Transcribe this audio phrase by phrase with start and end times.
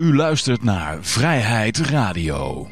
[0.00, 2.66] U luistert naar Vrijheid Radio.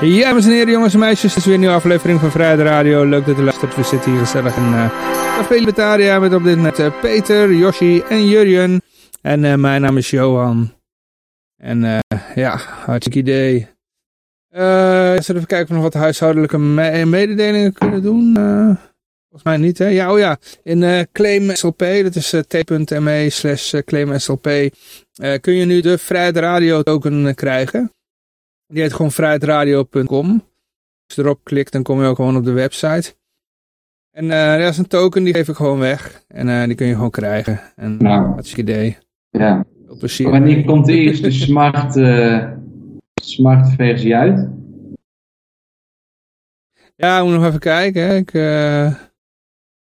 [0.00, 2.60] Ja, dames en heren, jongens en meisjes, het is weer een nieuwe aflevering van Vrijheid
[2.60, 3.04] Radio.
[3.04, 3.76] Leuk dat u luistert.
[3.76, 4.90] We zitten hier gezellig in uh,
[5.38, 8.82] Café Libertaria met op dit moment uh, Peter, Yoshi en Jurjen.
[9.22, 10.81] En uh, mijn naam is Johan.
[11.62, 11.98] En uh,
[12.34, 13.66] ja, hartstikke idee.
[14.50, 18.36] Uh, zullen we even kijken of we nog wat huishoudelijke me mededelingen kunnen doen?
[18.38, 18.76] Uh,
[19.28, 19.86] volgens mij niet, hè?
[19.86, 20.38] Ja, oh ja.
[20.62, 24.42] In Claim SLP, dat is t.me slash Claim SLP,
[25.40, 27.92] kun je nu de Vrijheid Radio token krijgen.
[28.66, 30.30] Die heet gewoon vrijheidradio.com.
[31.06, 33.14] Als je erop klikt, dan kom je ook gewoon op de website.
[34.10, 36.24] En uh, dat is een token, die geef ik gewoon weg.
[36.28, 37.60] En uh, die kun je gewoon krijgen.
[37.76, 38.98] En nou, hartstikke idee.
[39.30, 39.64] Ja.
[39.98, 40.30] Plezier.
[40.30, 42.50] Wanneer komt de eerste smart, uh,
[43.22, 44.48] smart versie uit?
[46.96, 48.02] Ja, ik moet nog even kijken.
[48.02, 48.16] Hè.
[48.16, 48.32] Ik,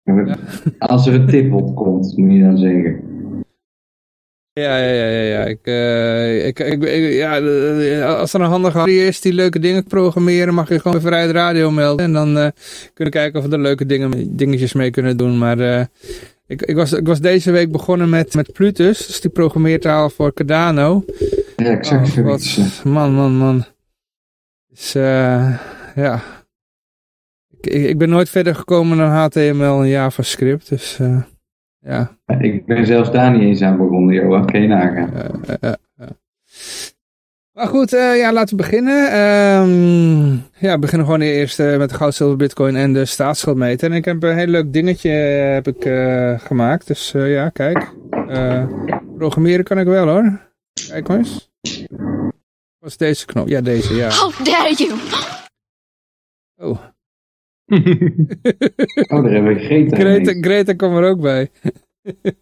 [0.03, 0.37] ja.
[0.77, 3.11] Als er een tip op komt, moet je dan zeggen.
[4.53, 5.43] Ja, ja, ja, ja, ja.
[5.43, 7.39] Ik, uh, ik, ik, ik, ja,
[8.05, 11.31] als er een handige Harry is die leuke dingen programmeren, mag je gewoon bij Vrijheid
[11.31, 12.05] Radio melden.
[12.05, 12.47] En dan uh,
[12.93, 15.37] kunnen we kijken of we er leuke dingen, dingetjes mee kunnen doen.
[15.37, 15.89] Maar
[16.53, 20.33] ik, ik, was, ik was deze week begonnen met, met Plutus, dus die programmeertaal voor
[20.33, 21.05] Cardano.
[21.55, 22.17] Ja, exact.
[22.17, 23.65] Oh, wat, man, man, man.
[24.69, 24.91] Dus
[25.95, 26.21] ja,
[27.59, 30.99] ik, ik ben nooit verder gekomen dan HTML en JavaScript, dus...
[31.85, 32.17] Ja.
[32.39, 34.45] Ik ben zelfs daar niet eens aan begonnen, Johan.
[34.45, 35.13] Kan je nagaan.
[35.13, 36.07] Uh, uh, uh.
[37.53, 39.19] Maar goed, uh, ja, laten we beginnen.
[39.19, 43.91] Um, ja, we beginnen gewoon eerst uh, met de goud, zilver, bitcoin en de staatsschuldmeter.
[43.91, 46.87] En ik heb een heel leuk dingetje heb ik, uh, gemaakt.
[46.87, 47.93] Dus ja, kijk.
[49.17, 50.39] programmeren kan ik wel hoor.
[50.87, 51.51] Kijk maar eens.
[52.79, 53.47] Was deze knop?
[53.47, 54.09] Ja, deze, ja.
[54.09, 54.99] How dare you!
[56.55, 56.69] Oh.
[59.13, 59.95] oh, daar hebben we Greta.
[59.95, 61.51] Greta, Greta kwam er ook bij.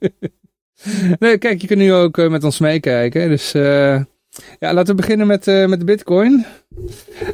[1.20, 3.30] nee, kijk, je kunt nu ook uh, met ons meekijken.
[3.30, 4.02] Dus uh,
[4.60, 6.46] ja, laten we beginnen met, uh, met de bitcoin.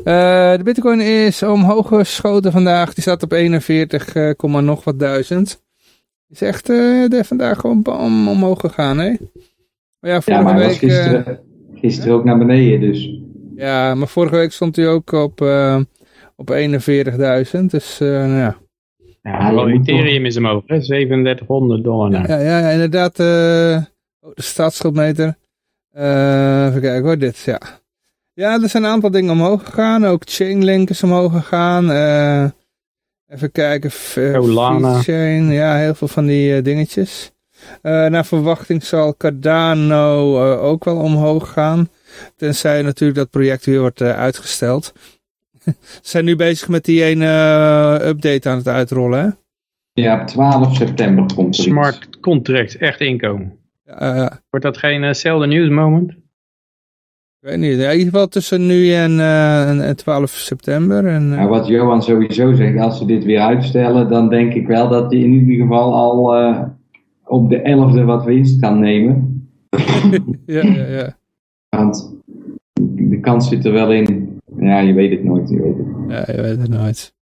[0.04, 2.94] de bitcoin is omhoog geschoten vandaag.
[2.94, 5.64] Die staat op 41, nog wat duizend.
[6.30, 9.16] Is echt de, vandaag gewoon bam omhoog gegaan, hè?
[10.00, 10.78] Maar ja, vorige ja, maar week...
[10.78, 11.40] gisteren,
[11.74, 13.20] gisteren ook naar beneden, dus...
[13.56, 15.42] Ja, maar vorige week stond hij ook op
[16.38, 17.66] op 41.000.
[17.66, 18.58] Dus uh, nou ja.
[19.22, 20.82] Ja, wel Ethereum is omhoog, hè?
[20.82, 22.12] 3700 dollar.
[22.12, 23.20] Ja, ja, ja, inderdaad.
[23.20, 23.86] Uh, de
[24.36, 25.36] staatsschuldmeter.
[25.98, 27.60] Uh, even kijken hoor, dit, ja.
[28.34, 30.06] Ja, er zijn een aantal dingen omhoog gegaan.
[30.06, 31.92] Ook Chainlink is omhoog gegaan.
[31.92, 32.50] Uh,
[33.28, 33.92] even kijken.
[33.92, 35.02] Solana.
[35.02, 37.32] Chain, ja, heel veel van die uh, dingetjes.
[37.82, 41.90] naar verwachting zal Cardano ook wel omhoog gaan.
[42.36, 44.94] Tenzij natuurlijk dat project weer wordt uitgesteld.
[46.02, 49.30] Ze zijn nu bezig met die ene uh, update aan het uitrollen, hè?
[50.02, 52.20] Ja, op 12 september komt er Smart iets.
[52.20, 53.57] contracts, echt inkomen.
[54.02, 56.12] Uh, Wordt dat geen uh, zelden news moment?
[56.12, 57.80] Ik weet niet.
[57.80, 61.06] Ja, in ieder geval tussen nu en, uh, en, en 12 september.
[61.08, 64.90] En, nou, wat Johan sowieso zegt, als ze dit weer uitstellen, dan denk ik wel
[64.90, 66.36] dat hij in ieder geval al
[67.24, 69.50] op de 11e wat winst kan nemen.
[70.46, 71.18] ja, ja, ja.
[71.70, 72.16] Want
[72.82, 74.28] de kans zit er wel in
[74.60, 75.50] ja, je weet het nooit.
[75.50, 75.88] Je weet het.
[76.08, 77.16] Ja, je weet het nooit.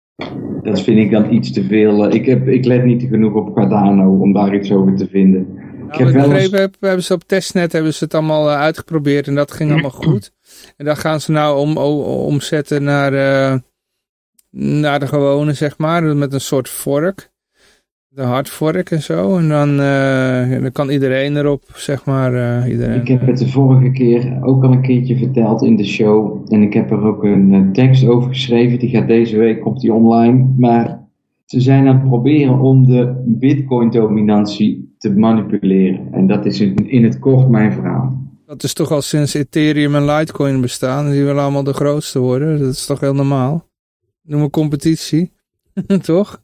[0.62, 2.12] Dat vind ik dan iets te veel.
[2.12, 5.46] Ik, heb, ik let niet genoeg op Cardano om daar iets over te vinden.
[5.98, 8.56] Nou, ik heb wel begrepen heb, hebben ze op testnet hebben ze het allemaal uh,
[8.56, 10.32] uitgeprobeerd en dat ging allemaal goed.
[10.76, 13.58] En dan gaan ze nou om, omzetten naar, uh,
[14.80, 17.32] naar de gewone, zeg maar, met een soort vork
[18.14, 19.36] de hardfork en zo.
[19.36, 22.34] En dan, uh, dan kan iedereen erop, zeg maar.
[22.34, 25.84] Uh, iedereen, ik heb het de vorige keer ook al een keertje verteld in de
[25.84, 26.46] show.
[26.48, 28.78] En ik heb er ook een uh, tekst over geschreven.
[28.78, 30.54] Die gaat deze week, komt die online.
[30.58, 31.00] Maar
[31.44, 36.08] ze zijn aan het proberen om de bitcoin dominantie te manipuleren.
[36.12, 38.20] En dat is in, in het kort mijn verhaal.
[38.46, 41.10] Dat is toch al sinds Ethereum en Litecoin bestaan.
[41.10, 42.58] Die willen allemaal de grootste worden.
[42.58, 43.68] Dat is toch heel normaal.
[44.22, 45.32] Noem een competitie.
[46.02, 46.42] toch?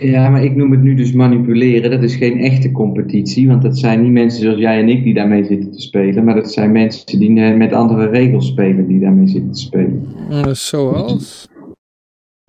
[0.00, 1.90] Ja, maar ik noem het nu dus manipuleren.
[1.90, 5.14] Dat is geen echte competitie, want dat zijn niet mensen zoals jij en ik die
[5.14, 9.28] daarmee zitten te spelen, maar dat zijn mensen die met andere regels spelen die daarmee
[9.28, 10.56] zitten te spelen.
[10.56, 11.48] zoals?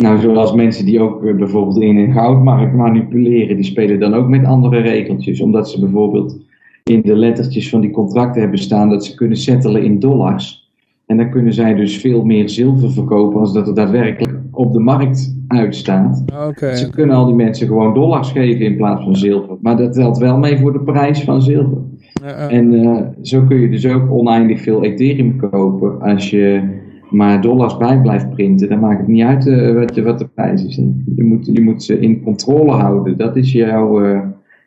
[0.02, 4.28] Nou, zoals mensen die ook eh, bijvoorbeeld in een goudmarkt manipuleren, die spelen dan ook
[4.28, 6.40] met andere regeltjes, omdat ze bijvoorbeeld
[6.84, 10.70] in de lettertjes van die contracten hebben staan dat ze kunnen settelen in dollars.
[11.06, 14.80] En dan kunnen zij dus veel meer zilver verkopen als dat er daadwerkelijk op de
[14.80, 16.24] markt uitstaat.
[16.50, 16.76] Okay.
[16.76, 19.58] Ze kunnen al die mensen gewoon dollars geven in plaats van zilver.
[19.62, 21.78] Maar dat telt wel mee voor de prijs van zilver.
[22.50, 26.62] En uh, zo kun je dus ook oneindig veel Ethereum kopen als je
[27.12, 28.70] maar dollars bij blijft printen.
[28.70, 30.76] Dan maakt het niet uit uh, wat, wat, de prijs is.
[31.16, 33.18] Je moet, je moet ze in controle houden.
[33.18, 34.22] Dat is jouw, uh,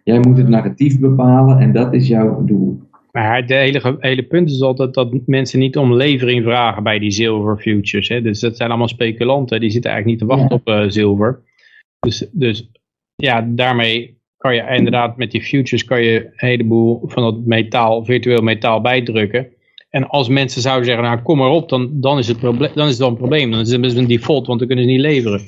[0.05, 2.83] jij moet het narratief bepalen en dat is jouw doel.
[3.13, 7.11] Maar de hele, hele punt is altijd dat mensen niet om levering vragen bij die
[7.11, 8.09] zilver futures.
[8.09, 8.23] Hè?
[8.23, 9.61] Dus dat zijn allemaal speculanten.
[9.61, 11.43] Die zitten eigenlijk niet te wachten op uh, zilver.
[12.01, 12.71] Dus, dus
[13.15, 18.05] ja, daarmee kan je inderdaad met die futures kan je een heleboel van dat metaal,
[18.05, 19.49] virtueel metaal bijdrukken.
[19.95, 22.87] En als mensen zouden zeggen, nou kom maar op, dan, dan, is, het probleem, dan
[22.87, 23.51] is het een probleem.
[23.51, 25.41] Dan is het een default, want dan kunnen ze niet leveren.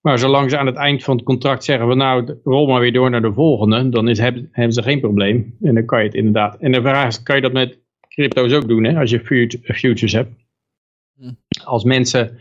[0.00, 2.92] Maar zolang ze aan het eind van het contract zeggen van nou, rol maar weer
[2.92, 5.56] door naar de volgende, dan is, hebben, hebben ze geen probleem.
[5.62, 6.56] En dan kan je het inderdaad.
[6.60, 7.78] En de vraag is, kan je dat met
[8.08, 10.30] crypto's ook doen, hè, als je futures hebt?
[11.18, 11.32] Hm.
[11.64, 12.38] Als mensen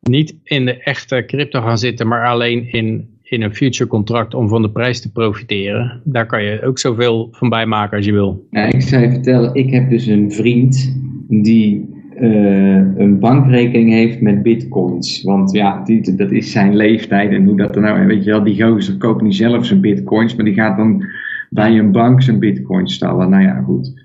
[0.00, 4.48] niet in de echte crypto gaan zitten, maar alleen in in een future contract om
[4.48, 6.00] van de prijs te profiteren.
[6.04, 8.46] Daar kan je ook zoveel van bijmaken als je wil.
[8.50, 10.96] Ja, ik zou vertellen, ik heb dus een vriend
[11.28, 15.22] die uh, een bankrekening heeft met bitcoins.
[15.22, 18.44] Want ja, die, dat is zijn leeftijd en hoe dat er nou, weet je wel,
[18.44, 21.04] die gozer koopt niet zelf zijn bitcoins, maar die gaat dan
[21.50, 23.30] bij een bank zijn bitcoins stallen.
[23.30, 24.02] Nou ja, goed.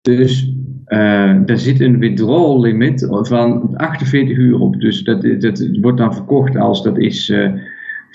[0.00, 0.52] Dus
[0.86, 4.80] uh, daar zit een withdrawal limit van 48 uur op.
[4.80, 7.28] Dus dat, wordt dan verkocht als dat is...
[7.28, 7.52] Uh,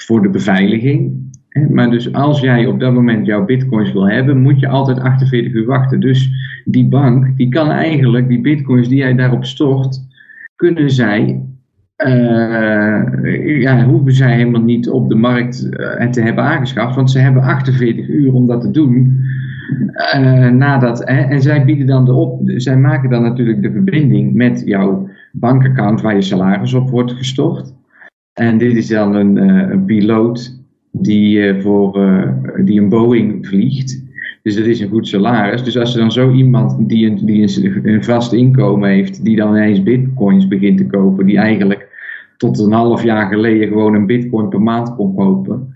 [0.05, 1.29] voor de beveiliging.
[1.69, 5.53] Maar dus als jij op dat moment jouw bitcoins wil hebben, moet je altijd 48
[5.53, 5.99] uur wachten.
[5.99, 6.29] Dus
[6.65, 9.99] die bank, die kan eigenlijk die bitcoins die jij daarop stort,
[10.55, 11.43] kunnen zij,
[12.05, 17.19] uh, ja, hoeven zij helemaal niet op de markt uh, te hebben aangeschaft, want ze
[17.19, 19.19] hebben 48 uur om dat te doen.
[20.15, 24.33] Uh, nadat, hè, en zij bieden dan de op, zij maken dan natuurlijk de verbinding
[24.33, 27.73] met jouw bankaccount waar je salaris op wordt gestort.
[28.33, 30.59] En dit is dan een, uh, een piloot
[30.91, 32.31] die, uh, voor, uh,
[32.65, 34.03] die een Boeing vliegt.
[34.43, 35.63] Dus dat is een goed salaris.
[35.63, 39.55] Dus als er dan zo iemand die, een, die een, vast inkomen heeft, die dan
[39.55, 41.89] ineens bitcoins begint te kopen, die eigenlijk
[42.37, 45.75] tot een half jaar geleden gewoon een bitcoin per maand kon kopen.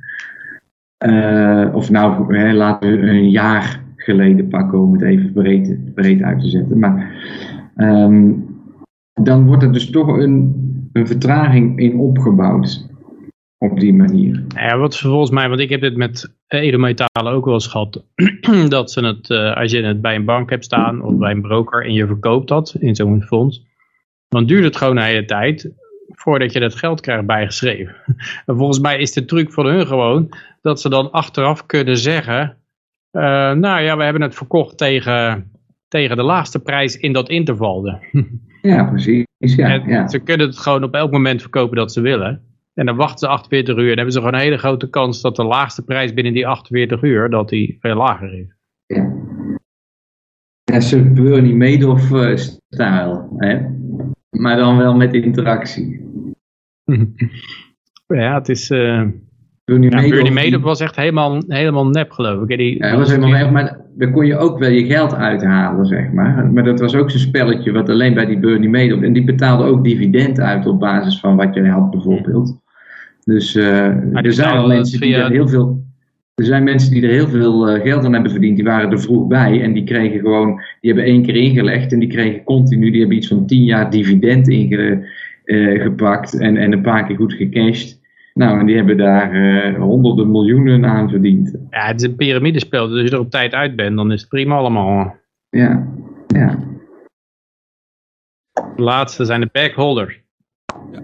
[1.73, 6.39] of nou, hè, laten we een jaar geleden pakken om het even breed, breed uit
[6.39, 6.79] te zetten.
[6.79, 7.11] Maar
[7.77, 8.45] um,
[9.13, 10.65] dan wordt het dus toch een,
[10.95, 12.93] een vertraging in opgebouwd.
[13.57, 14.43] Op die manier.
[14.55, 18.03] Ja, wat volgens mij, want ik heb dit met edelmetalen ook wel eens gehad.
[18.67, 21.41] dat ze het, uh, als je het bij een bank hebt staan of bij een
[21.41, 23.65] broker en je verkoopt dat in zo'n fonds.
[24.27, 25.71] Dan duurt het gewoon een hele tijd
[26.07, 27.95] voordat je dat geld krijgt bijgeschreven.
[28.45, 30.29] en volgens mij is de truc voor hun gewoon
[30.61, 32.57] dat ze dan achteraf kunnen zeggen.
[33.11, 33.21] Uh,
[33.51, 35.51] nou ja, we hebben het verkocht tegen,
[35.87, 37.83] tegen de laagste prijs in dat interval.
[38.65, 39.25] ja, precies.
[39.37, 42.41] Ja, Ze kunnen het gewoon op elk moment verkopen dat ze willen.
[42.73, 43.89] En dan wachten ze 48 uur.
[43.89, 47.01] En hebben ze gewoon een hele grote kans dat de laagste prijs binnen die 48
[47.01, 48.55] uur, dat die veel lager is.
[48.85, 49.13] Ja.
[50.63, 53.35] Ja, Sir Bernie Madoff-stijl.
[53.37, 53.61] hè?
[54.29, 56.01] maar dan wel met interactie.
[58.07, 58.69] ja, het is...
[58.69, 59.07] Uh...
[59.65, 62.57] Bernie, ja, Madoff, was echt helemaal, helemaal nep, geloof ik.
[62.57, 66.11] Die, ja, was helemaal nep, maar daar kon je ook wel je geld uithalen, zeg
[66.11, 66.51] maar.
[66.53, 69.01] Maar dat was ook zo'n spelletje wat alleen bij die Bernie Madoff...
[69.01, 72.59] En die betaalde ook dividend uit op basis van wat je had, bijvoorbeeld.
[73.23, 75.83] Dus uh, er zijn mensen die er heel veel...
[76.35, 78.99] Er zijn mensen die er heel veel uh, geld aan hebben verdiend, die waren er
[78.99, 82.91] vroeg bij en die kregen gewoon, die hebben één keer ingelegd en die kregen continu,
[82.91, 87.33] die hebben iets van tien jaar dividend ingepakt uh, en, en een paar keer goed
[87.33, 87.94] gecashed.
[88.39, 91.57] Nou, en die hebben daar uh, honderden miljoenen aan verdiend.
[91.69, 92.87] Ja, het is een piramidespel.
[92.87, 95.15] Dus als je er op tijd uit bent, dan is het prima allemaal.
[95.49, 95.87] Ja,
[96.27, 96.59] ja.
[98.53, 100.21] De laatste zijn de backholders.
[100.91, 101.01] Ja.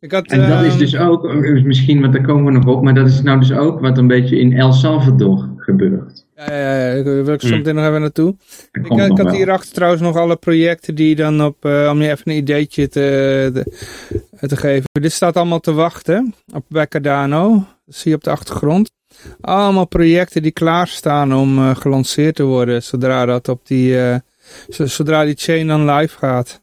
[0.00, 2.66] Ik had, en dat is ehm, dus ook, eh, misschien, want daar komen we nog
[2.66, 6.26] op, maar dat is nou dus ook wat een beetje in El Salvador gebeurt.
[6.46, 8.36] Ja, ja, ja, wil ik zo meteen nog even naartoe.
[8.72, 12.30] Ik, ik had hierachter trouwens nog alle projecten die dan op, uh, om je even
[12.30, 13.64] een ideetje te,
[14.40, 14.84] te geven.
[14.92, 17.66] Dit staat allemaal te wachten op Becadano.
[17.84, 18.90] Dat zie je op de achtergrond.
[19.40, 24.16] Allemaal projecten die klaarstaan om uh, gelanceerd te worden zodra dat op die, uh,
[24.68, 26.62] zodra die chain dan live gaat.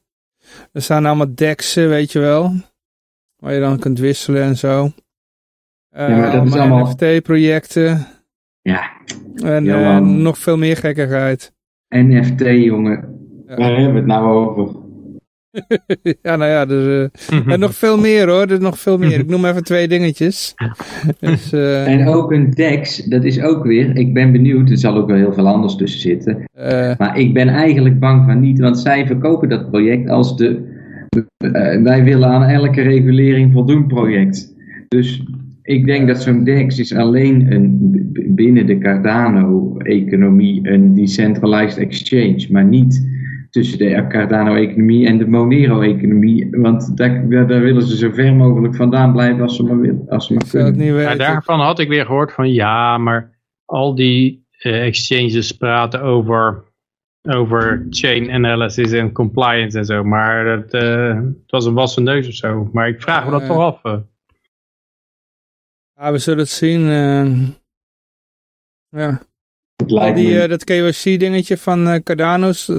[0.71, 2.53] Er staan allemaal dexen, weet je wel.
[3.35, 4.91] Waar je dan kunt wisselen en zo.
[5.91, 8.14] Ja, dat is allemaal NFT-projecten.
[8.73, 8.91] Ja.
[9.43, 11.53] En uh, nog veel meer gekkigheid.
[11.89, 13.05] NFT, jongen.
[13.47, 13.55] Ja.
[13.55, 14.75] Waar hebben we het nou over?
[16.21, 19.19] ja, nou ja, dus, uh, en nog veel meer hoor, er nog veel meer.
[19.19, 20.53] Ik noem even twee dingetjes.
[21.19, 24.95] dus, uh, en ook een DEX, dat is ook weer, ik ben benieuwd, er zal
[24.95, 26.43] ook wel heel veel anders tussen zitten.
[26.57, 30.73] Uh, maar ik ben eigenlijk bang van niet, want zij verkopen dat project als de,
[31.83, 34.55] wij willen aan elke regulering voldoen project.
[34.87, 35.23] Dus
[35.65, 37.77] ik denk dat zo'n DEX is alleen een,
[38.29, 43.13] binnen de Cardano-economie een decentralized exchange, maar niet
[43.49, 46.47] tussen de Cardano-economie en de Monero-economie.
[46.51, 50.27] Want daar, daar, willen ze zo ver mogelijk vandaan blijven als ze maar, wil, als
[50.27, 50.77] ze maar kunnen.
[50.77, 56.63] niet daarvan had ik weer gehoord van ja, maar al die eh, exchanges praten over,
[57.21, 60.03] over chain analysis en compliance en zo.
[60.03, 62.69] Maar dat, eh, het was een wassen neus of zo.
[62.73, 63.47] Maar ik vraag me dat Eh.
[63.47, 64.03] toch af.
[65.95, 66.89] Ja, we zullen het zien.
[66.89, 67.47] eh.
[69.01, 69.21] ja.
[69.75, 72.71] Het die, eh, dat KYC-dingetje van eh, Cardano's,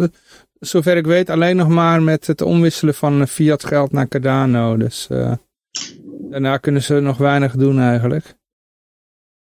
[0.52, 4.76] zover ik weet, alleen nog maar met het omwisselen van fiat geld naar Cardano.
[4.76, 5.32] Dus eh,
[6.30, 8.34] daarna kunnen ze nog weinig doen eigenlijk.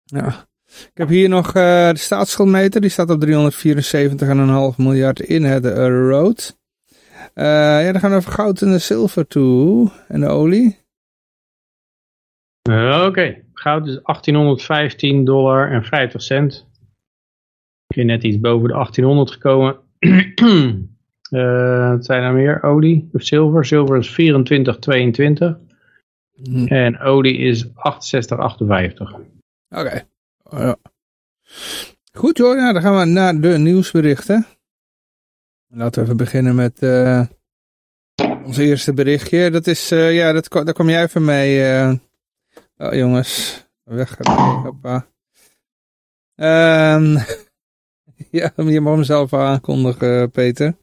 [0.04, 0.46] Ja.
[0.68, 5.88] Ik heb hier nog eh, de staatsschuldmeter, die staat op 374,5 miljard in het eh,
[5.88, 6.58] rood.
[7.34, 7.46] Eh,
[7.86, 9.92] ja, dan gaan we even goud en de zilver toe.
[10.08, 10.86] En de olie.
[13.08, 16.66] Oké, goud is 1815 dollar en 50 cent.
[17.88, 19.80] Ik ben net iets boven de 1800 gekomen.
[21.28, 22.64] Eh, wat zijn er meer?
[22.64, 23.66] Olie of zilver?
[23.66, 24.16] Zilver is 24,22
[26.44, 26.66] Hm.
[26.68, 27.72] en olie is 68,58.
[29.70, 30.04] Oké.
[30.50, 30.76] Ja.
[32.12, 34.46] Goed hoor, ja, dan gaan we naar de nieuwsberichten.
[35.68, 37.26] Laten we even beginnen met eh,
[38.46, 39.52] ons eerste berichtje.
[39.52, 41.64] Dat is, eh, ja, dat, daar kom jij even mee.
[41.64, 41.94] eh.
[42.78, 44.18] Oh jongens, weg.
[44.64, 45.08] Hoppa.
[46.36, 47.18] Ehm,
[48.32, 50.78] ja, je mag hem zelf aankondigen, Peter.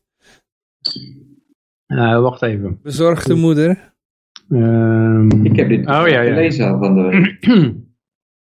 [1.86, 2.80] Eh, wacht even.
[2.82, 3.92] Bezorgde moeder.
[4.50, 6.22] Ehm, ik heb dit Oh, ja, ja.
[6.24, 7.82] gelezen van de...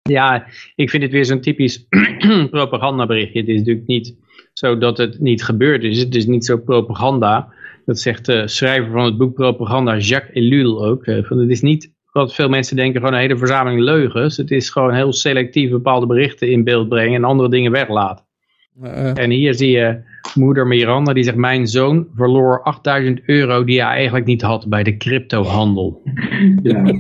[0.09, 1.87] ja, ik vind het weer zo'n typisch
[2.51, 3.39] propagandaberichtje.
[3.39, 4.15] Het is natuurlijk niet
[4.53, 5.99] zo dat het niet gebeurd is.
[5.99, 7.53] Het is niet zo propaganda.
[7.85, 11.05] Dat zegt de schrijver van het boek Propaganda, Jacques Ellul ook.
[11.05, 14.37] eh, Van, het is niet wat veel mensen denken, gewoon een hele verzameling leugens.
[14.37, 18.25] Het is gewoon heel selectief bepaalde berichten in beeld brengen en andere dingen weglaten.
[18.81, 20.01] Eh, En hier zie je
[20.33, 24.83] moeder Miranda die zegt, mijn zoon verloor 8000 euro die hij eigenlijk niet had bij
[24.83, 26.01] de cryptohandel.
[26.63, 26.83] Ja.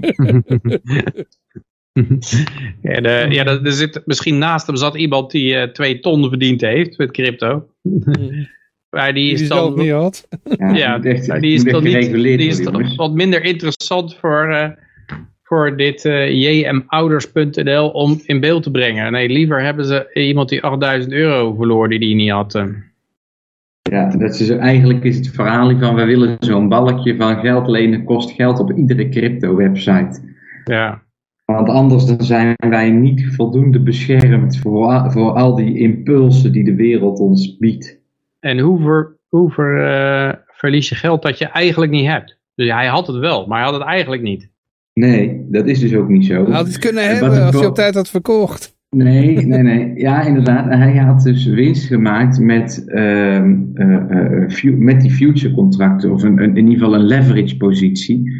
[2.81, 6.61] Ja, de, ja er, zit, misschien naast hem zat iemand die eh, twee ton verdiend
[6.61, 7.65] heeft met crypto.
[8.89, 10.27] Maar die die is dan, niet had.
[10.73, 14.69] Ja, die is dan niet, gereguleerd die is dan wat minder interessant voor, eh,
[15.49, 19.11] voor dit eh, jmouders.nl om in beeld te brengen.
[19.11, 22.55] Nee, liever hebben ze iemand die 8000 euro verloor die die niet had.
[22.55, 22.65] eh.
[23.81, 28.03] Ja, dat is, eigenlijk is het verhaal van we willen zo'n balkje van geld lenen
[28.03, 30.21] kost geld op iedere crypto website.
[30.63, 31.01] Ja.
[31.45, 36.75] Want anders dan zijn wij niet voldoende beschermd voor, voor al die impulsen die de
[36.75, 37.99] wereld ons biedt.
[38.39, 42.37] En hoe, ver, hoe ver, eh, verlies je geld dat je eigenlijk niet hebt?
[42.55, 44.49] Dus hij had het wel, maar hij had het eigenlijk niet.
[44.99, 46.45] Nee, dat is dus ook niet zo.
[46.45, 48.77] Hij had het kunnen En hebben als hij op tijd had verkocht.
[48.89, 49.91] Nee, nee, nee.
[49.95, 50.65] Ja, inderdaad.
[50.65, 56.23] Hij had dus winst gemaakt met, ehm, eh, eh, fu- met die future contracten, of
[56.23, 58.31] een, een- in ieder geval een leverage positie.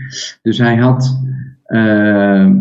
[0.41, 1.21] Dus hij had
[1.63, 2.55] ehm,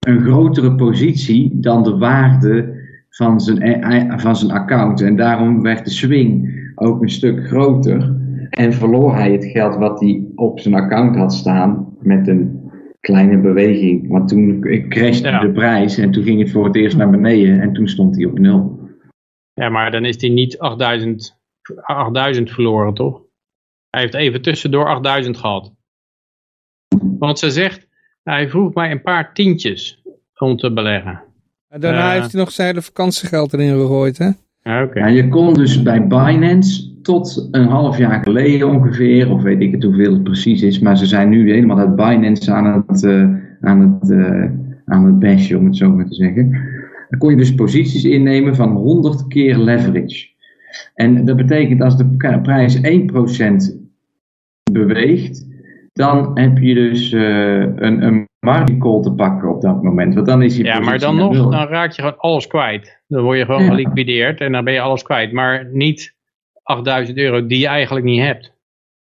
[0.00, 2.78] een grotere positie dan de waarde
[3.10, 5.00] van zijn, eh, van zijn account.
[5.02, 8.16] En daarom werd de swing ook een stuk groter.
[8.50, 12.59] En verloor hij het geld wat hij op zijn account had staan met een
[13.00, 14.08] kleine beweging.
[14.08, 15.40] Want toen crashte Ja.
[15.40, 18.24] de prijs en toen ging het voor het eerst naar beneden en toen stond hij
[18.24, 18.88] op nul.
[19.52, 21.38] Ja, maar dan is hij niet 8000,
[21.82, 23.22] 8000 verloren, toch?
[23.90, 25.72] Hij heeft even tussendoor 8000 gehad.
[27.18, 27.88] Want ze zegt,
[28.22, 30.02] hij vroeg mij een paar tientjes
[30.38, 31.22] om te beleggen.
[31.68, 32.20] En daarna Eh.
[32.20, 34.30] heeft hij nog zijn hele vakantiegeld erin gegooid, hè?
[34.94, 39.72] Ja, je kon dus bij Binance tot een half jaar geleden ongeveer, of weet ik
[39.72, 43.28] het hoeveel het precies is, maar ze zijn nu helemaal uit Binance aan het, eh,
[43.60, 44.50] aan het, eh,
[44.84, 46.50] aan het bashen, om het zo maar te zeggen.
[47.10, 50.28] Dan kon je dus posities innemen van 100 keer leverage.
[50.94, 53.78] En dat betekent als de prijs 1%
[54.72, 55.46] beweegt,
[55.92, 60.14] dan heb je dus eh, een, een margin call te pakken op dat moment.
[60.14, 61.50] Want dan is die Ja, maar dan nog, nul.
[61.50, 63.02] dan raak je gewoon alles kwijt.
[63.08, 63.68] Dan word je gewoon Ja.
[63.68, 65.32] geliquideerd en dan ben je alles kwijt.
[65.32, 66.14] Maar niet
[66.62, 68.52] 8000 euro die je eigenlijk niet hebt.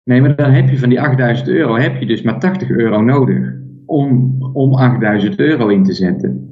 [0.03, 3.01] Nee, maar dan heb je van die 8000 euro heb je dus maar 80 euro
[3.01, 3.53] nodig
[3.85, 6.51] om, om 8000 euro in te zetten.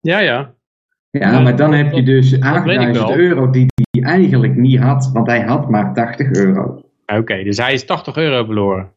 [0.00, 0.54] Ja, ja.
[1.10, 3.16] Ja, maar dan heb je dus weet ik 8000 wel.
[3.18, 6.80] euro die hij eigenlijk niet had, want hij had maar 80 euro.
[7.06, 8.92] Oké, dus hij is 80 euro verloren.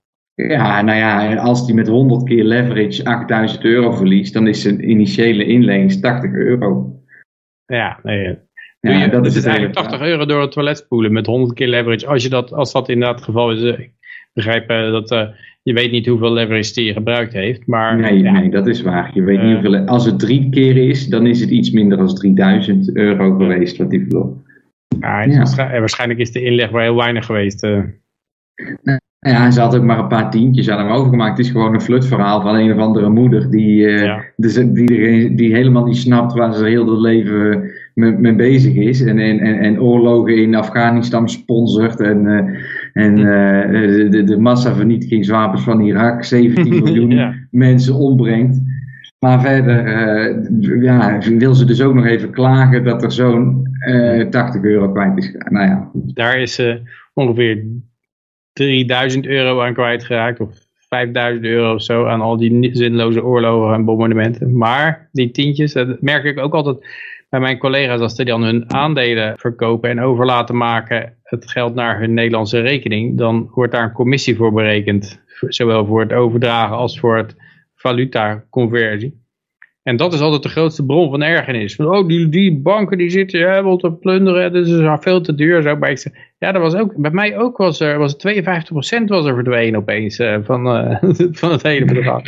[0.47, 4.89] Ja, nou ja, als hij met 100 keer leverage 8000 euro verliest, dan is zijn
[4.89, 6.99] initiële inlening 80 euro.
[7.65, 8.23] Ja, nee.
[8.79, 11.25] Ja, Doe je, dat dus is het eigenlijk 80 euro door het toilet spoelen met
[11.25, 12.07] 100 keer leverage.
[12.07, 13.61] Als, je dat, als dat inderdaad het geval is.
[13.61, 13.91] eh, Ik
[14.33, 15.27] begrijp eh, dat eh,
[15.63, 17.67] je weet niet hoeveel leverage die je gebruikt heeft.
[17.67, 19.11] Maar, Nee, ja, nee, dat is waar.
[19.13, 22.15] Je weet niet hoeveel, als het drie keer is, dan is het iets minder dan
[22.15, 24.33] 3000 euro geweest wat die verloor.
[24.99, 27.67] ja, waarschijnlijk is de inleg wel heel weinig geweest.
[29.19, 29.31] Eh.
[29.31, 31.37] Ja, ze had ook maar een paar tientjes aan hem overgemaakt.
[31.37, 34.23] Het is gewoon een flutverhaal van een of andere moeder die, eh, Ja.
[34.35, 39.01] die, die helemaal niet snapt waar ze heel het leven mee, mee bezig is.
[39.01, 41.99] En, en, en, en oorlogen in Afghanistan sponsort.
[41.99, 47.33] En, eh, en eh, de, de, de massavernietigingswapens van Irak 17 miljoen Ja.
[47.51, 48.61] mensen ombrengt.
[49.19, 49.87] Maar verder
[50.81, 55.17] ja, wil ze dus ook nog even klagen dat er zo'n eh 80 euro kwijt
[55.17, 55.35] is.
[55.49, 55.89] Nou ja.
[55.93, 56.61] Daar is
[57.13, 57.63] ongeveer
[58.59, 60.39] 3000 euro aan kwijtgeraakt.
[60.39, 60.49] Of
[60.89, 64.57] 5000 euro of zo aan al die zinloze oorlogen en bombardementen.
[64.57, 66.87] Maar die tientjes, dat merk ik ook altijd
[67.29, 67.99] bij mijn collega's.
[67.99, 72.59] Als die dan hun aandelen verkopen en over laten maken het geld naar hun Nederlandse
[72.59, 73.17] rekening.
[73.17, 75.21] Dan wordt daar een commissie voor berekend.
[75.47, 77.35] Zowel voor het overdragen als voor het
[77.75, 79.18] valuta-conversie.
[79.89, 81.75] En dat is altijd de grootste bron van ergernis.
[81.75, 85.35] Van, oh, die, die banken die zitten ja, wel te plunderen, dat is veel te
[85.35, 85.61] duur.
[85.61, 85.75] Zo.
[85.75, 89.25] Maar ik ja, dat was ook, bij mij ook was er, was het 52% was
[89.25, 90.97] er verdwenen opeens eh, van, eh,
[91.41, 92.23] van het hele bedrag.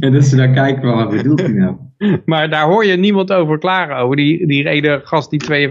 [0.00, 1.76] En dat ze dan kijken van wat bedoelt hij nou?
[2.24, 5.68] maar daar hoor je niemand over klagen, over die, die ene gast die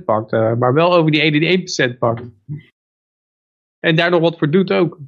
[0.00, 0.32] 52% pakt.
[0.32, 2.22] eh, maar wel over die ene die 1% pakt.
[3.80, 4.98] En daar nog wat voor doet ook.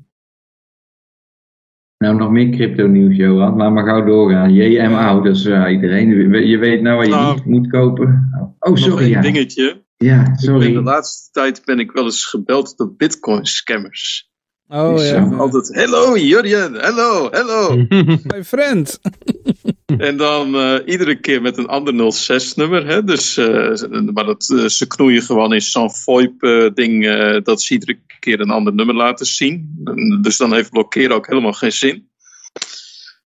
[2.03, 3.57] Nou, nog meer crypto nieuws, Johan.
[3.57, 4.53] Laat maar gauw doorgaan.
[4.55, 6.09] JMO, dat is eh, iedereen.
[6.49, 8.31] Je weet nou wat je Nou, niet moet kopen.
[8.59, 9.03] Oh, Nog sorry.
[9.03, 9.21] één Ja.
[9.21, 9.83] dingetje.
[9.97, 10.73] ja, sorry.
[10.73, 14.31] de laatste tijd ben ik wel eens gebeld door bitcoin scammers.
[14.69, 15.23] Oh ja.
[15.39, 17.77] Altijd, hello Jurjen, hello, hello.
[18.35, 18.99] My friend.
[20.09, 22.87] en dan eh, iedere keer met een ander 06-nummer.
[22.87, 23.05] Hè?
[23.05, 23.73] Dus, eh,
[24.13, 28.51] maar dat, eh, ze knoeien gewoon in zo'n VoIP-ding eh, dat ze iedere keer een
[28.51, 29.81] ander nummer laten zien.
[29.85, 32.11] En Dus dan heeft blokkeren ook helemaal geen zin.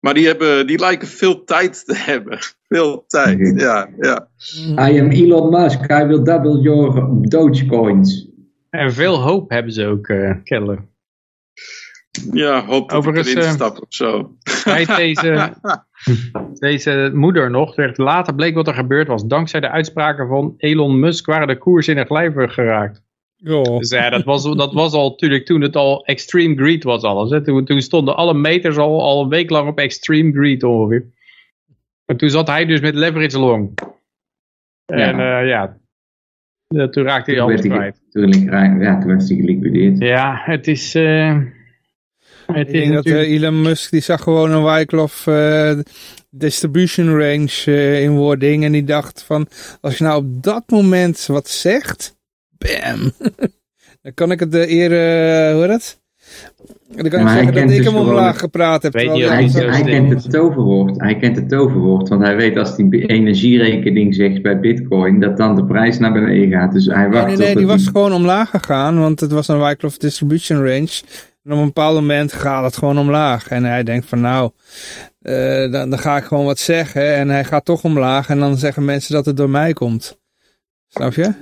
[0.00, 2.38] Maar die, hebben, die lijken veel tijd te hebben.
[2.68, 3.62] Veel tijd, Oké.
[3.64, 4.28] ja, ja.
[4.88, 5.90] I am Elon Musk.
[5.90, 8.28] I will double your Dogecoins.
[8.70, 10.80] en veel hoop hebben ze ook, eh kennelijk.
[12.33, 14.36] Ja, hoop dat Overigens, ik erin eh, stap of zo.
[14.97, 15.52] Deze,
[16.58, 19.26] deze moeder nog, werd later bleek wat er gebeurd was.
[19.26, 23.02] Dankzij de uitspraken van Elon Musk waren de koers in een glijver geraakt.
[23.45, 23.78] Goh.
[23.78, 27.30] Dus ja, dat was, dat was al natuurlijk toen het al extreme greed was alles.
[27.30, 27.43] Hè.
[27.43, 31.06] Toen, toen stonden alle meters al, al een week lang op extreme greed ongeveer.
[32.04, 33.78] En toen zat hij dus met leverage long.
[34.86, 35.19] En Ja.
[35.19, 35.76] ja, ja
[36.69, 38.02] Eh, toen raakte hij Toen alles werd hij, kwijt.
[38.10, 38.43] toen,
[38.80, 39.99] ja, toen werd hij geliquideerd.
[39.99, 40.95] Ja, het is...
[40.95, 41.41] eh,
[42.54, 45.78] Ik denk dat eh, Elon Musk, die zag gewoon een Wyckoff eh,
[46.30, 48.64] distribution range eh, in wording.
[48.64, 49.47] En die dacht van,
[49.80, 52.17] als je nou op dat moment wat zegt,
[52.58, 53.12] bam.
[54.02, 54.90] dan kan ik het eh, eer,
[55.52, 56.02] hoe heet het?
[56.97, 58.93] Dan kan ik zeggen dat ik dus hem omlaag gepraat heb.
[58.93, 61.00] Weet je Hij, kent het toverwoord.
[61.00, 62.08] Hij kent het toverwoord.
[62.08, 66.58] Want hij weet als hij energierekening zegt bij bitcoin, dat dan de prijs naar beneden
[66.58, 66.73] gaat.
[66.73, 69.49] Dus hij wacht Nee, nee, nee, tot die was gewoon omlaag gegaan, want het was
[69.49, 71.00] een Wyckoff distribution range.
[71.45, 73.49] En op een bepaald moment gaat het gewoon omlaag.
[73.49, 74.50] En hij denkt van nou,
[75.21, 77.15] eh, dan, dan ga ik gewoon wat zeggen.
[77.15, 80.21] En hij gaat toch omlaag en dan zeggen mensen dat het door mij komt.
[80.89, 81.33] Snap je?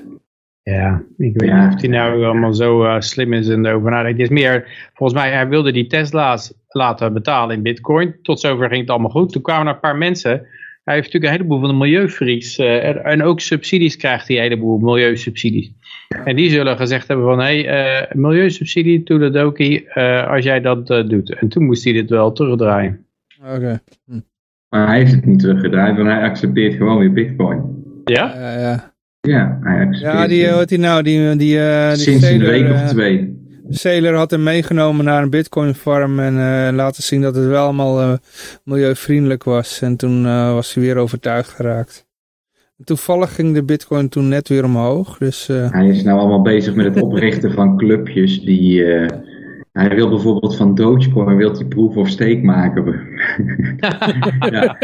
[0.63, 1.65] Ja, ik weet Ja.
[1.65, 4.21] niet of hij nou allemaal zo eh, slim is en erover nadenkt.
[4.21, 8.17] Het is meer, volgens mij, hij wilde die Tesla's laten betalen in bitcoin.
[8.23, 9.33] Tot zover ging het allemaal goed.
[9.33, 10.31] Toen kwamen er een paar mensen.
[10.85, 12.59] Hij heeft natuurlijk een heleboel van de milieufreaks.
[12.59, 15.71] eh, en- en ook subsidies krijgt hij een heleboel, milieusubsidies.
[16.25, 20.91] En die zullen gezegd hebben van, hé, hey, eh, milieusubsidie, toedeledokie, eh als jij dat
[20.91, 21.35] eh, doet.
[21.35, 23.07] En toen moest hij dit wel terugdraaien.
[23.55, 23.81] Oké.
[24.69, 27.85] Maar hij heeft het niet teruggedraaid, want hij accepteert gewoon weer bitcoin.
[28.05, 28.33] Ja?
[28.35, 28.91] Ja, ja.
[29.21, 32.71] Ja, hij accepteert ja, die, heet die nou, die, die, eh die Sinds een week
[32.71, 33.41] of twee.
[33.71, 37.65] Sailor had hem meegenomen naar een bitcoin farm en eh, laten zien dat het wel
[37.65, 38.13] allemaal eh,
[38.65, 39.81] milieuvriendelijk was.
[39.83, 42.07] En toen eh, was hij weer overtuigd geraakt.
[42.85, 45.49] Toevallig ging de bitcoin toen net weer omhoog, dus...
[45.49, 48.85] eh, Hij is nou allemaal bezig met het oprichten van clubjes die...
[48.85, 49.19] eh,
[49.73, 52.85] hij wil bijvoorbeeld van Dogecoin wil hij proof of stake maken.
[54.51, 54.77] ja.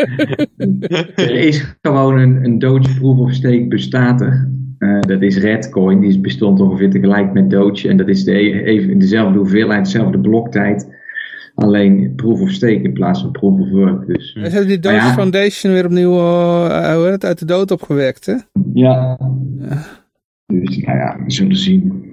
[1.14, 4.51] Er is gewoon een, een Doge proof of stake bestaat er.
[4.79, 7.88] Eh, dat is Redcoin, die bestond ongeveer tegelijk met Doge.
[7.88, 10.96] En dat is de, e- even dezelfde hoeveelheid, dezelfde bloktijd.
[11.59, 14.07] Alleen proof of stake in plaats van proof of work.
[14.07, 15.12] Dus, Ze hebben die Doge ja.
[15.12, 18.35] Foundation weer opnieuw eh, het, uit de dood opgewekt, hè?
[18.75, 19.18] ja.
[20.47, 22.05] Dus nou ja, we zullen zien.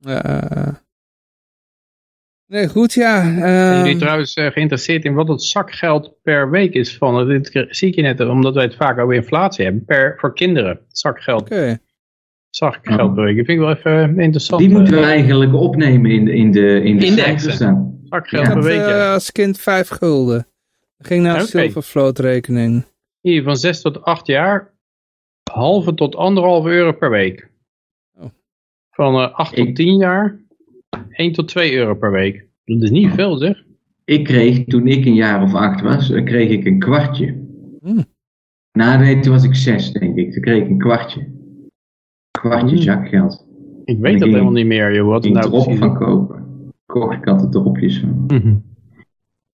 [0.00, 0.68] Eh,
[2.46, 3.22] nee, goed, ja.
[3.22, 7.66] Zijn ehm, jullie trouwens eh, geïnteresseerd in wat het zakgeld per week is van, dit
[7.68, 11.42] zie ik je net, omdat wij het vaak over inflatie hebben, per, voor kinderen, zakgeld.
[11.42, 11.78] Oké.
[12.50, 13.36] zakgeld per week.
[13.36, 14.60] Dat vind ik wel even interessant.
[14.60, 17.06] Die moeten we eh, eigenlijk opnemen in de, in de, in de
[18.12, 19.12] Ik per had week, eh, ja.
[19.12, 20.46] als kind vijf gulden.
[20.98, 21.50] Dat ging naar een Oké.
[21.50, 22.84] zilvervlootrekening.
[23.20, 24.70] Hier, van 6 tot 8 jaar,
[25.50, 27.50] halve tot anderhalve euro per week.
[28.18, 28.24] Oh.
[28.90, 30.40] Van eh 8 tot 10 jaar,
[31.10, 32.46] 1 tot 2 euro per week.
[32.64, 33.62] Dat is niet veel zeg.
[34.04, 37.26] Ik kreeg, toen ik een jaar of acht was, kreeg ik een kwartje.
[37.80, 38.04] Hmm.
[38.72, 40.32] Nou, nee, toen was ik zes, denk ik.
[40.32, 41.28] Toen kreeg ik een kwartje.
[42.30, 42.82] Kwartje Hmm.
[42.84, 43.46] zakgeld.
[43.84, 45.08] Ik weet dat helemaal niet meer, joh.
[45.08, 46.51] Wat ging nou drop precies van kopen.
[47.50, 48.24] Dropjes van.
[48.26, 48.54] Mhm.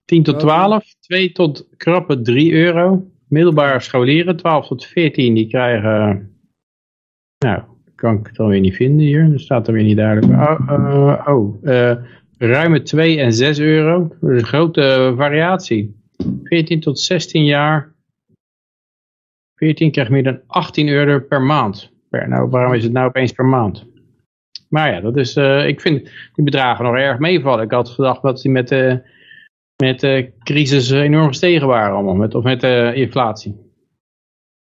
[0.04, 3.10] 10 tot Ja, 12, 2 tot krappe 3 euro.
[3.28, 6.30] Middelbare scholieren, 12 tot 14, die krijgen...
[7.38, 7.62] Nou,
[7.94, 9.32] kan ik het dan weer niet vinden hier.
[9.32, 10.40] Er staat er weer niet duidelijk.
[10.40, 11.96] Oh, eh, oh eh,
[12.38, 14.08] ruime 2 en 6 euro.
[14.20, 15.96] Dat is een grote variatie.
[16.42, 17.94] 14 tot 16 jaar.
[19.54, 21.92] 14 krijgt meer dan 18 euro per maand.
[22.10, 23.86] Per, nou, waarom is het nou opeens per maand?
[24.68, 27.64] Maar ja, dat is, eh, ik vind die bedragen nog erg meevallen.
[27.64, 29.02] Ik had gedacht dat die met de,
[29.82, 32.14] met de crisis enorm gestegen waren allemaal.
[32.14, 33.66] Met, of met de inflatie.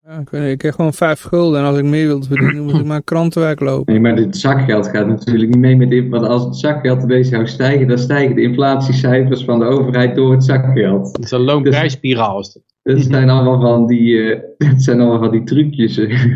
[0.03, 1.61] Ja, ik, weet niet, ik kreeg gewoon vijf gulden.
[1.61, 3.93] En als ik meer wilde verdienen, moest ik maar een krantenwijk lopen.
[3.93, 6.09] Nee, maar dit zakgeld gaat natuurlijk niet mee met dit.
[6.09, 10.33] Want als het zakgeld ineens zou stijgen, dan stijgen de inflatiecijfers van de overheid door
[10.33, 11.15] het zakgeld.
[11.15, 12.41] Dat is een loonprijsspiraal.
[12.41, 12.76] Is het.
[12.87, 15.95] Dat zijn allemaal van die, eh, dat zijn allemaal van die trucjes.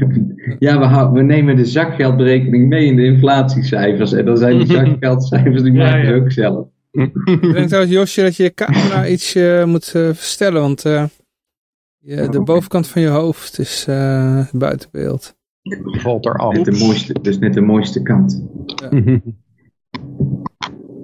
[0.59, 4.13] ja, we, hou- we nemen de zakgeldberekening mee in de inflatiecijfers.
[4.13, 6.13] En dan zijn die zakgeldcijfers, die Ja, maken ja.
[6.15, 6.67] we ook zelf.
[6.93, 10.61] Ik denk trouwens, Josje, dat je je camera iets eh, moet eh, verstellen.
[10.61, 11.05] Want eh,
[11.99, 15.37] je, de bovenkant van je hoofd is eh, buiten beeld.
[15.85, 16.53] Valt er af.
[16.55, 18.43] Net de mooiste, dus net de mooiste kant.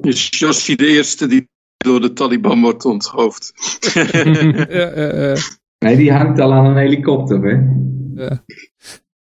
[0.01, 1.49] Is Yoshi de eerste die
[1.87, 3.53] door de Taliban wordt onthoofd?
[3.95, 5.39] Ja, eh, eh,
[5.79, 7.51] Nee, die hangt al aan een helikopter, hè?
[8.23, 8.45] ja.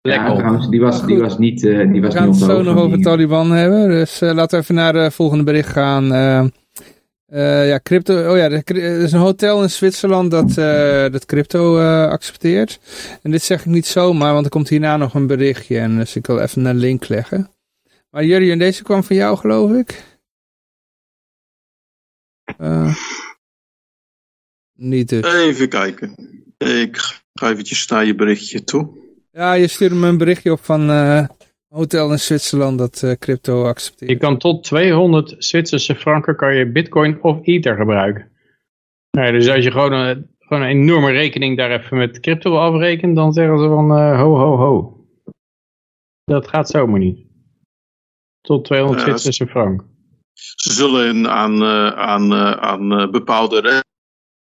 [0.02, 0.28] Lekker.
[0.28, 2.62] Ja, trouwens, die was, die was niet, eh, die We was gaan niet het zo
[2.62, 3.90] nog over Taliban hebben.
[3.90, 6.14] Dus eh, laten we even naar het volgende bericht gaan.
[6.14, 6.46] Eh,
[7.26, 8.32] eh, ja, crypto.
[8.32, 12.80] Oh ja, er is een hotel in Zwitserland dat, eh, dat crypto eh, accepteert.
[13.22, 15.80] En dit zeg ik niet zomaar, want er komt hierna nog een berichtje.
[15.80, 17.50] En dus ik wil even een link leggen.
[18.10, 20.04] Maar Jurjen, deze kwam van jou, geloof ik.
[22.60, 22.96] Eh,
[24.74, 25.34] niet dus.
[25.34, 26.16] Even kijken.
[26.58, 26.98] Ik
[27.34, 28.98] ga eventjes naar je berichtje toe.
[29.32, 31.28] Ja, je stuurde me een berichtje op van eh,
[31.68, 34.12] hotel in Zwitserland dat eh, crypto accepteert.
[34.12, 38.32] Je kan tot 200 Zwitserse franken kan je bitcoin of ether gebruiken.
[39.12, 42.60] Nee, dus als je gewoon een, gewoon een enorme rekening daar even met crypto wil
[42.60, 45.06] afrekenen, dan zeggen ze van eh, ho ho ho.
[46.24, 47.28] Dat gaat zomaar niet.
[48.42, 49.84] Tot 200 Ja, Zwitserse frank.
[50.56, 53.82] Ze zullen aan, eh, aan, eh, aan eh, bepaalde re-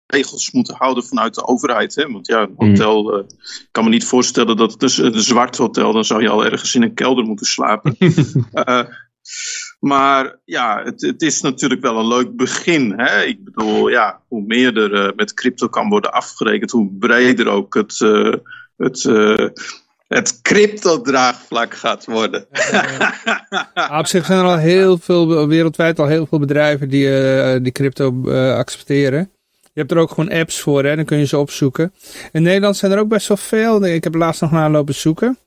[0.05, 1.95] regels moeten houden vanuit de overheid.
[1.95, 2.11] Hè?
[2.11, 5.57] Want ja, een hotel, eh, ik kan me niet voorstellen dat het is een zwart
[5.57, 7.95] hotel, dan zou je al ergens in een kelder moeten slapen.
[9.79, 12.93] Maar ja, het, het is natuurlijk wel een leuk begin.
[12.99, 13.21] Hè?
[13.23, 17.99] Ik bedoel, ja, hoe meer er met crypto kan worden afgerekend, hoe breder ook het,
[18.77, 19.03] het,
[20.13, 22.45] het crypto-draagvlak gaat worden.
[23.99, 27.71] Op zich zijn er al heel veel, wereldwijd al heel veel bedrijven die, eh, die
[27.71, 29.32] crypto eh, accepteren.
[29.62, 30.95] Je hebt er ook gewoon apps voor, hè?
[30.95, 31.93] dan kun je ze opzoeken.
[32.32, 33.86] In Nederland zijn er ook best wel veel.
[33.86, 35.38] Ik heb laatst nog naar lopen zoeken.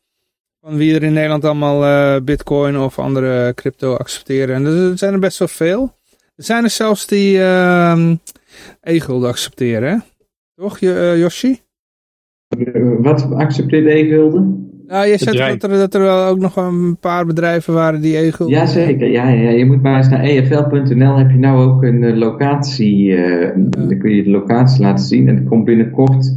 [0.60, 4.54] Van wie er in Nederland allemaal eh, bitcoin of andere crypto accepteren.
[4.54, 5.94] En er zijn er best wel veel.
[6.36, 8.14] Er zijn er zelfs die ehm
[8.82, 9.96] e-gulden accepteren, hè?
[10.56, 11.60] Toch, Yoshi?
[12.64, 14.70] Eh, Wat accepteert e-gulden?
[14.86, 15.58] Nou, je Bedrijf.
[15.58, 18.56] dat er, dat er wel ook nog een paar bedrijven waren die e-gulden...
[18.56, 22.16] Jazeker, ja, ja, je moet maar eens naar efl.nl heb je nou ook een eh,
[22.16, 26.34] locatie, eh, dan kun je de locatie laten zien en er komt binnenkort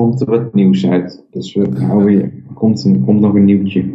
[0.00, 1.24] komt er wat nieuws uit.
[1.30, 3.94] Dus we houden je, er komt, een, komt nog een nieuwtje.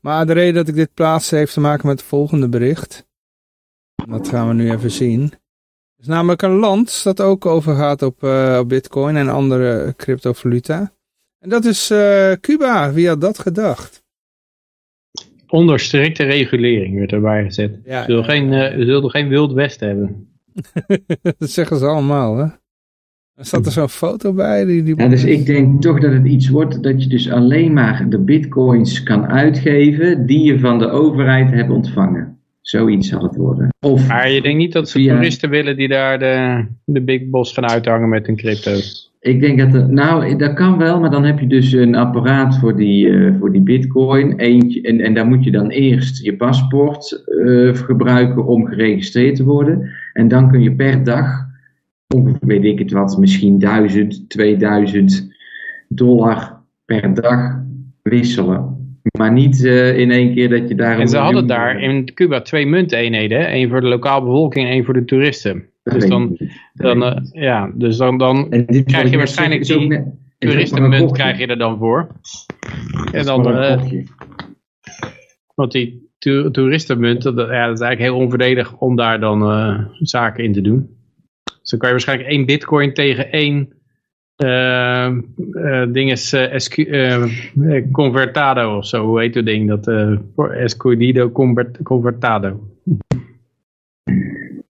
[0.00, 3.06] Maar de reden dat ik dit plaats heeft te maken met het volgende bericht.
[4.08, 5.32] Dat gaan we nu even zien.
[5.98, 10.92] Het is namelijk een land dat ook overgaat op, eh, op bitcoin en andere cryptovaluta.
[11.38, 12.92] En dat is eh, Cuba.
[12.92, 14.02] Wie had dat gedacht?
[15.48, 17.80] Onder strikte regulering werd erbij gezet.
[17.84, 20.28] Ja, Ze zullen geen, eh, ze zullen geen wild west hebben.
[21.38, 22.44] dat zeggen ze allemaal, hè?
[23.34, 24.64] Er staat er zo'n foto bij.
[24.64, 24.96] Die, die...
[24.96, 28.18] Ja, dus ik denk toch dat het iets wordt dat je dus alleen maar de
[28.18, 32.37] bitcoins kan uitgeven die je van de overheid hebt ontvangen.
[32.68, 33.68] Zoiets zal het worden.
[33.80, 37.52] Of Maar je denkt niet dat ze toeristen willen die daar de, de big boss
[37.52, 38.70] gaan uithangen met hun crypto.
[39.20, 42.58] Ik denk dat er, nou, dat kan wel, maar dan heb je dus een apparaat
[42.58, 44.38] voor die, eh, voor die bitcoin.
[44.38, 49.44] Eentje, en, en daar moet je dan eerst je paspoort eh, gebruiken om geregistreerd te
[49.44, 49.90] worden.
[50.12, 51.46] En dan kun je per dag,
[52.14, 55.34] ongeveer weet ik het wat, misschien 1000, 2000
[55.88, 57.62] dollar per dag
[58.02, 58.77] wisselen
[59.18, 60.98] Maar niet uh, in één keer dat je daar...
[60.98, 63.46] En ze hadden daar in Cuba twee munteenheden.
[63.46, 65.64] één voor de lokale bevolking en één voor de toeristen.
[65.82, 66.38] Dus dan,
[66.74, 68.48] dan, uh, ja, dus dan, dan
[68.84, 70.02] krijg je waarschijnlijk die
[70.38, 72.08] toeristenmunt krijg je er dan voor.
[73.12, 73.48] En dan...
[73.48, 73.82] Uh,
[75.54, 76.06] want die
[76.50, 80.96] toeristenmunt, dat, ja, dat is eigenlijk heel onvoordelig om daar dan zaken in te doen.
[81.60, 83.77] Dus dan kan je waarschijnlijk één bitcoin tegen één
[84.44, 85.12] uh,
[85.88, 87.26] ding is uh,
[87.92, 89.68] convertado of zo, hoe heet dat ding?
[89.68, 89.88] Dat,
[90.50, 91.30] escudido
[91.82, 92.60] convertado.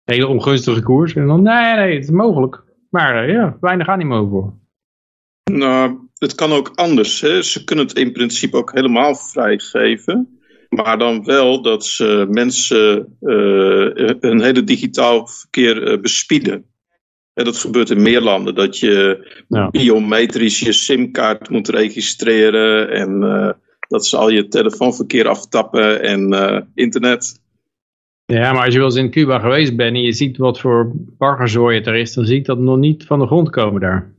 [0.05, 1.15] Hele ongunstige koers.
[1.15, 2.63] En dan, nee, nee, het is mogelijk.
[2.91, 4.53] Maar ja, weinig animo voor.
[5.53, 7.21] Nou, het kan ook anders.
[7.21, 7.43] Hè?
[7.43, 10.39] Ze kunnen het in principe ook helemaal vrijgeven.
[10.69, 13.17] Maar dan wel dat ze mensen
[14.21, 16.65] een hele digitaal verkeer bespieden.
[17.39, 19.71] En dat gebeurt in meer landen, dat je ja.
[19.71, 23.51] biometrisch je simkaart moet registreren en uh,
[23.89, 27.41] dat ze al je telefoonverkeer aftappen en uh, internet.
[28.25, 30.93] Ja, maar als je wel eens in Cuba geweest bent en je ziet wat voor
[31.19, 34.13] bargerzooi er is, dan zie ik dat nog niet van de grond komen daar.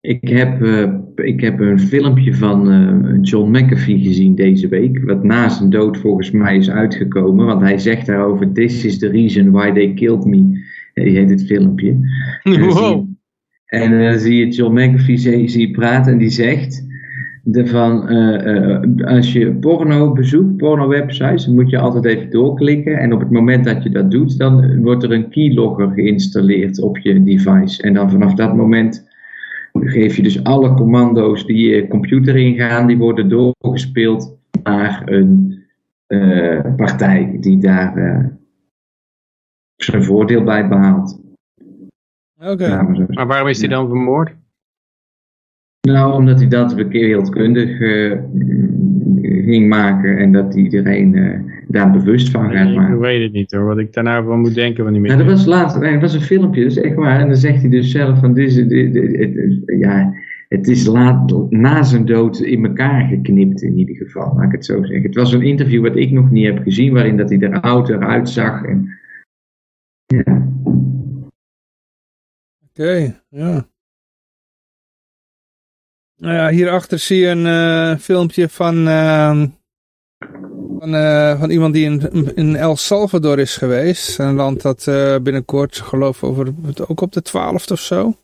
[0.00, 5.48] Ik heb, uh, ik heb een filmpje van John McAfee gezien deze week, wat na
[5.48, 9.72] zijn dood volgens mij is uitgekomen, want hij zegt daarover, this is the reason why
[9.72, 10.70] they killed me.
[10.94, 11.96] Die heet het filmpje.
[13.72, 16.86] En dan uh, zie je John McAfee zie, zie praten en die zegt
[17.44, 22.98] van, uh, uh, als je porno bezoekt, porno websites, dan moet je altijd even doorklikken.
[22.98, 26.98] En op het moment dat je dat doet, dan wordt er een keylogger geïnstalleerd op
[26.98, 27.82] je device.
[27.82, 29.08] En dan vanaf dat moment
[29.72, 35.60] geef je dus alle commando's die je computer ingaan, die worden doorgespeeld naar een
[36.76, 38.40] partij die daar
[39.84, 41.20] zijn voordeel bij behaald.
[42.40, 42.82] Oké.
[43.08, 44.34] maar waarom is hij dan vermoord?
[45.88, 48.18] Nou, omdat hij dat wereldkundig uh,
[49.22, 52.94] ging maken en dat iedereen uh, daar bewust van gaat maken.
[52.94, 55.18] Ik weet het niet hoor, wat ik daarna van moet denken van die mensen.
[55.18, 57.20] Nou, dat was laatst, nee, dat was een filmpje, dus echt waar.
[57.20, 60.14] En dan zegt hij dus zelf van, dit is, dit, dit, ja,
[60.48, 64.64] het is laat, na zijn dood in elkaar geknipt in ieder geval, laat ik het
[64.64, 65.02] zo zeggen.
[65.02, 67.88] Het was een interview wat ik nog niet heb gezien, waarin dat hij er oud
[67.88, 68.98] eruit zag en
[72.68, 73.66] Oké, ja.
[76.16, 79.42] Nou ja, hierachter zie je een uh, filmpje van, uh,
[80.78, 84.18] van, uh, van iemand die in, in El Salvador is geweest.
[84.18, 86.52] Een land dat eh, binnenkort, geloof over,
[86.86, 88.16] ook op de 12e of zo.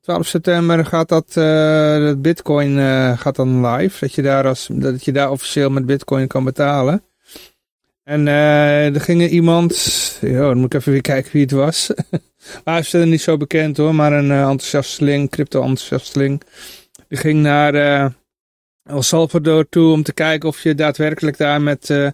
[0.00, 1.32] 12 september gaat dat,
[2.02, 2.78] dat bitcoin
[3.18, 4.00] gaat dan live.
[4.00, 7.02] Dat je, daar als, dat je daar officieel met bitcoin kan betalen.
[8.12, 11.90] En uh, er ging iemand, dan moet ik even weer kijken wie het was.
[12.64, 16.42] maar hij is niet zo bekend hoor, maar een uh, enthousiasteling, crypto-enthousiasteling.
[17.08, 18.06] Die ging naar uh,
[18.84, 22.12] El Salvador toe om te kijken of je daadwerkelijk daar met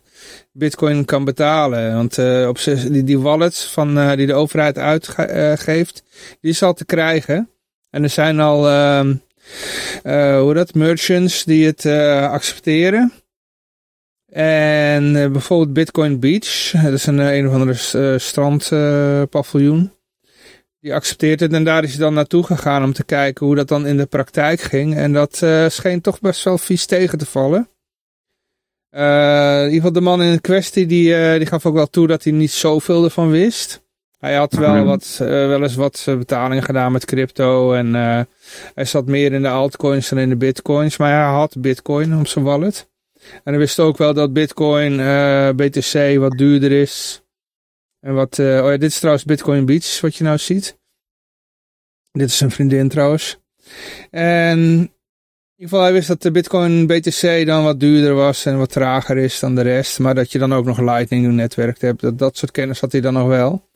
[0.52, 1.94] bitcoin kan betalen.
[1.94, 6.02] Want op die, die wallet van, die de overheid uitgeeft,
[6.40, 7.50] die is al te krijgen.
[7.90, 9.14] En er zijn al, ehm,
[10.42, 11.86] hoe dat, merchants die het
[12.30, 13.12] accepteren.
[14.32, 19.92] En uh, bijvoorbeeld Bitcoin Beach, dat is een, een of andere uh, strandpaviljoen.
[20.80, 23.68] die accepteert het en daar is hij dan naartoe gegaan om te kijken hoe dat
[23.68, 24.96] dan in de praktijk ging.
[24.96, 25.36] En dat
[25.68, 27.68] scheen toch best wel vies tegen te vallen.
[28.90, 32.32] in ieder geval de man in kwestie, die, die gaf ook wel toe dat hij
[32.32, 33.82] niet zoveel ervan wist.
[34.18, 34.84] Hij had wel, mhm.
[34.84, 37.94] wat, wel eens wat betalingen gedaan met crypto en
[38.74, 40.96] hij zat meer in de altcoins dan in de bitcoins.
[40.96, 42.88] Maar hij had bitcoin op zijn wallet.
[43.32, 47.22] En hij wist ook wel dat bitcoin, eh, BTC wat duurder is.
[48.00, 50.78] En wat, uh, oh ja, dit is trouwens Bitcoin Beach, wat je nou ziet.
[52.12, 53.38] Dit is een vriendin trouwens.
[54.10, 54.90] En in
[55.56, 59.16] ieder geval, hij wist dat de Bitcoin BTC dan wat duurder was en wat trager
[59.16, 59.98] is dan de rest.
[59.98, 62.00] Maar dat je dan ook nog Lightning netwerk hebt.
[62.00, 63.66] Dat, dat soort kennis had hij dan nog wel.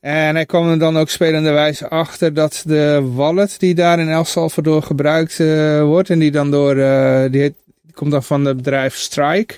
[0.00, 4.24] En hij kwam er dan ook spelenderwijs achter dat de wallet die daar in El
[4.24, 6.10] Salvador gebruikt uh, wordt.
[6.10, 6.74] En die dan door,
[7.30, 7.54] die
[7.92, 9.54] die komt dan van het bedrijf Strike.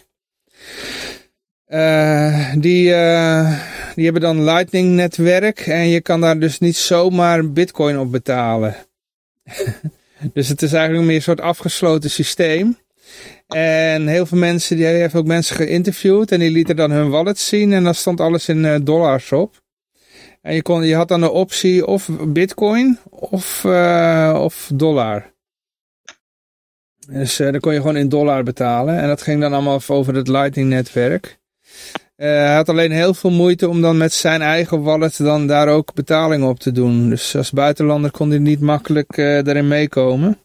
[1.69, 3.61] Uh, die, uh,
[3.95, 8.77] die hebben dan Lightning netwerk en je kan daar dus niet zomaar bitcoin op betalen.
[10.35, 12.79] dus het is eigenlijk meer een soort afgesloten systeem.
[13.47, 17.39] En heel veel mensen, die hebben ook mensen geïnterviewd en die lieten dan hun wallet
[17.39, 19.63] zien en dan stond alles in uh, dollars op.
[20.43, 23.65] En je, kon, je had dan de optie of bitcoin of,
[24.35, 25.34] of dollar.
[27.11, 28.99] Dus uh, dan kon je gewoon in dollar betalen.
[28.99, 31.39] En dat ging dan allemaal over het Lightning netwerk.
[32.17, 35.69] Uh, hij had alleen heel veel moeite om dan met zijn eigen wallet dan daar
[35.69, 37.09] ook betalingen op te doen.
[37.09, 40.39] Dus als buitenlander kon hij niet makkelijk uh, daarin meekomen.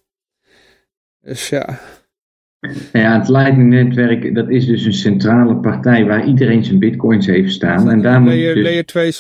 [1.22, 1.80] Dus ja.
[2.93, 7.89] Ja, het Lightning-netwerk, dat is dus een centrale partij waar iedereen zijn bitcoins heeft staan.
[7.89, 9.12] En daar moet je Layer, dus, layer 2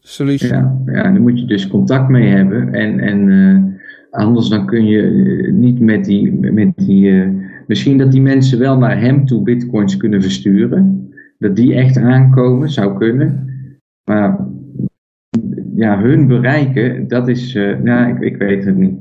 [0.00, 0.50] solution.
[0.86, 2.74] ja, ja, daar moet je dus contact mee hebben.
[2.74, 3.83] En, en eh,
[4.14, 6.32] anders dan kun je eh, niet met die...
[6.32, 7.28] Met die eh,
[7.66, 11.12] misschien dat die mensen wel naar hem toe bitcoins kunnen versturen.
[11.38, 13.48] Dat die echt aankomen, zou kunnen.
[14.04, 14.38] Maar
[15.74, 17.54] ja, hun bereiken, dat is...
[17.54, 18.98] eh ja, ik, ik weet het niet.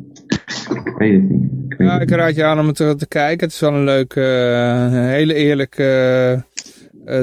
[0.86, 1.52] Ik weet het niet.
[1.70, 3.46] Ik weet Ja, het ik raad je aan om het te, te kijken.
[3.46, 4.20] Het is wel een leuke,
[4.92, 5.84] hele eerlijke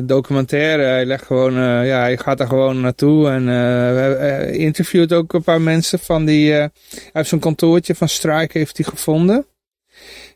[0.04, 0.82] documentaire.
[0.82, 3.54] Hij legt gewoon, eh, ja, hij gaat er gewoon naartoe en eh,
[3.94, 6.70] hij- hij interviewt ook een paar mensen van die, eh, hij
[7.12, 9.46] heeft zo'n kantoortje van Strike heeft hij gevonden.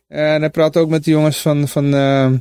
[0.09, 2.33] En hij praat ook met de jongens van, van, eh,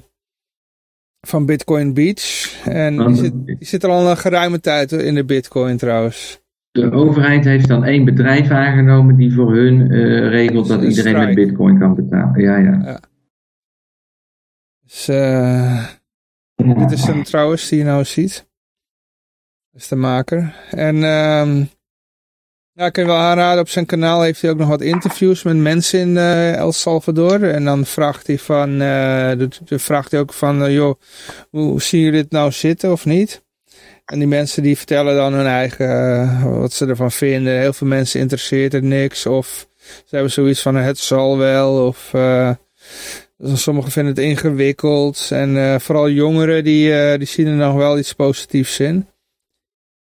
[1.21, 2.51] van Bitcoin Beach.
[2.65, 6.41] En die zit, die zit er al een geruime tijd in de Bitcoin trouwens.
[6.71, 11.13] De overheid heeft dan één bedrijf aangenomen die voor hun eh, regelt dat Een iedereen
[11.13, 11.45] met strike.
[11.47, 12.41] bitcoin kan betalen.
[12.41, 12.99] Ja, ja.
[14.83, 15.85] Dus, eh,
[16.55, 18.47] Dit is hem trouwens, die je nou ziet.
[19.71, 20.55] Dat is de maker.
[20.69, 21.63] En ehm
[22.75, 25.43] ja, ik kan je wel aanraden, op zijn kanaal heeft hij ook nog wat interviews
[25.43, 27.43] met mensen in eh, El Salvador.
[27.43, 30.99] En dan vraagt hij van, dan vraagt hij ook van, eh, joh,
[31.49, 33.43] hoe, zien jullie dit nou zitten of niet?
[34.05, 37.59] En die mensen die vertellen dan hun eigen, wat ze ervan vinden.
[37.59, 39.25] Heel veel mensen interesseert het niks.
[39.25, 41.87] Of ze hebben zoiets van, het zal wel.
[41.87, 42.11] Of
[43.43, 45.27] eh, sommigen vinden het ingewikkeld.
[45.31, 49.07] En eh, vooral jongeren, die, eh, die zien er nog wel iets positiefs in.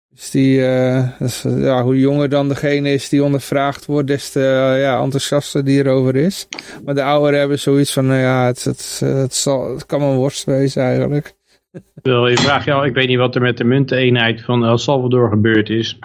[0.10, 1.10] Dus die, eh,
[1.44, 4.40] ja, hoe jonger dan degene is die ondervraagd wordt, des te
[4.80, 6.48] ja, enthousiaster die erover is.
[6.86, 10.16] Maar de ouderen hebben zoiets van, nou ja, het, het, het, zal, het kan een
[10.16, 11.34] worst wezen eigenlijk.
[12.02, 15.30] Wel, je vraagt jou, ik weet niet wat er met de munteenheid van El Salvador
[15.30, 16.00] gebeurd is.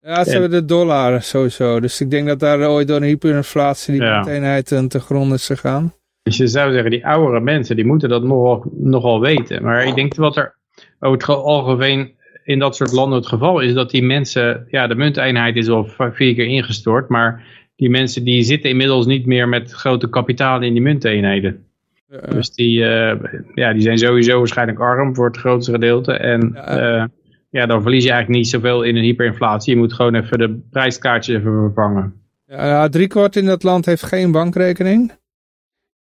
[0.00, 1.80] Ja, ze En- hebben de dollar sowieso.
[1.80, 4.26] Dus ik denk dat daar ooit door een hyperinflatie die Ja.
[4.26, 5.94] eenheid ten te grond is gegaan.
[6.22, 9.62] Dus je zou zeggen, die oudere mensen, die moeten dat nogal, nogal weten.
[9.62, 10.56] Maar ik denk wat er
[11.00, 14.86] over het ge- algemeen in dat soort landen het geval is, dat die mensen, ja,
[14.86, 19.48] de munteenheid is al vier keer ingestort, maar die mensen die zitten inmiddels niet meer
[19.48, 21.64] met grote kapitalen in die munteenheden.
[22.10, 23.16] Ja, Dus die, eh,
[23.54, 26.12] ja, die zijn sowieso waarschijnlijk arm voor het grootste gedeelte.
[26.12, 26.80] En Ja.
[26.96, 27.08] ja.
[27.50, 29.72] ja, dan verlies je eigenlijk niet zoveel in een hyperinflatie.
[29.74, 32.14] Je moet gewoon even de prijskaartjes even vervangen.
[32.46, 35.12] Ja, ja, driekwart in dat land heeft geen bankrekening.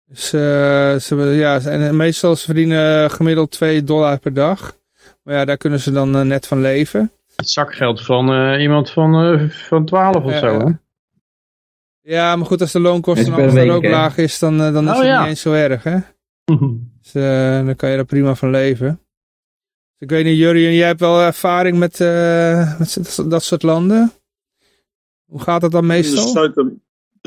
[0.09, 0.41] Dus eh,
[0.97, 4.77] ze, hebben- ja, en meestal ze verdienen gemiddeld 2 dollar per dag.
[5.23, 7.13] Maar ja, daar kunnen ze dan eh, net van leven.
[7.37, 10.47] Het zakgeld van eh, iemand van, eh, van 12 of zo.
[10.47, 10.65] ja.
[10.65, 10.73] Hè?
[12.01, 13.91] Ja, maar goed, als de loonkosten Dat dan week, ook hè?
[13.91, 15.21] laag is, dan, eh, dan is Oh, het ja.
[15.21, 15.99] niet eens zo erg, hè?
[17.03, 18.87] Dus eh, dan kan je er prima van leven.
[18.87, 23.63] Dus ik weet niet, Jurien, jij hebt wel ervaring met, eh, met dat- dat soort
[23.63, 24.13] landen?
[25.25, 26.45] Hoe gaat het dan meestal?
[26.45, 26.83] In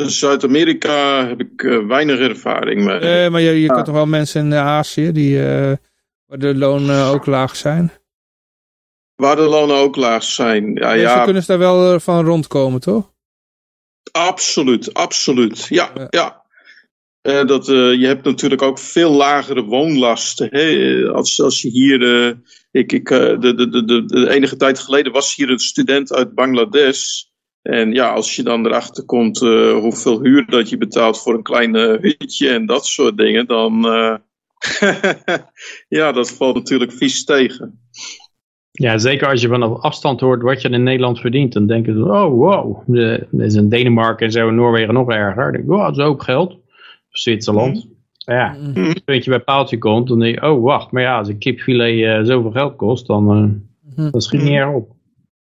[0.06, 2.98] Zuid-Amerika heb ik eh, weinig ervaring mee.
[3.00, 3.74] Eh, maar je, je Ja.
[3.74, 5.72] kent toch wel mensen in Azië die, eh,
[6.26, 7.92] waar de lonen ook laag zijn?
[9.16, 10.74] Waar de lonen ook laag zijn.
[10.74, 13.12] Ja, Dus ja kunnen ze daar wel eh, van rondkomen, toch?
[14.12, 15.66] absoluut, absoluut.
[15.70, 16.08] Ja, Ja.
[16.10, 16.38] ja.
[17.22, 20.48] Eh, dat, eh, je hebt natuurlijk ook veel lagere woonlasten.
[20.52, 21.02] Hè?
[21.12, 22.26] Als, als je hier.
[22.28, 22.36] eh,
[22.72, 26.34] ik, ik, eh, de, de, de, de enige tijd geleden was hier een student uit
[26.36, 27.24] Bangladesh.
[27.62, 31.44] En ja, als je dan erachter komt eh, hoeveel huur dat je betaalt voor een
[31.44, 33.86] klein eh, hutje en dat soort dingen, dan.
[33.86, 34.16] eh,
[36.00, 37.80] ja, dat valt natuurlijk vies tegen.
[38.72, 41.54] Ja, zeker als je vanaf afstand hoort wat je in Nederland verdient.
[41.54, 45.44] Dan denken ze, oh wow, dat is in Denemarken en zo, in Noorwegen nog erger.
[45.44, 46.52] Dan denk ik, wow, dat is ook geld.
[47.12, 47.88] Of Zwitserland.
[48.14, 48.84] Ja, Mm.
[48.86, 51.38] als je puntje bij paaltje komt, dan denk je, oh wacht, maar ja, als een
[51.38, 54.12] kipfilet eh, zoveel geld kost, dan, Mhm.
[54.12, 54.92] dan schiet niet erg op.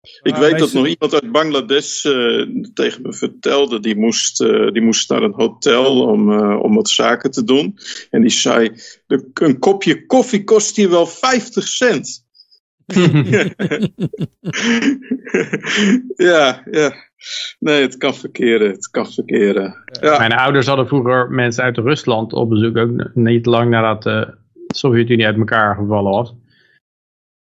[0.00, 3.80] Ik Maar weet dat nog iemand uit Bangladesh eh, tegen me vertelde.
[3.80, 7.78] Die moest, eh, die moest naar een hotel om, eh, om wat zaken te doen.
[8.10, 8.70] En die zei:
[9.06, 12.28] de, Een kopje koffie kost hier wel 50 cent.
[16.30, 16.94] ja, ja.
[17.58, 18.70] Nee, het kan verkeren.
[18.70, 19.84] Het kan verkeren.
[20.00, 24.34] Ja, Mijn ouders hadden vroeger mensen uit Rusland op bezoek, ook niet lang nadat de
[24.66, 26.34] Sovjet-Unie uit elkaar gevallen was.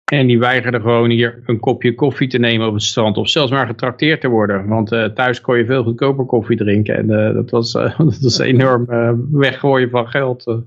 [0.09, 3.16] En die weigerden gewoon hier een kopje koffie te nemen op het strand.
[3.16, 4.66] Of zelfs maar getrakteerd te worden.
[4.66, 6.97] Want eh, thuis kon je veel goedkoper koffie drinken.
[6.97, 10.63] En eh, dat, was, eh, dat was enorm eh, weggooien van geld.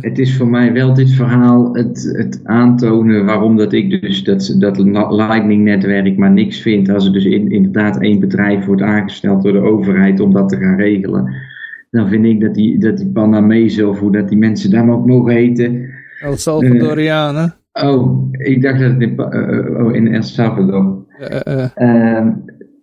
[0.00, 4.54] Het is voor mij wel dit verhaal het, het aantonen waarom dat ik dus dat,
[4.58, 4.78] dat
[5.10, 6.88] Lightning-netwerk maar niks vind.
[6.88, 10.56] Als er dus in, inderdaad één bedrijf wordt aangesteld door de overheid om dat te
[10.56, 11.34] gaan regelen.
[11.90, 15.06] Dan vind ik dat die, dat die Panamezen of hoe dat die mensen daar ook
[15.06, 15.90] mogen heten.
[16.20, 17.60] El Salvadorianen.
[17.72, 21.04] Oh, ik dacht dat het in, Pa- eh, oh, in El Salvador.
[21.18, 22.28] Eh, eh, Ehm,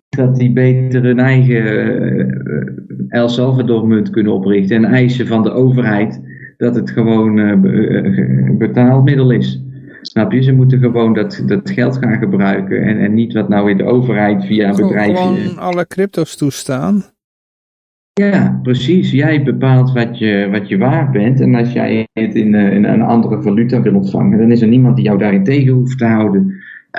[0.08, 6.20] dat die beter hun eigen El Salvador munt kunnen oprichten en eisen van de overheid
[6.56, 9.62] dat het gewoon uh, betaalmiddel is.
[10.02, 10.42] Snap je?
[10.42, 13.84] Ze moeten gewoon dat, dat geld gaan gebruiken en, en niet wat nou in de
[13.84, 15.18] overheid via een bedrijf.
[15.18, 17.02] Gewoon alle crypto's toestaan.
[18.20, 19.10] Ja, precies.
[19.10, 21.40] Jij bepaalt wat je, wat je waard bent.
[21.40, 24.96] En als jij het in, in een andere valuta wil ontvangen, dan is er niemand
[24.96, 26.40] die jou daarin tegen hoeft te houden.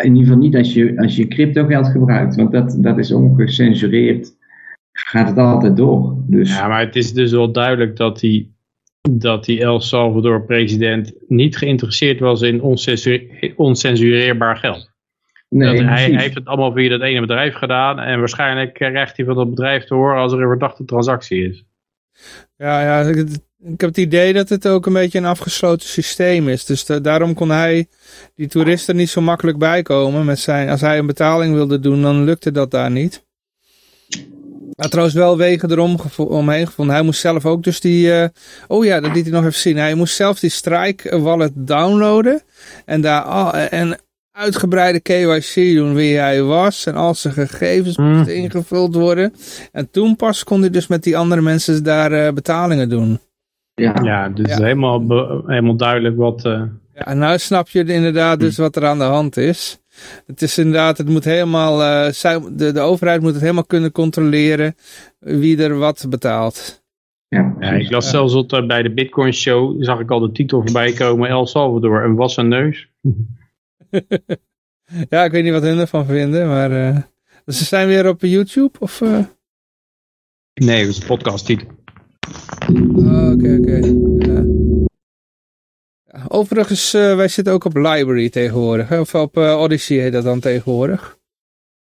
[0.01, 3.11] In ieder geval niet als je, als je crypto geld gebruikt, want dat, dat is
[3.11, 4.39] ongecensureerd.
[4.91, 6.23] Gaat het altijd door.
[6.27, 6.57] Dus.
[6.57, 8.53] Ja, maar het is dus wel duidelijk dat die,
[9.09, 12.61] dat die El Salvador president niet geïnteresseerd was in
[13.55, 14.90] oncensureerbaar geld.
[15.55, 19.25] Nee, hij, hij, heeft het allemaal via dat ene bedrijf gedaan en waarschijnlijk krijgt hij
[19.25, 21.63] van dat bedrijf te horen als er een verdachte transactie is.
[22.55, 23.17] Ja, ja ik,
[23.63, 26.65] ik heb het idee dat het ook een beetje een afgesloten systeem is.
[26.65, 27.87] Dus daarom kon hij
[28.35, 30.25] die toeristen niet zo makkelijk bijkomen.
[30.25, 33.25] Met zijn, als hij een betaling wilde doen, dan lukte dat daar niet.
[34.09, 36.95] Hij had trouwens wel wegen erom omheen gevonden.
[36.95, 38.07] Hij moest zelf ook dus die...
[38.07, 38.25] Uh,
[38.67, 39.77] oh ja, dat liet hij nog even zien.
[39.77, 42.41] Hij moest zelf die Strike wallet downloaden.
[42.85, 43.53] En daar...
[43.53, 43.99] en
[44.31, 48.15] uitgebreide KYC doen wie hij was en al zijn gegevens mm.
[48.15, 49.33] moesten ingevuld worden.
[49.71, 53.19] En toen pas kon hij dus met die andere mensen daar uh, betalingen doen.
[53.73, 54.63] Ja, ja dus ja.
[54.63, 54.99] helemaal,
[55.45, 56.45] helemaal duidelijk wat...
[56.45, 56.61] Uh...
[56.93, 59.79] Ja, en nu snap je inderdaad dus wat er aan de hand is.
[60.25, 62.07] Het is inderdaad, het moet helemaal, uh,
[62.51, 64.75] de, de overheid moet het helemaal kunnen controleren
[65.19, 66.83] wie er wat betaalt.
[67.27, 70.61] Ja, ja ik las zelfs dat bij de Bitcoin show, zag ik al de titel
[70.61, 72.89] voorbij komen, El Salvador, een wassen neus.
[75.09, 76.97] ja, ik weet niet wat hun ervan vinden, maar uh,
[77.45, 79.01] ze zijn weer op YouTube of?
[79.01, 79.25] Uh...
[80.53, 81.67] Nee, dat is een podcast titel.
[82.95, 83.79] Oh, oké, oké.
[84.17, 84.45] Ja.
[86.27, 88.89] Overigens, uh, wij zitten ook op Library tegenwoordig.
[88.89, 88.99] Hè?
[88.99, 91.19] Of op Odyssey heet dat dan tegenwoordig.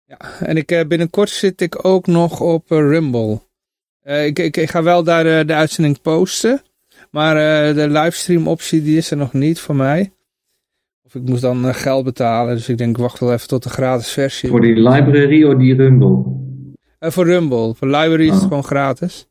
[0.04, 3.40] Ja, en ik, binnenkort zit ik ook nog op Rumble.
[4.02, 6.62] Ik, ik, ik, ga wel daar de uitzending posten.
[7.10, 7.34] Maar
[7.74, 10.12] de livestream optie die is er nog niet voor mij.
[11.08, 12.54] Of ik moest dan geld betalen.
[12.54, 14.48] Dus ik denk, wacht wel even tot de gratis versie.
[14.48, 16.22] Voor die library of die Rumble?
[16.98, 17.74] voor Rumble.
[17.74, 18.48] Voor library is het ah.
[18.48, 19.28] gewoon gratis.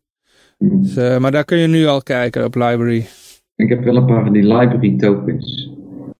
[0.57, 3.05] Dus, uh, maar daar kun je nu al kijken op library.
[3.55, 5.71] Ik heb wel een paar van die library tokens.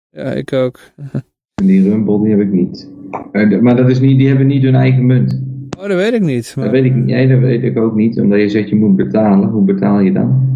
[0.10, 0.80] Ja, ik ook.
[1.62, 2.90] En die Rumble, die heb ik niet.
[3.32, 5.42] Uh, maar dat is niet, die hebben niet hun eigen munt.
[5.80, 6.54] Oh, dat weet ik niet.
[6.56, 6.66] Maar...
[6.66, 7.06] Dat weet ik niet.
[7.06, 8.20] Nee, dat weet ik ook niet.
[8.20, 9.50] Omdat je zegt je moet betalen.
[9.50, 10.56] Hoe betaal je dan?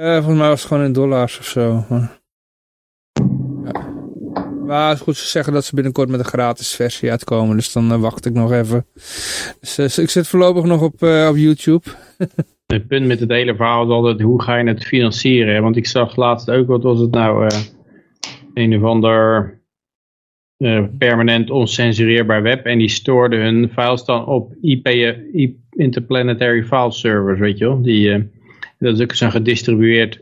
[0.00, 1.84] Uh, volgens mij was het gewoon in dollars of zo.
[1.88, 2.19] Maar...
[4.70, 7.56] Maar goed, ze zeggen dat ze binnenkort met een gratis versie uitkomen.
[7.56, 8.86] Dus dan uh, wacht ik nog even.
[9.60, 11.86] Dus uh, ik zit voorlopig nog op, uh, op YouTube.
[12.66, 15.62] het punt met het hele verhaal is altijd, hoe ga je het financieren?
[15.62, 17.50] Want ik zag laatst ook, wat was het nou?
[18.54, 19.58] een of ander
[20.98, 22.66] permanent oncensureerbaar web.
[22.66, 25.16] En die stoorden hun files dan op IP,
[25.70, 27.82] Interplanetary File Servers, weet je wel.
[27.82, 28.30] Die,
[28.78, 30.20] dat is ook zo'n gedistribueerd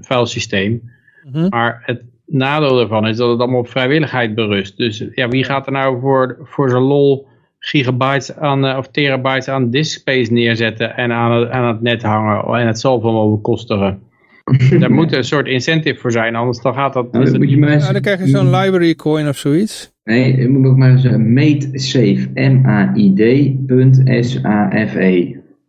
[0.00, 0.90] filesysteem.
[1.32, 2.02] Mm Maar het
[2.32, 4.76] nadeel daarvan is dat het allemaal op vrijwilligheid berust.
[4.76, 7.26] Dus ja, wie gaat er nou voor, voor zijn lol
[7.58, 12.02] gigabytes aan, uh, of terabytes aan disk space neerzetten en aan het, aan het net
[12.02, 14.00] hangen en het zal van wel bekostigen.
[14.80, 17.12] Daar moet een soort incentive voor zijn, anders dan gaat dat...
[17.12, 19.92] Nou, dan, moet je maar ja, dan krijg je zo'n library coin of zoiets.
[20.04, 23.66] Nee, je moet ook maar eens mate save, M-A-I-D.S-A-F-E.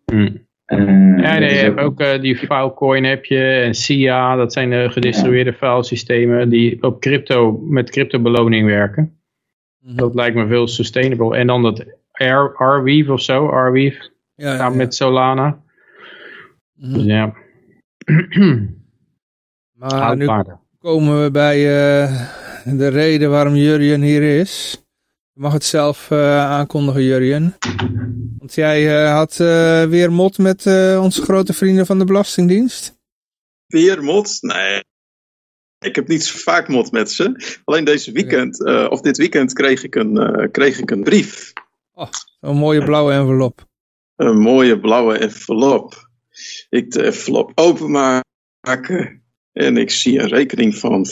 [0.05, 0.42] Hmm.
[0.67, 4.69] Uh, ja, nee, je hebt ook uh, die Filecoin heb je en SIA, dat zijn
[4.69, 5.67] de gedistribueerde ja.
[5.67, 9.17] filesystemen die op crypto, met crypto beloning werken.
[9.79, 11.37] Mm Dat lijkt me veel sustainable.
[11.37, 11.85] En dan dat
[12.55, 15.61] Arweave of zo, Arweave, ja, ja, met Solana.
[16.73, 17.33] Mm Dus ja.
[19.79, 20.27] maar nu
[20.79, 22.27] komen we bij uh,
[22.77, 24.83] de reden waarom Jurjen hier is.
[25.33, 27.55] Je mag het zelf aankondigen, Jurjen.
[28.43, 32.99] Want jij uh, had uh, weer mot met uh, onze grote vrienden van de Belastingdienst?
[33.67, 34.37] Weer mot?
[34.41, 34.83] Nee.
[35.79, 37.59] Ik heb niet zo vaak mot met ze.
[37.63, 41.53] Alleen deze weekend, of dit weekend, kreeg ik een, kreeg ik een brief.
[41.93, 43.67] Oh, een mooie blauwe envelop.
[44.15, 46.09] Een mooie blauwe envelop.
[46.69, 49.23] Ik de envelop openmaken.
[49.51, 51.05] En ik zie een rekening van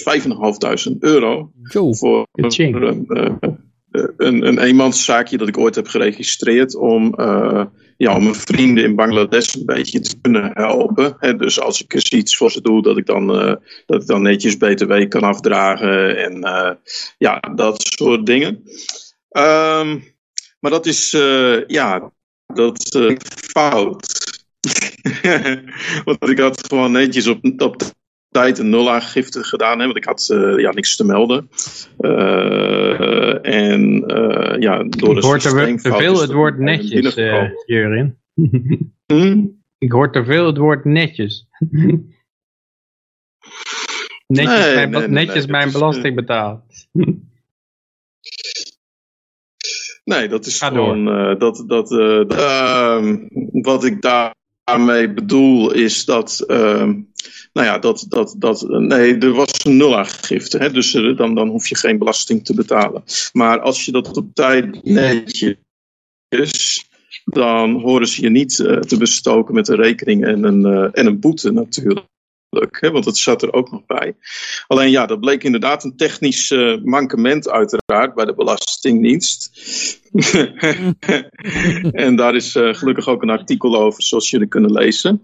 [0.92, 1.52] 5.500 euro.
[1.64, 3.50] Yo, voor een, eh,
[3.92, 7.66] een, een eenmanszaakje dat ik ooit heb geregistreerd om, uh,
[7.98, 11.38] ja, om mijn vrienden in Bangladesh een beetje te kunnen helpen.
[11.38, 14.22] Dus als ik eens iets voor ze doe, dat ik dan, uh, dat ik dan
[14.22, 16.40] netjes BTW kan afdragen en
[17.18, 18.64] ja, dat soort dingen.
[19.30, 20.04] Um,
[20.60, 21.12] maar dat is,
[21.68, 22.12] ja,
[22.48, 22.98] dat
[23.52, 24.30] fout.
[26.06, 27.76] Want ik had gewoon netjes op, op
[28.32, 31.50] tijd een nulaangifte gedaan, hè, want ik had uh, ja, niks te melden.
[32.00, 37.16] Uh, en uh, ja, door ik hoor te, veel het woord netjes,
[39.06, 39.46] hm?
[39.78, 41.48] Ik hoor te veel het woord netjes.
[44.28, 46.64] netjes Nee, mijn, nee, netjes nee, mijn is, belasting betaald.
[50.04, 53.18] Nee, dat is Ga gewoon eh, dat, dat eh, ehm,
[53.52, 57.02] wat ik daarmee bedoel is dat, ehm,
[57.54, 61.48] nou ja, dat, dat, dat, nee, er was een nulaangifte, hè, dus eh, dan, dan
[61.48, 63.04] hoef je geen belasting te betalen.
[63.34, 65.56] Maar als je dat op tijd netjes,
[67.26, 71.06] dan horen ze je niet eh, te bestoken met een rekening en een, eh, en
[71.06, 72.10] een boete natuurlijk.
[72.70, 74.16] Hè, want dat zat er ook nog bij.
[74.68, 76.50] Alleen ja, dat bleek inderdaad een technisch
[76.84, 79.52] mankement uiteraard bij de Belastingdienst.
[81.92, 85.22] en daar is gelukkig ook een artikel over, zoals jullie kunnen lezen.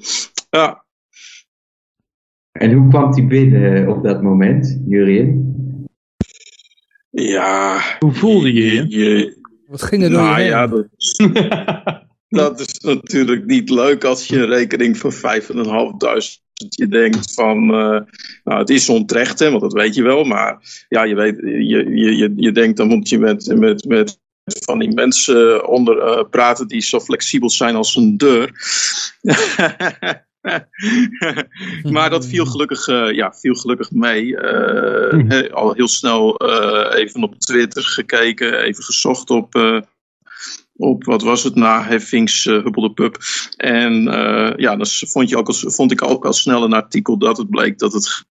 [0.50, 0.86] Ja,
[2.58, 5.56] En hoe kwam die binnen op dat moment, Jurien?
[7.10, 8.86] ja Hoe voelde je je?
[8.88, 9.38] je
[9.68, 10.50] Wat ging er door nou je heen?
[10.50, 11.18] ja, dat is,
[12.40, 15.20] dat is natuurlijk niet leuk als je een rekening van 5.500
[16.58, 18.02] je denkt van, eh,
[18.44, 21.96] nou het is onterecht, hè, want dat weet je wel, maar ja, je, weet, je,
[21.96, 26.24] je, je, je denkt dan moet je met, met, met van die mensen onder eh,
[26.30, 28.52] praten die zo flexibel zijn als een deur.
[31.94, 34.38] maar dat viel gelukkig, eh, ja, viel gelukkig mee.
[34.38, 35.30] Eh, Hm.
[35.30, 39.80] hè, al heel snel eh, even op Twitter gekeken, even gezocht op, eh,
[40.76, 43.18] op wat was het, naheffings uh, Hubbel de Pub.
[43.58, 47.18] En eh, ja, dan vond, je ook al, vond ik ook al snel een artikel
[47.18, 48.26] dat het bleek dat het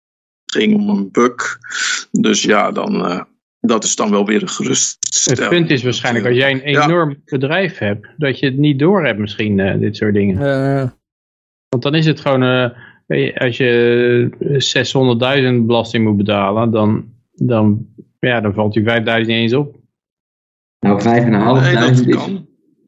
[0.47, 1.59] ging om een bug.
[2.11, 3.21] Dus ja, dan, eh,
[3.61, 5.41] dat is dan wel weer een geruststelling.
[5.41, 6.85] Het punt is waarschijnlijk, als jij een Ja.
[6.85, 10.37] enorm bedrijf hebt, dat je het niet door hebt misschien, eh, dit soort dingen.
[10.83, 10.89] Eh,
[11.77, 12.71] Want dan is het gewoon, eh,
[13.07, 14.31] weet je, als je
[15.61, 17.87] 600.000 belasting moet betalen, dan, dan,
[18.19, 19.77] ja, dan valt die 5.000 niet eens op.
[20.81, 22.43] Nou, 5.500 Nee, dat is,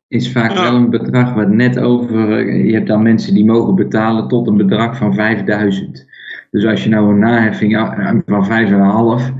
[0.08, 0.62] is vaak Ja.
[0.62, 2.38] wel een bedrag wat net over.
[2.38, 6.06] eh, Je hebt dan mensen die mogen betalen tot een bedrag van 5000.
[6.50, 7.76] Dus als je nou een naheffing
[8.26, 9.32] van 5,5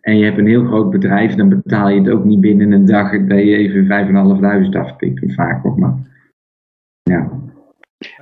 [0.00, 2.84] en je hebt een heel groot bedrijf, dan betaal je het ook niet binnen een
[2.86, 5.22] dag dat je even 5.500 aftikt.
[5.24, 5.94] Of vaak ook maar.
[7.02, 7.42] Ja.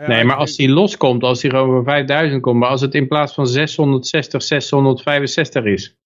[0.00, 2.94] Ja, Nee, maar als die loskomt, als die gewoon voor 5000 komt, maar als het
[2.94, 5.96] in plaats van 660, 665 is,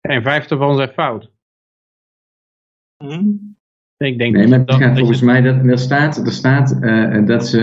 [0.00, 1.30] en vijf ervan zijn fout.
[3.04, 3.22] Hm?
[3.96, 6.26] Ik denk Nee, dat, maar het dat, gaat dat volgens je- mij dat er staat,
[6.26, 7.60] er staat eh, dat ze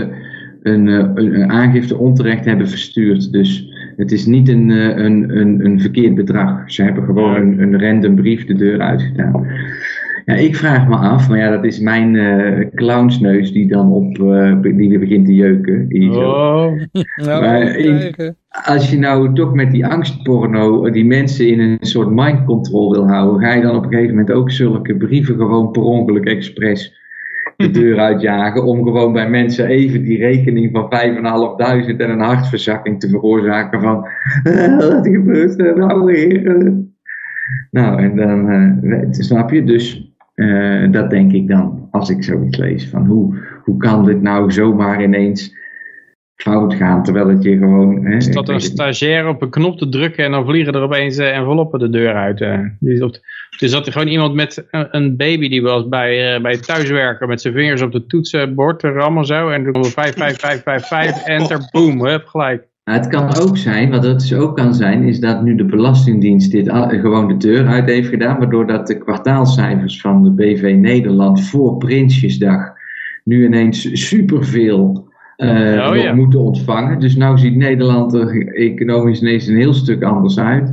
[0.62, 3.32] een, eh, een, een aangifte onterecht hebben verstuurd.
[3.32, 6.72] Dus het is niet een, eh, een, een, een verkeerd bedrag.
[6.72, 9.46] Ze hebben gewoon een, een random brief de deur uitgedaan.
[10.24, 14.18] Ja, ik vraag me af, maar ja, dat is mijn eh, clownsneus die dan op,
[14.18, 15.88] eh, die weer begint te jeuken.
[16.10, 16.72] Oh,
[17.26, 22.44] nou, maar als je nou toch met die angstporno die mensen in een soort mind
[22.44, 25.82] control wil houden, ga je dan op een gegeven moment ook zulke brieven gewoon per
[25.82, 27.02] ongeluk expres
[27.56, 33.00] de deur uitjagen om gewoon bij mensen even die rekening van 5.500 en een hartverzakking
[33.00, 34.04] te veroorzaken van
[34.42, 36.72] "Eh, wat gebeurt er nou weer?
[37.70, 40.03] Nou, en dan, eh, snap je, dus
[40.34, 44.52] eh, dat denk ik dan als ik zoiets lees van hoe, hoe kan dit nou
[44.52, 45.62] zomaar ineens
[46.34, 48.04] fout gaan, terwijl het je gewoon...
[48.04, 51.16] Hè, is dat een stagiair op een knop te drukken en dan vliegen er opeens
[51.16, 52.40] eh, enveloppen de deur uit.
[52.40, 52.58] eh.
[52.78, 53.20] Dus,
[53.58, 57.40] dus dat er gewoon iemand met een, baby die was bij, eh, bij thuiswerken met
[57.40, 60.86] zijn vingers op de toetsenbord rammen zo en dan komt er 5, 5, 5, 5,
[60.86, 62.72] 5, enter, boom, hup, gelijk.
[62.84, 65.64] Nou, het kan ook zijn, wat het dus ook kan zijn, is dat nu de
[65.64, 70.74] Belastingdienst dit gewoon de deur uit heeft gedaan, waardoor dat de kwartaalcijfers van de BV
[70.78, 72.72] Nederland voor Prinsjesdag
[73.24, 76.12] nu ineens superveel Oh, ja.
[76.14, 77.00] moeten ontvangen.
[77.00, 80.72] Dus nou ziet Nederland er economisch ineens een heel stuk anders uit.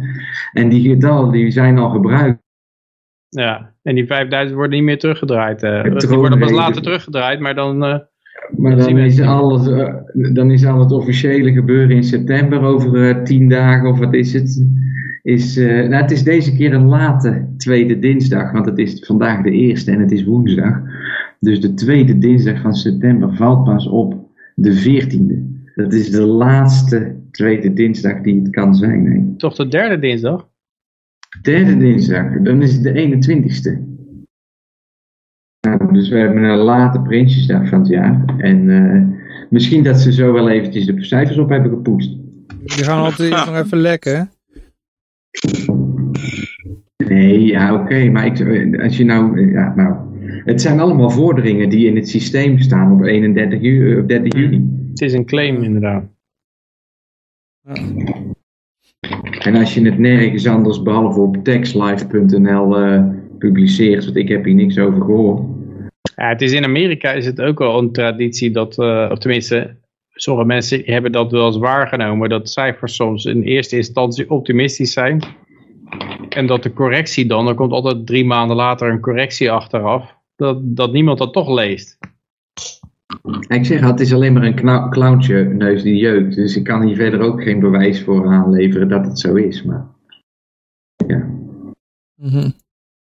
[0.54, 2.40] En die getallen die zijn al gebruikt.
[3.30, 5.64] Ja, en die 5000 worden niet meer teruggedraaid.
[5.64, 5.84] eh.
[5.98, 7.84] die worden pas later teruggedraaid, maar dan...
[7.84, 8.00] eh,
[8.58, 9.96] Maar dan is, alles, eh,
[10.34, 14.34] dan is al het officiële gebeuren in september over eh, tien dagen, of wat is
[14.34, 14.68] het?
[15.24, 19.44] Is, eh, nou, het is deze keer een late tweede dinsdag, want het is vandaag
[19.44, 20.82] de eerste en het is woensdag.
[21.40, 25.50] Dus de tweede dinsdag van september valt pas op de veertiende.
[25.76, 29.06] Dat is de laatste tweede dinsdag die het kan zijn.
[29.06, 29.38] Hè.
[29.38, 30.50] toch de derde dinsdag?
[31.42, 33.91] Derde dinsdag, dan is het de 21ste.
[35.68, 38.24] Nou, dus we hebben een late Prinsjesdag van het jaar.
[38.38, 42.10] En eh, misschien dat ze zo wel eventjes de cijfers op hebben gepoetst.
[42.64, 44.16] Die gaan altijd nog even lekken.
[44.16, 44.24] hè?
[47.06, 48.10] Nee, ja, oké.
[48.10, 48.40] maar ik,
[48.82, 49.96] als je nou, eh, ja, nou.
[50.46, 54.00] Het zijn allemaal vorderingen die in het systeem staan op 31 juli.
[54.00, 54.88] Op 30 juni.
[54.90, 56.04] Het is een claim inderdaad.
[59.40, 63.04] En als je het nergens anders behalve op textlive.nl uh,
[63.42, 65.42] publiceert, want ik heb hier niks over gehoord.
[66.16, 69.76] Ja, het is in Amerika is het ook wel een traditie dat, uh, of tenminste,
[70.10, 75.24] sommige mensen hebben dat wel eens waargenomen, dat cijfers soms in eerste instantie optimistisch zijn.
[76.30, 80.58] En dat de correctie dan, er komt altijd drie maanden later een correctie achteraf, dat,
[80.64, 81.98] dat niemand dat toch leest.
[83.48, 86.36] Ik zeg, het is alleen maar een clowntje neus die jeukt.
[86.36, 89.64] Dus ik kan hier verder ook geen bewijs voor aanleveren dat het zo is.
[89.64, 89.86] Maar
[91.08, 91.30] ja.
[92.16, 92.61] Mm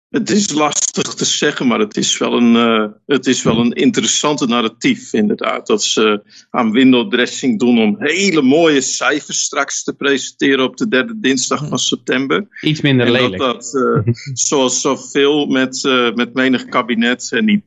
[0.09, 3.73] Het is lastig te zeggen, maar het is, wel een, uh, het is wel een
[3.73, 5.67] interessante narratief inderdaad.
[5.67, 10.89] Dat ze aan window dressing doen om hele mooie cijfers straks te presenteren op de
[10.89, 12.47] derde dinsdag van september.
[12.61, 13.39] Iets minder en lelijk.
[13.43, 14.15] Dat, dat uh,
[14.49, 17.67] zoals zoveel met, uh, met menig kabinet, en niet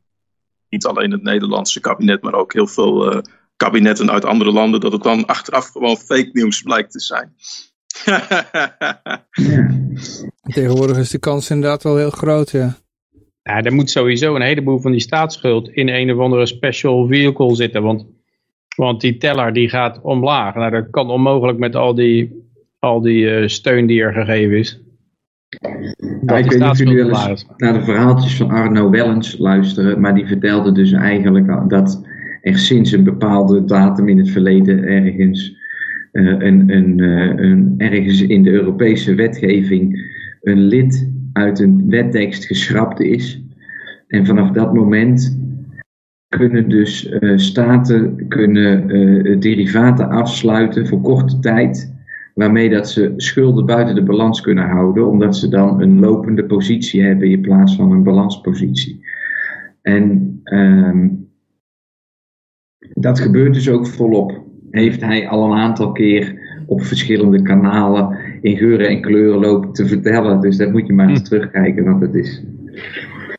[0.70, 3.24] niet alleen het Nederlandse kabinet, maar ook heel veel
[3.56, 7.34] kabinetten uit andere landen, dat het dan achteraf gewoon fake nieuws blijkt te zijn.
[10.54, 12.76] Tegenwoordig is de kans inderdaad wel heel groot, ja.
[13.44, 17.56] Ja, er moet sowieso een heleboel van die staatsschuld in een of andere special vehicle
[17.56, 18.06] zitten, want,
[18.76, 20.56] want die teller die gaat omlaag.
[20.56, 24.82] Nou, dat kan onmogelijk met al die, al die uh, steun die er gegeven is.
[26.26, 30.02] Ja, ik weet niet of jullie wel eens naar de verhaaltjes van Arno Wellens luisteren,
[30.02, 32.08] maar die vertelde dus eigenlijk dat
[32.42, 35.56] er sinds een bepaalde datum in het verleden ergens,
[36.12, 40.10] een, een, uh, een, ergens in de Europese wetgeving
[40.42, 43.44] een lid uit een wettekst geschrapt is.
[44.08, 45.40] En vanaf dat moment
[46.28, 51.94] kunnen dus uh, staten kunnen, derivaten afsluiten voor korte tijd
[52.34, 57.04] waarmee dat ze schulden buiten de balans kunnen houden, omdat ze dan een lopende positie
[57.04, 59.06] hebben in plaats van een balanspositie.
[59.82, 61.30] En um,
[62.94, 64.51] dat gebeurt dus ook volop.
[64.72, 69.88] Heeft hij al een aantal keer op verschillende kanalen in geuren en kleuren lopen te
[69.88, 70.42] vertellen.
[70.42, 71.26] Dus dat moet je maar eens hm.
[71.26, 72.44] terugkijken, want het is.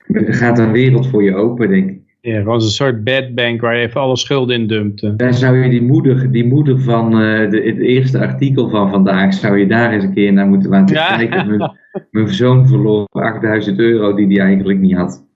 [0.06, 2.00] Er gaat een wereld voor je open, denk ik.
[2.20, 5.16] Ja, het was een soort bad bank waar je even alle schulden in dumpte.
[5.16, 9.34] Daar zou je die moeder, die moeder van uh, de, het eerste artikel van vandaag,
[9.34, 11.16] zou je daar eens een keer naar moeten laten ja.
[11.16, 11.46] kijken.
[11.46, 11.78] Mijn,
[12.10, 15.26] mijn zoon verloor 8000 euro die hij eigenlijk niet had.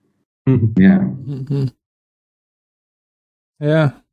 [0.73, 1.13] ja.
[3.57, 4.05] Ja.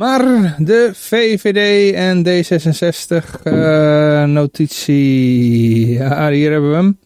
[0.00, 6.98] Maar de VVD en D66 uh, notitie, ja, hier hebben we hem.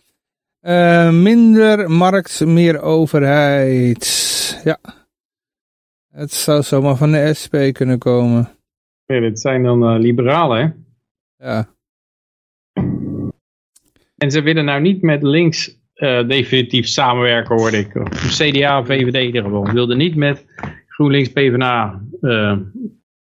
[0.63, 4.61] Uh, minder markt, meer overheid.
[4.65, 4.79] Ja.
[6.11, 8.49] Het zou zomaar van de SP kunnen komen.
[9.07, 10.69] Ja, dit zijn dan uh, liberalen, hè?
[11.47, 11.69] Ja.
[14.17, 15.83] En ze willen nou niet met links
[16.27, 17.93] definitief samenwerken, hoorde ik.
[18.11, 19.67] CDA, VVD in ieder geval.
[19.67, 20.45] Ze wilden niet met
[20.95, 22.01] GroenLinks, PvdA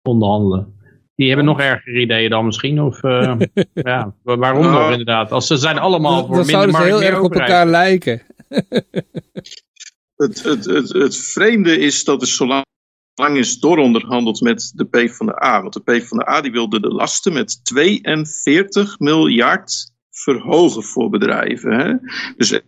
[0.02, 0.74] onderhandelen.
[1.16, 2.82] Die hebben nog erger ideeën dan misschien.
[2.82, 3.36] Of uh,
[3.74, 5.32] ja, waarom nog inderdaad?
[5.32, 8.22] Als ze zijn allemaal voor dan minder markt, heel erg op elkaar lijken.
[10.16, 12.66] het, het, het, het vreemde is dat er zo lang,
[13.14, 15.62] lang is dooronderhandeld met de PvdA.
[15.62, 21.72] Want de PvdA die wilde de lasten met 42 miljard verhogen voor bedrijven.
[21.80, 21.94] Hè?
[22.38, 22.62] Dus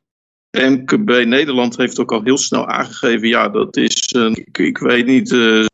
[0.56, 5.32] MKB Nederland heeft ook al heel snel aangegeven, ja, dat is, uh, ik, weet niet,
[5.32, 5.66] uh,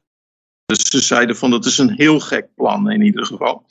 [0.73, 3.65] ze zeiden van dat is een heel gek plan in ieder geval.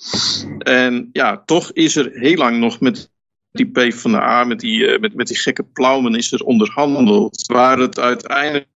[0.58, 3.10] En ja, toch is er heel lang nog met
[3.52, 6.44] die P van de A, met die, uh, met, met die gekke plauwen is er
[6.44, 7.46] onderhandeld.
[7.46, 8.68] Waar het uiteindelijk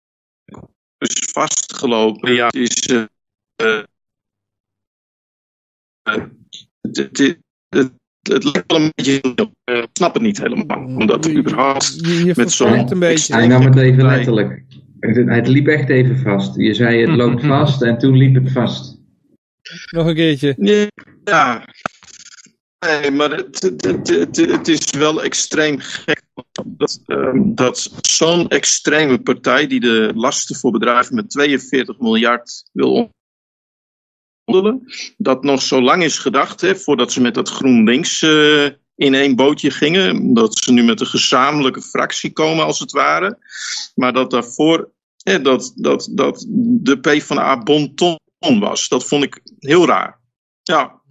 [0.98, 2.88] is vastgelopen, ja, het is...
[7.70, 7.92] Het,
[8.24, 9.22] het lijkt wel een beetje.
[9.66, 10.86] Ik snap het niet helemaal.
[10.86, 12.92] Omdat er überhaupt je, je met zo'n.
[12.92, 13.34] een beetje.
[13.34, 14.64] Hij nam het even letterlijk.
[15.00, 16.56] Het, het, liep echt even vast.
[16.56, 19.02] Je zei het loopt vast en toen liep het vast.
[19.92, 20.56] Nog een keertje.
[21.24, 21.66] Ja.
[22.80, 26.22] Nee, maar het, het, het, het is wel extreem gek
[26.68, 33.12] dat, um, dat zo'n extreme partij die de lasten voor bedrijven met 42 miljard wil
[35.18, 39.36] dat nog zo lang is gedacht, hè, voordat ze met dat GroenLinks uh, in één
[39.36, 40.34] bootje gingen.
[40.34, 43.38] Dat ze nu met een gezamenlijke fractie komen, als het ware.
[43.96, 44.92] Maar dat daarvoor
[45.24, 48.20] hè, dat, dat, dat de PvdA bonton
[48.60, 48.88] was.
[48.88, 50.20] Dat vond ik heel raar.
[50.64, 51.02] Ja,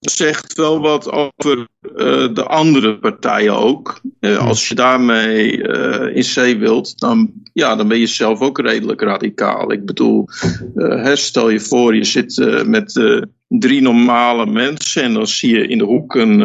[0.00, 4.00] zegt wel wat over uh, de andere partijen ook.
[4.20, 8.58] Uh, als je daarmee uh, in zee wilt, dan, ja, dan ben je zelf ook
[8.58, 9.72] redelijk radicaal.
[9.72, 10.28] Ik bedoel,
[11.14, 15.84] stel je voor, je zit met drie normale mensen en dan zie je in de
[15.84, 16.40] hoek een,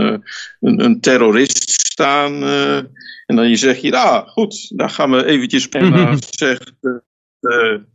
[0.59, 2.43] een, een terrorist staan.
[3.25, 6.73] en dan je zegt je, ah, goed, daar gaan we eventjes en zegt,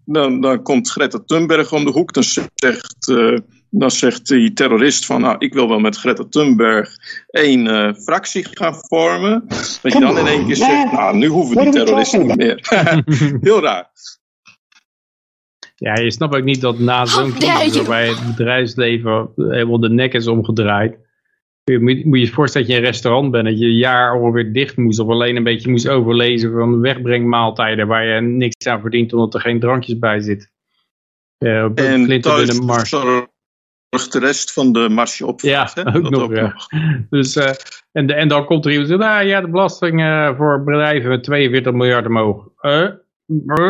[0.04, 2.12] dan, dan komt Greta Thunberg om de hoek.
[2.12, 3.12] Dan zegt
[3.70, 6.96] dan zegt die terrorist van, nou, ik wil wel met Greta Thunberg
[7.30, 9.44] één eh, fractie gaan vormen.
[9.82, 12.66] Dat je dan in één keer zegt, nou, nu hoeven die terroristen niet meer.
[13.40, 13.90] Heel raar.
[15.74, 20.14] Ja, je snapt ook niet dat na zo'n crisis waarbij het bedrijfsleven helemaal de nek
[20.14, 20.98] is omgedraaid.
[21.64, 24.14] Je moet, moet je je voorstellen dat je een restaurant bent, dat je een jaar
[24.14, 28.80] ongeveer dicht moest of alleen een beetje moest overlezen van wegbrengmaaltijden waar je niks aan
[28.80, 30.50] verdient omdat er geen drankjes bij zit.
[31.38, 32.90] Uh, en thuis de mars.
[33.90, 35.40] De rest van de marsje op.
[35.40, 35.86] Ja, hè?
[35.96, 36.42] ook, nog, ook ja.
[36.42, 36.66] nog.
[37.10, 37.50] Dus, uh,
[37.92, 40.64] en, de, en dan komt er iemand en zegt, nou ja, de belasting uh, voor
[40.64, 42.48] bedrijven met 42 miljard omhoog.
[42.60, 42.88] Uh,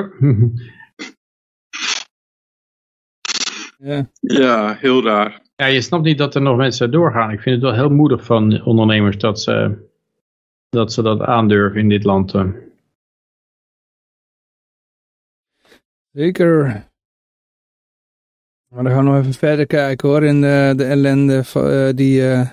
[3.79, 4.11] ja.
[4.21, 5.43] ja, heel raar.
[5.57, 7.31] Ja, je snapt niet dat er nog mensen doorgaan.
[7.31, 9.89] Ik vind het wel heel moedig van ondernemers dat ze
[10.69, 12.35] dat, ze dat aandurven in dit land.
[16.13, 16.90] Zeker.
[18.71, 22.21] Maar dan gaan we nog even verder kijken hoor, in de, de ellende uh, die,
[22.21, 22.49] uh,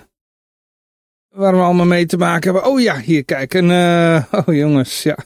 [1.28, 2.70] waar we allemaal mee te maken hebben.
[2.70, 5.16] Oh ja, hier kijk, een, uh, oh jongens, ja.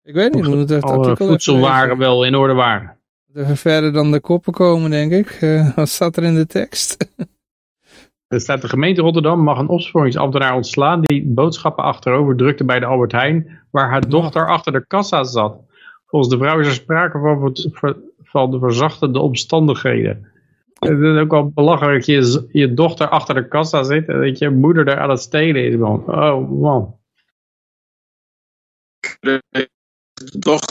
[0.03, 2.97] ik weet niet hoe het alle voedselwaren wel in orde waren.
[3.35, 5.39] Even verder dan de koppen komen, denk ik.
[5.75, 6.97] wat staat er in de tekst?
[8.29, 12.87] Er staat de gemeente Rotterdam mag een opsporingsambtenaar ontslaan die boodschappen achterover drukte bij de
[12.87, 15.61] Albert Heijn, waar haar dochter achter de kassa zat.
[16.07, 17.57] Volgens de vrouw is er sprake van,
[18.37, 20.29] van de verzachtende omstandigheden.
[20.79, 24.39] Het is ook wel belachelijk dat je, je dochter achter de kassa zit en dat
[24.39, 25.77] je moeder daar aan het stelen is.
[25.77, 26.05] Man.
[26.07, 26.99] Oh man.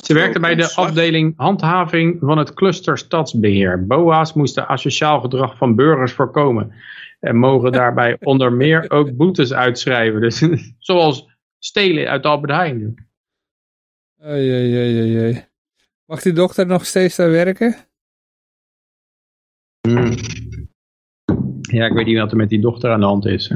[0.03, 3.85] Ze werkte bij de afdeling handhaving van het cluster stadsbeheer.
[3.85, 6.73] BOA's moesten asociaal gedrag van burgers voorkomen.
[7.19, 10.21] En mogen daarbij onder meer ook boetes uitschrijven.
[10.21, 10.47] Dus,
[10.79, 11.27] zoals
[11.59, 13.07] stelen uit Albert Heijn.
[14.25, 15.45] Oei,
[16.05, 17.75] Mag die dochter nog steeds daar werken?
[21.61, 23.53] Ja, ik weet niet wat er met die dochter aan de hand is.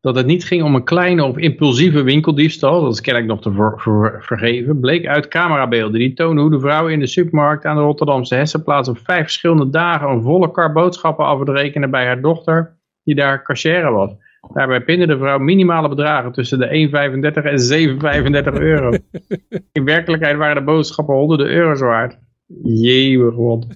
[0.00, 3.52] Dat het niet ging om een kleine of impulsieve winkeldiefstal, dat is kennelijk nog te
[3.52, 7.82] ver vergeven, bleek uit camerabeelden die tonen hoe de vrouw in de supermarkt aan de
[7.82, 12.78] Rotterdamse Hessenplaats op vijf verschillende dagen een volle kar boodschappen af rekenen bij haar dochter,
[13.04, 14.12] die daar cashier was.
[14.48, 18.90] Daarbij pinnen de vrouw minimale bedragen tussen de 1,35 en 7,35 euro.
[19.72, 22.18] In werkelijkheid waren de boodschappen honderden euro's waard.
[22.62, 23.66] Jee, god.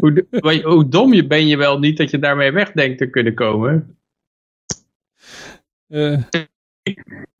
[0.00, 3.34] hoe, hoe dom je ben je wel niet dat je daarmee weg denkt te kunnen
[3.34, 3.98] komen?
[5.88, 6.22] Uh.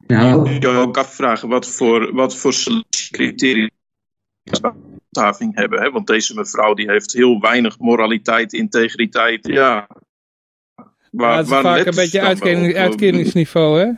[0.06, 2.52] Nou, ik wil ook afvragen wat voor, wat voor
[3.10, 3.70] criteria
[5.14, 5.82] handhaving hebben.
[5.82, 5.90] Hè?
[5.90, 9.46] Want deze mevrouw die heeft heel weinig moraliteit, integriteit.
[9.46, 9.88] Ja,
[11.14, 13.90] Waar, ja, het is vaak een beetje uitkering, uitkeringsniveau, hè?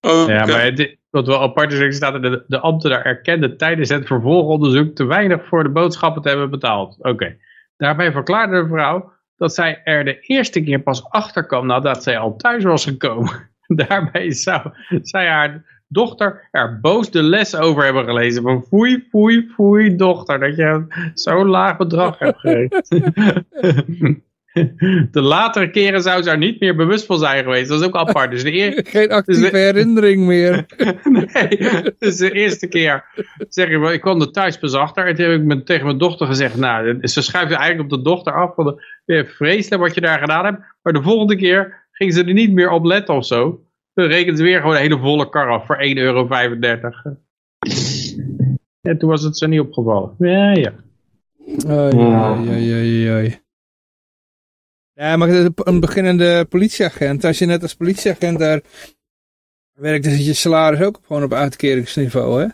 [0.00, 0.34] Okay.
[0.34, 4.94] Ja, maar wat wel apart is, staat er, de, de ambtenaar erkende tijdens het vervolgonderzoek
[4.94, 6.96] te weinig voor de boodschappen te hebben betaald.
[6.98, 7.36] Oké.
[7.76, 12.18] Daarbij verklaarde de vrouw dat zij er de eerste keer pas achter kwam nadat zij
[12.18, 13.50] al thuis was gekomen.
[13.66, 14.70] Daarbij zou
[15.02, 18.42] zij haar dochter er boos de les over hebben gelezen.
[18.42, 20.84] Van foei, foei, foei, dochter, dat je
[21.14, 23.46] zo'n laag bedrag hebt gegeven.
[25.10, 27.68] De latere keren zou ze er niet meer bewust van zijn geweest.
[27.68, 28.30] Dat is ook apart.
[28.30, 28.84] Dus de eer...
[28.90, 30.66] Geen actieve dus herinnering meer.
[31.32, 33.04] nee, dus de eerste keer
[33.48, 35.06] zeg ik, ik kwam er thuis pas achter.
[35.06, 38.10] En toen heb ik me, tegen mijn dochter gezegd, nou, ze schuift eigenlijk op de
[38.10, 38.54] dochter af.
[38.54, 40.58] Van de, vreselijk wat je daar gedaan hebt.
[40.82, 43.62] Maar de volgende keer ging ze er niet meer op letten of zo.
[43.94, 46.28] Dan rekent ze weer gewoon een hele volle kar af voor 1,35 euro.
[48.80, 50.14] En toen was het ze niet opgevallen.
[50.18, 50.72] Ja, ja.
[51.56, 51.88] Ja,
[52.56, 53.38] ja, ja,
[55.06, 55.16] ja.
[55.16, 58.60] maar een beginnende politieagent, als je net als politieagent daar
[59.72, 62.44] werkt, dan zit je salaris ook gewoon op uitkeringsniveau, hè?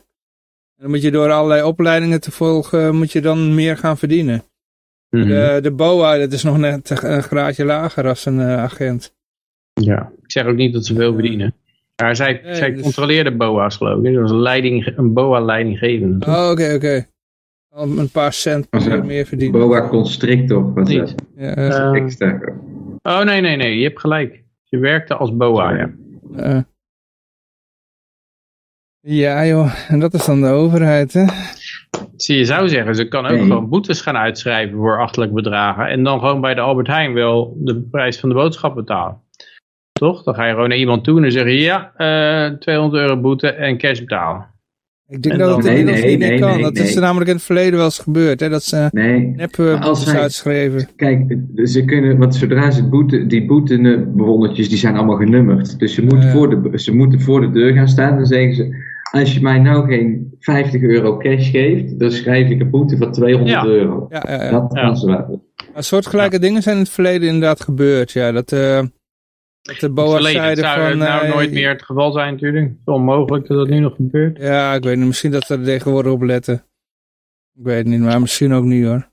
[0.77, 4.43] En dan moet je door allerlei opleidingen te volgen, moet je dan meer gaan verdienen.
[5.11, 5.29] Mhm.
[5.29, 9.15] de, de BOA, dat is nog net een graadje lager als een uh, agent.
[9.73, 11.55] Ja, ik zeg ook niet dat ze veel verdienen.
[12.03, 12.83] Maar zij, nee, zij dus...
[12.83, 14.13] controleerde BOA's geloof ik.
[14.13, 16.27] Dat was een, leiding, een BOA-leidinggevende.
[16.27, 17.07] Oh, oké, oké.
[17.75, 18.71] Al een paar cent
[19.05, 19.61] meer verdienen.
[19.61, 21.15] Boa constrictor was dat.
[21.37, 22.41] Ja, uh, extra.
[23.03, 23.79] Oh nee, nee, nee.
[23.79, 24.43] Je hebt gelijk.
[24.65, 25.91] Je werkte als boa, ja.
[26.37, 26.59] Uh,
[29.01, 31.25] ja joh, en dat is dan de overheid hè.
[32.17, 33.41] Zie je zou zeggen, ze kan ook Nee.
[33.41, 35.87] gewoon boetes gaan uitschrijven voor achtelijke bedragen.
[35.87, 39.21] En dan gewoon bij de Albert Heijn wel de prijs van de boodschap betalen.
[39.93, 40.23] Toch?
[40.23, 43.21] Dan ga je gewoon naar iemand toe en dan zeg je ja, eh 200 euro
[43.21, 44.54] boete en cash betalen.
[45.09, 46.51] Ik denk En dat het Nee, inmiddels nee, niet meer nee, kan.
[46.55, 48.41] nee, dat is namelijk in het verleden wel eens gebeurd.
[48.41, 48.49] Hè?
[48.49, 50.89] Dat ze Nee, nep als boetes hij- uitschreven.
[50.97, 55.79] Kijk, ze kunnen, want zodra ze het boete, die boetebewonnetjes, die zijn allemaal genummerd.
[55.79, 56.31] Dus ze moeten, Ja.
[56.33, 58.17] voor de, ze moeten voor de deur gaan staan.
[58.17, 58.77] Dan zeggen ze,
[59.11, 63.13] als je mij nou geen 50 euro cash geeft, dan schrijf ik een boete van
[63.13, 63.65] 200 Ja.
[63.67, 64.07] euro.
[64.11, 64.51] Ja, ja, ja.
[64.51, 64.81] Dat Ja.
[64.83, 65.45] kan ze wel.
[65.77, 68.13] Soortgelijke dingen zijn in het verleden inderdaad gebeurd.
[68.13, 68.81] Ja, dat, eh
[69.65, 70.43] dat de BOA Verleden.
[70.45, 70.99] Het zeiden zou van...
[70.99, 72.65] nou eh, nooit meer het geval zijn natuurlijk.
[72.65, 74.39] Het is onmogelijk dat dat nu nog gebeurt.
[74.39, 75.07] Ja, ik weet niet.
[75.07, 76.55] Misschien dat ze er tegenwoordig op letten.
[77.59, 79.09] Ik weet het niet, maar misschien ook niet hoor.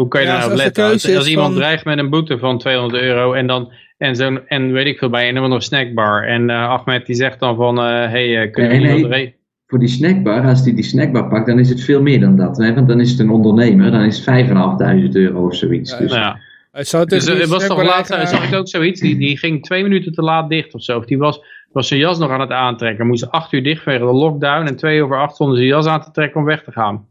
[0.00, 0.84] Hoe kan je Ja, daar nou op letten?
[0.84, 4.72] Als, iemand van- dreigt met een boete van 200 euro en dan en, zo'n en
[4.72, 6.26] weet ik veel bij een of andere snackbar.
[6.26, 9.34] En eh, Ahmed die zegt dan van, eh hey, kunnen we Nee, niet nee.
[9.66, 12.56] Voor die snackbar, als die die snackbar pakt, dan is het veel meer dan dat.
[12.56, 12.74] Hè?
[12.74, 15.90] Want dan is het een ondernemer, dan is het 5.500 euro of zoiets.
[15.90, 16.38] Ja, dus, ja.
[16.74, 19.38] Het zou Dus er die was toch laatst, snackbar-eigenaar- zag ik ook zoiets, die, die
[19.38, 20.98] ging twee minuten te laat dicht of zo.
[20.98, 21.40] Of die was,
[21.72, 23.06] was zijn jas nog aan het aantrekken.
[23.06, 26.02] Moest acht uur dicht vanwege de lockdown en twee over acht stonden zijn jas aan
[26.02, 27.06] te trekken om weg te gaan.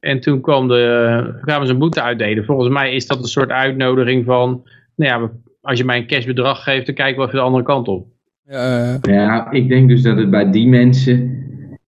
[0.00, 2.44] En toen kwam de, kwamen ze een boete uitdelen.
[2.44, 4.62] Volgens mij is dat een soort uitnodiging van,
[4.96, 5.30] nou ja,
[5.60, 8.06] als je mij een cashbedrag geeft, dan kijken we even de andere kant op.
[8.44, 11.36] Ja, eh, Ja, ik denk dus dat het bij die mensen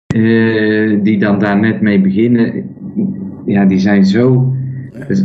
[0.07, 2.75] eh, die dan daar net mee beginnen,
[3.47, 4.55] ja, die zijn zo.
[5.09, 5.23] dus-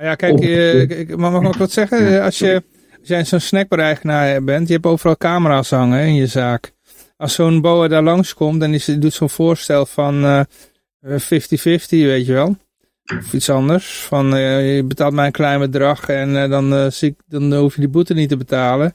[0.00, 1.98] ja, kijk, eh, ik- mag, ik wat zeggen?
[2.16, 2.62] Eh, Als je,
[2.98, 6.72] als jij zo'n snackbar-eigenaar bent, je hebt overal camera's hangen in je zaak.
[7.16, 10.40] Als zo'n boa daar langskomt en die doet zo'n voorstel van eh,
[11.00, 12.56] eh, 50-50, weet je wel.
[13.18, 14.00] Of iets anders.
[14.00, 17.54] Van eh, je betaalt mij een klein bedrag en eh, dan, eh, zie ik, dan
[17.54, 18.92] hoef je die boete niet te betalen.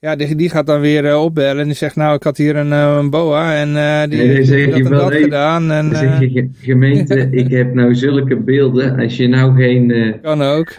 [0.00, 2.70] Ja, die, die gaat dan weer opbellen en die zegt nou ik had hier een,
[2.70, 5.70] een boa en eh, die Nee, heeft dat en wel, dat hey, gedaan.
[5.70, 8.98] En Dan zeg eh, je, gemeente, ik heb nou zulke beelden.
[8.98, 10.74] Als je nou geen, eh, kan ook.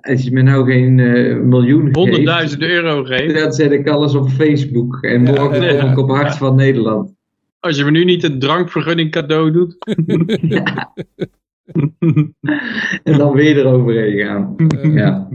[0.00, 0.94] als je me nou geen
[1.48, 3.34] miljoen geeft, 100.000 euro geven.
[3.34, 5.02] dan zet ik alles op Facebook.
[5.02, 7.14] En Ja, morgen ja, kom ik op Hart van Nederland.
[7.60, 9.76] Als je me nu niet een drankvergunning cadeau doet.
[13.02, 14.56] En dan weer eroverheen gaan.
[14.98, 15.28] Ja.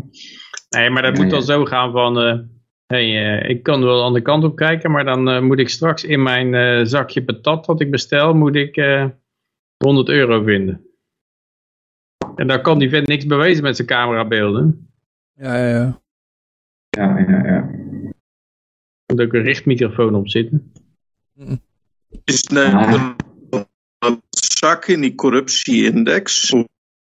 [0.70, 1.38] Nee, maar dat Ja, moet ja.
[1.38, 2.20] dan zo gaan van...
[2.20, 2.40] eh
[2.86, 5.70] hey, eh, ik kan wel de andere kant op kijken, maar dan eh, moet ik
[5.70, 9.06] straks in mijn eh, zakje patat dat ik bestel, moet ik eh
[9.78, 10.82] 100 euro vinden.
[12.36, 14.90] En daar kan die vent niks bewezen met zijn camerabeelden.
[15.34, 16.02] Ja, ja, ja.
[16.90, 17.70] Ja, ja, ja.
[19.06, 20.72] Er moet ook een richtmicrofoon op zitten.
[22.24, 23.16] Is Nederland
[24.30, 26.54] zak in die corruptieindex?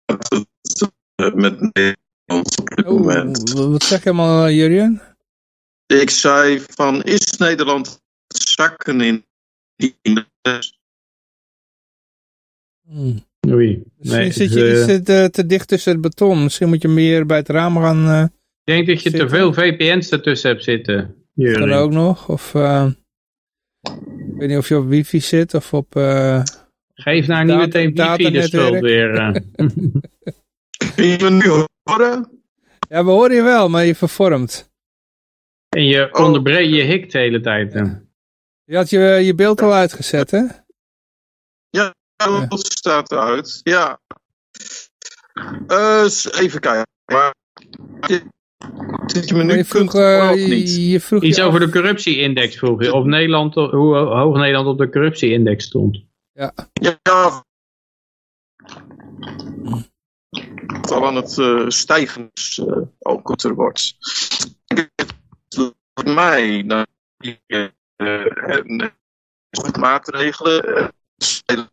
[0.05, 3.51] Het eh, met Nederland op dit Oh, moment?
[3.53, 5.03] wat zeg je allemaal, eh, Jurjen?
[5.87, 9.25] Ik zei van, is Nederland zakken in
[9.77, 10.79] die index?
[12.89, 13.25] Hmm.
[13.51, 13.83] Oei.
[13.99, 16.43] Misschien Nee, zit je eh, iets te, te dicht tussen het beton.
[16.43, 18.07] Misschien moet je meer bij het raam gaan.
[18.09, 18.23] eh
[18.65, 20.97] ik denk dat je te veel VPN's ertussen hebt zitten.
[21.07, 21.73] kan Jurgen.
[21.73, 22.29] ook nog.
[22.29, 22.87] Of eh,
[23.83, 25.95] ik weet niet of je op wifi zit of op...
[26.95, 29.15] Geef nou niet Data- meteen wifi de schuld weer.
[29.15, 29.33] eh.
[30.95, 32.43] Kun je me nu horen?
[32.89, 34.73] Ja, we horen je wel, maar je vervormt.
[35.69, 36.25] en je Oh.
[36.25, 37.73] onderbreekt, je hikt de hele tijd.
[38.65, 40.43] Je had je, je beeld al uitgezet, hè?
[41.71, 41.95] Ja,
[42.49, 43.61] dat staat eruit.
[43.63, 44.01] Ja.
[45.67, 46.05] Eh,
[46.41, 46.87] even kijken.
[47.13, 47.35] Maar,
[49.07, 50.75] zit je me Maar nu je vroeg, kunt horen eh, of niet?
[50.75, 52.93] je, je vroeg Iets je over af- de corruptieindex vroeg je.
[52.93, 56.03] Of Nederland, hoe hoog Nederland op de corruptieindex stond.
[56.35, 56.53] Ja.
[60.67, 63.97] Het al aan het eh, stijgen is, eh, ook goed er wordt.
[65.95, 66.87] Voor mij, nou,
[67.47, 67.69] eh,
[69.79, 70.63] maatregelen,
[71.47, 71.69] de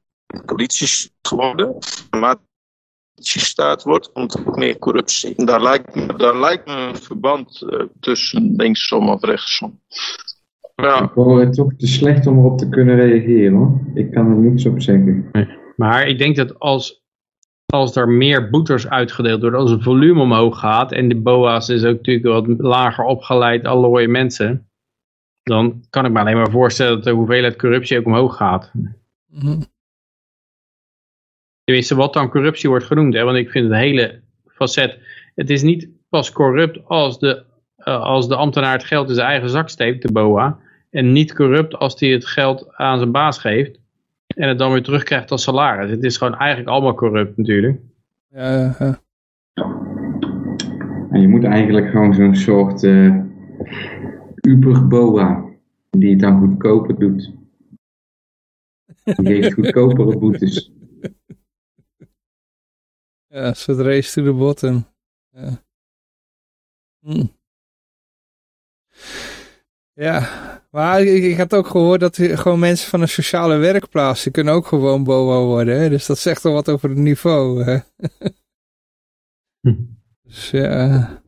[0.45, 1.77] politie geworden,
[2.09, 5.45] de maatregelen wordt, komt er ook meer corruptie.
[5.45, 7.65] Daar lijkt me, daar lijkt me een verband
[7.99, 9.81] tussen linksom of rechtsom.
[10.81, 13.79] Ja, Ik hoor het toch te slecht om erop te kunnen reageren hoor.
[13.93, 15.31] Ik kan er niks op zeggen.
[15.75, 17.03] Maar ik denk dat als,
[17.65, 21.83] als er meer boetes uitgedeeld worden, als het volume omhoog gaat, en de BOA's is
[21.83, 24.69] ook natuurlijk wat lager opgeleid, allooi mensen,
[25.43, 28.71] dan kan ik me alleen maar voorstellen dat de hoeveelheid corruptie ook omhoog gaat.
[29.27, 29.61] Mhm.
[31.63, 33.13] Tenminste, wat dan corruptie wordt genoemd.
[33.13, 33.23] Hè?
[33.23, 34.99] Want ik vind het hele facet.
[35.35, 37.43] Het is niet pas corrupt als de,
[37.75, 40.59] eh, als de ambtenaar het geld in zijn eigen zak steekt, de BOA.
[40.91, 43.79] En niet corrupt als hij het geld aan zijn baas geeft.
[44.27, 45.89] En het dan weer terugkrijgt als salaris.
[45.89, 47.79] Het is gewoon eigenlijk allemaal corrupt natuurlijk.
[48.29, 49.01] Ja, ja, ja.
[51.11, 53.15] En je moet eigenlijk gewoon zo'n soort eh
[54.41, 55.45] Uber-boa,
[55.89, 57.31] die het dan goedkoper doet.
[59.03, 60.71] Die geeft goedkopere boetes.
[63.27, 64.85] Ja, een soort race to the bottom.
[65.29, 65.63] Ja.
[66.99, 67.25] Hm.
[69.93, 74.23] Ja, maar ik, ik had ook gehoord dat die- gewoon mensen van een sociale werkplaats,
[74.23, 75.79] die kunnen ook gewoon BOA worden.
[75.81, 75.89] Hè?
[75.89, 77.63] Dus dat zegt al wat over het niveau.
[77.63, 77.77] Hè?
[79.61, 79.73] Hm.
[80.23, 81.21] Dus ja,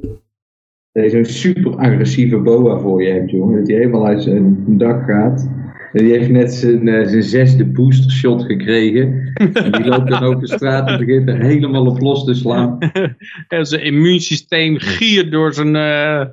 [0.91, 3.57] Dat je zo'n super agressieve boa voor je hebt, jongen.
[3.59, 5.49] Dat hij helemaal uit zijn dak gaat.
[5.93, 9.31] En die heeft net zijn, eh, zijn zesde booster shot gekregen.
[9.53, 12.77] En die loopt dan over de straat en begint er helemaal op los te slaan.
[13.47, 16.25] En zijn immuunsysteem giert door zijn, eh,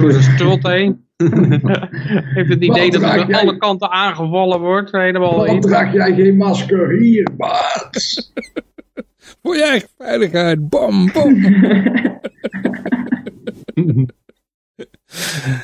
[0.00, 1.07] door zijn strot heen.
[2.34, 3.40] Heeft het idee dat raak aan jij?
[3.40, 4.92] alle kanten aangevallen wordt.
[4.92, 8.30] Helemaal Waarom draag jij geen masker hier, Bart?
[9.42, 10.68] voor je eigen veiligheid.
[10.68, 11.34] Bam, bam.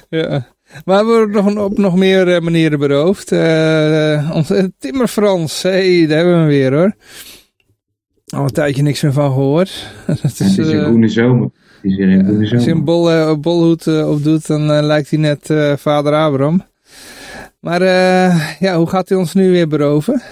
[0.09, 0.47] ja.
[0.85, 3.33] Maar we worden nog, op nog meer eh, manieren beroofd.
[3.33, 6.95] Eh onze Timmer Frans, hey, daar hebben we hem weer hoor.
[8.27, 9.87] Al een tijdje niks meer van gehoord.
[10.07, 11.51] Dat Het is, is een eh, groene zomer.
[11.85, 16.15] Als je een bol, eh, bolhoed eh, opdoet, dan eh, lijkt hij net eh, vader
[16.15, 16.63] Abraham.
[17.61, 20.23] Maar eh, ja, hoe gaat hij ons nu weer beroven?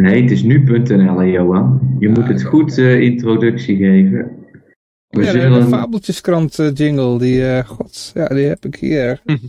[0.00, 1.96] Nee, het is nu.nl, Johan.
[1.98, 4.30] Je moet het goed eh, introductie geven.
[5.08, 5.68] We Ja, de, de zullen...
[5.68, 9.20] Fabeltjeskrant jingle, die, eh god, ja, die heb ik hier.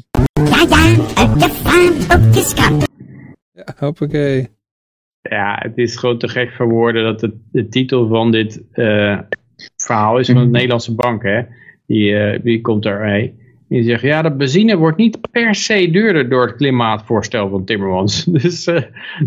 [0.43, 2.87] Ja, ja, de fabeltjeskrant.
[3.51, 4.49] Ja, hoppakee.
[5.21, 9.19] Ja, het is gewoon te gek voor woorden dat de, de titel van dit eh,
[9.85, 11.23] verhaal is van de Nederlandse bank.
[11.23, 11.41] Hè?
[11.85, 13.41] Die, eh, die komt daarmee.
[13.69, 18.23] Die zegt, ja, de benzine wordt niet per se duurder door het klimaatvoorstel van Timmermans.
[18.41, 18.81] Dus, eh,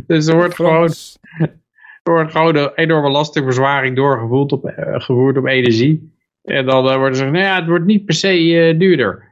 [0.07, 0.91] dus er wordt gewoon,
[2.03, 6.15] er wordt gewoon een enorme belastingverzwaring doorgevoerd op, eh, gevoerd op energie.
[6.43, 9.25] En dan wordt er gezegd, nou ja, het wordt niet per se duurder.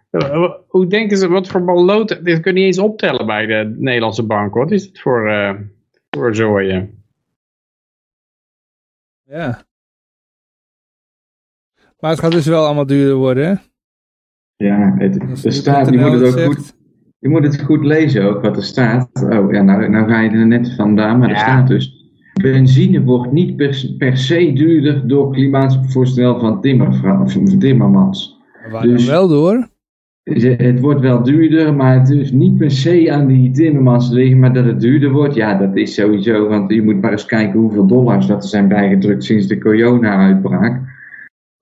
[0.68, 4.27] Hoe denken ze, wat voor balloot, dit kun je niet eens optellen bij de Nederlandse
[4.27, 4.55] bank.
[4.55, 5.55] Wat is het voor, eh
[6.11, 7.05] voor zooien?
[9.27, 9.64] Ja.
[11.99, 13.55] Maar het gaat dus wel allemaal duurder worden, hè?
[14.67, 15.19] Ja, het,
[15.55, 16.47] staat, je moet het ook zegt.
[16.47, 16.77] goed,
[17.19, 19.09] je moet het goed lezen ook, wat er staat.
[19.31, 22.03] Oh ja, nou, nou ga je er net vandaan, maar er staat dus...
[22.43, 26.57] Benzine wordt niet per, per se duurder door klimaatvoorstel van
[27.23, 28.41] of Timmermans.
[28.71, 29.69] Waar Dus- dan wel door?
[30.23, 34.53] Het wordt wel duurder, maar het is niet per se aan die Timmermans liggen, maar
[34.53, 36.49] dat het duurder wordt, ja, dat is sowieso.
[36.49, 40.94] Want je moet maar eens kijken hoeveel dollars dat er zijn bijgedrukt sinds de corona-uitbraak.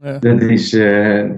[0.03, 0.19] Ja.
[0.19, 0.73] Dat is...
[0.73, 1.31] eh,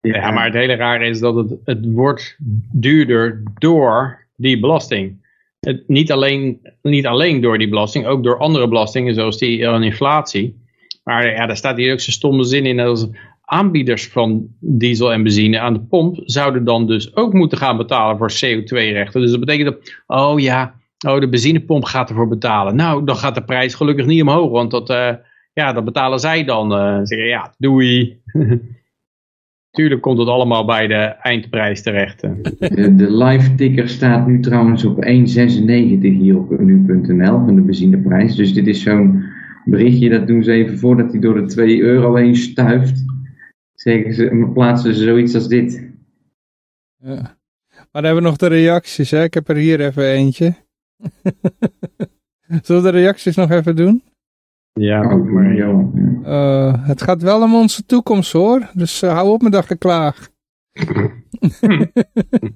[0.00, 2.36] Ja, maar het hele rare is dat het, het wordt
[2.72, 5.20] duurder door die belasting.
[5.60, 9.80] Het, niet, alleen, niet alleen door die belasting, ook door andere belastingen zoals die eh,
[9.82, 10.60] inflatie.
[11.04, 12.80] Maar ja, daar staat hier ook zo'n stomme zin in.
[12.80, 13.08] Als
[13.44, 18.16] aanbieders van diesel en benzine aan de pomp zouden dan dus ook moeten gaan betalen
[18.18, 19.20] voor CO2-rechten.
[19.20, 20.74] Dus dat betekent dat, oh ja,
[21.06, 22.76] oh, de benzinepomp gaat ervoor betalen.
[22.76, 25.14] Nou, dan gaat de prijs gelukkig niet omhoog, want dat, eh,
[25.52, 26.72] ja, dat betalen zij dan.
[26.72, 28.20] eh zeggen, ja, doei.
[29.70, 32.22] Tuurlijk komt het allemaal bij de eindprijs terecht.
[32.22, 32.30] eh.
[32.58, 35.08] De, de live ticker staat nu trouwens op 1,96
[36.00, 38.34] hier op nu.nl van de benzineprijs.
[38.36, 39.24] Dus dit is zo'n
[39.64, 43.04] berichtje, dat doen ze even voordat hij door de 2 euro heen stuift.
[43.74, 45.90] Zeggen ze, plaatsen ze zoiets als dit.
[46.96, 47.14] Ja.
[47.74, 49.22] Maar dan hebben we nog de reacties, hè?
[49.22, 50.54] Ik heb er hier even eentje.
[52.62, 54.02] Zullen we de reacties nog even doen?
[54.72, 56.28] Ja, Oh, maar, Johan, ja.
[56.28, 58.70] Eh, het gaat wel om onze toekomst, hoor.
[58.72, 60.28] Dus eh, hou op met dat geklaag.
[61.60, 61.92] er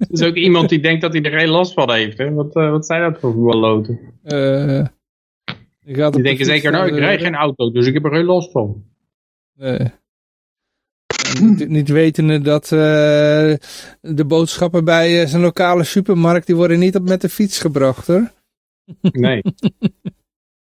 [0.09, 2.17] is ook iemand die denkt dat hij er geen last van heeft.
[2.17, 2.33] Hè?
[2.33, 3.99] Wat, eh, wat zijn dat voor voetballoten?
[4.23, 4.85] Eh,
[5.79, 8.51] Die de denken zeker, nou, ik rijd geen auto, dus ik heb er geen last
[8.51, 8.83] van.
[9.53, 9.79] Nee.
[11.41, 12.69] Niet, niet wetende dat eh,
[14.01, 18.07] de boodschappen bij eh, zijn lokale supermarkt, die worden niet op met de fiets gebracht
[18.07, 18.31] hoor.
[19.01, 19.41] Nee.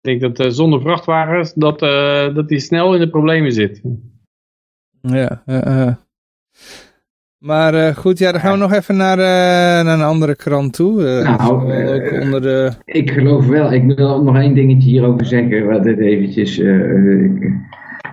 [0.02, 3.82] ik denk dat eh, zonder vrachtwagens, dat, eh, dat hij snel in de problemen zit.
[5.00, 5.94] Ja, eh, eh.
[7.38, 10.72] Maar eh, goed, ja, dan gaan we nog even naar, eh, naar een andere krant
[10.72, 11.06] toe.
[11.06, 11.52] Eh, Nou,
[12.22, 12.72] onder de...
[12.84, 15.66] Ik geloof wel, ik wil nog één dingetje hierover zeggen.
[15.66, 16.56] Wat dit eventjes,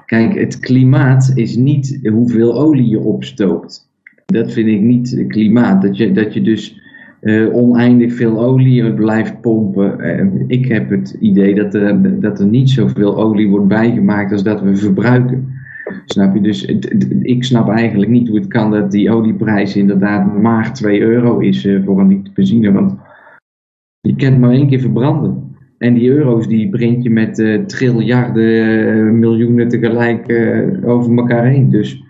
[0.06, 3.88] kijk, het klimaat is niet hoeveel olie je opstookt.
[4.26, 5.82] Dat vind ik niet klimaat.
[5.82, 6.82] Dat je, dat je dus
[7.20, 10.00] eh, oneindig veel olie blijft pompen.
[10.00, 14.44] Eh, ik heb het idee dat er, dat er niet zoveel olie wordt bijgemaakt als
[14.44, 15.48] dat we verbruiken.
[16.06, 16.42] Snap je?
[16.42, 20.74] Dus het- het- ik snap eigenlijk niet hoe het kan dat die olieprijs inderdaad maar
[20.74, 22.72] 2 euro is eh, voor een liter benzine.
[22.72, 22.96] Want
[24.02, 25.48] je kent maar één keer verbranden.
[25.78, 27.36] En die euro's die breng je met
[27.68, 30.32] triljarden, miljoenen tegelijk
[30.86, 31.70] over elkaar heen.
[31.70, 32.04] Dus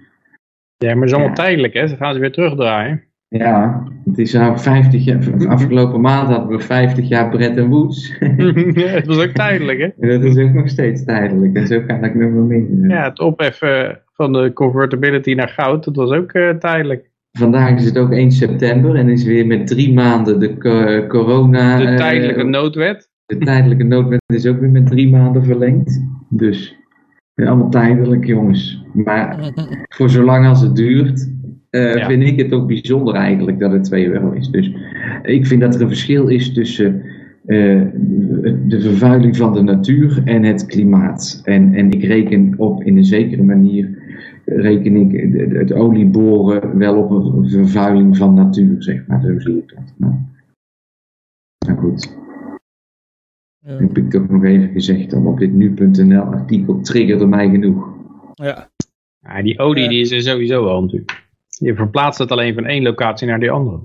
[0.78, 1.44] Ja, maar het is allemaal Ja.
[1.44, 1.88] tijdelijk, hè?
[1.88, 3.02] Ze gaan ze weer terugdraaien.
[3.30, 8.16] Ja, het is nou 50 jaar, afgelopen maand hadden we 50 jaar Bretton Woods.
[8.74, 9.86] ja, het was ook tijdelijk, hè?
[9.86, 11.56] En dat is ook nog steeds tijdelijk.
[11.56, 12.68] En zo kan ik nog wel mee.
[12.88, 17.10] Ja, het opheffen van de convertibility naar goud, dat was ook eh, tijdelijk.
[17.32, 21.78] Vandaag is het ook 1 september en is weer met drie maanden de co- corona...
[21.78, 23.10] De eh, tijdelijke noodwet.
[23.26, 26.02] De tijdelijke noodwet is ook weer met drie maanden verlengd.
[26.30, 26.78] Dus
[27.36, 28.86] allemaal tijdelijk, jongens.
[28.94, 29.52] Maar
[29.96, 31.39] voor zolang als het duurt,
[31.70, 32.06] eh, Ja.
[32.08, 34.50] vind ik het ook bijzonder eigenlijk dat het 2 euro is.
[34.50, 34.72] Dus
[35.24, 37.02] ik vind dat er een verschil is tussen
[37.46, 37.82] eh,
[38.68, 41.42] de vervuiling van de natuur en het klimaat.
[41.44, 43.98] En, en ik reken op in een zekere manier,
[44.46, 49.22] reken ik het- olieboren wel op een vervuiling van natuur, zeg maar.
[49.22, 49.94] Zo zie ik dat.
[49.98, 50.26] Maar,
[51.68, 52.18] nou goed.
[53.66, 53.78] Ja.
[53.78, 57.88] Heb ik toch nog even gezegd, dan op dit nu.nl artikel triggerde mij genoeg.
[58.34, 58.70] Ja.
[59.20, 59.90] Ja, die olie Ja.
[59.90, 61.28] die is er sowieso al natuurlijk.
[61.60, 63.84] Je verplaatst het alleen van één locatie naar die andere.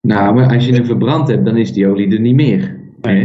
[0.00, 2.80] Nou, maar als je hem verbrand hebt, dan is die olie er niet meer.
[3.00, 3.20] Hè?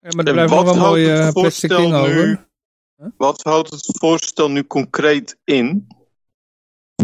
[0.00, 2.20] Ja, maar er En blijft nog wel houdt mooi het eh, plastic voorstel ding nu-
[2.20, 2.48] over.
[3.16, 5.86] Wat houdt het voorstel nu concreet in?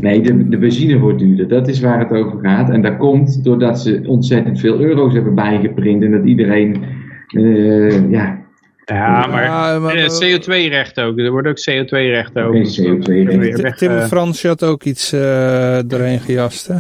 [0.01, 1.49] Nee, de, de benzine wordt duurder.
[1.49, 2.71] Dat is waar het over gaat.
[2.71, 6.03] En dat komt doordat ze ontzettend veel euro's hebben bijgeprint.
[6.03, 6.85] En dat iedereen,
[7.29, 8.46] eh, ja,
[8.93, 11.19] Ja, maar, Ja, maar- eh, CO2-rechten ook.
[11.19, 12.85] Er worden ook CO2-rechten Oké, over.
[12.85, 13.39] CO2-rechten.
[13.39, 16.77] Weer Tim- weg, Tim eh, Fransje had ook iets eh doorheen gejast, hè?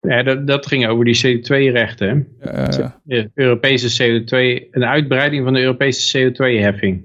[0.00, 2.36] ja, dat, dat ging over die CO2-rechten.
[2.40, 4.36] Ja, De Europese CO2,
[4.70, 7.04] een uitbreiding van de Europese CO2-heffing.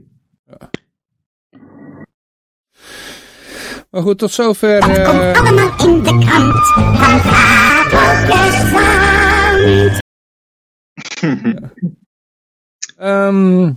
[3.90, 4.78] Maar goed, tot zover.
[4.80, 10.02] eh, Allemaal in de krant van Fabelgesland.
[12.98, 13.72] ehm,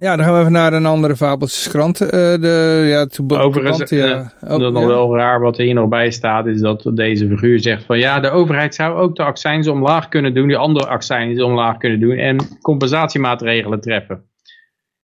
[0.00, 2.00] ja, dan gaan we even naar een andere fabeltjeskrant.
[2.00, 4.32] eh de, ja, to Overigens, ja.
[4.40, 7.60] eh, dat is nog wel raar wat hier nog bij staat, is dat deze figuur
[7.60, 11.42] zegt van ja, de overheid zou ook de accijns omlaag kunnen doen, die andere accijns
[11.42, 14.24] omlaag kunnen doen en compensatiemaatregelen treffen.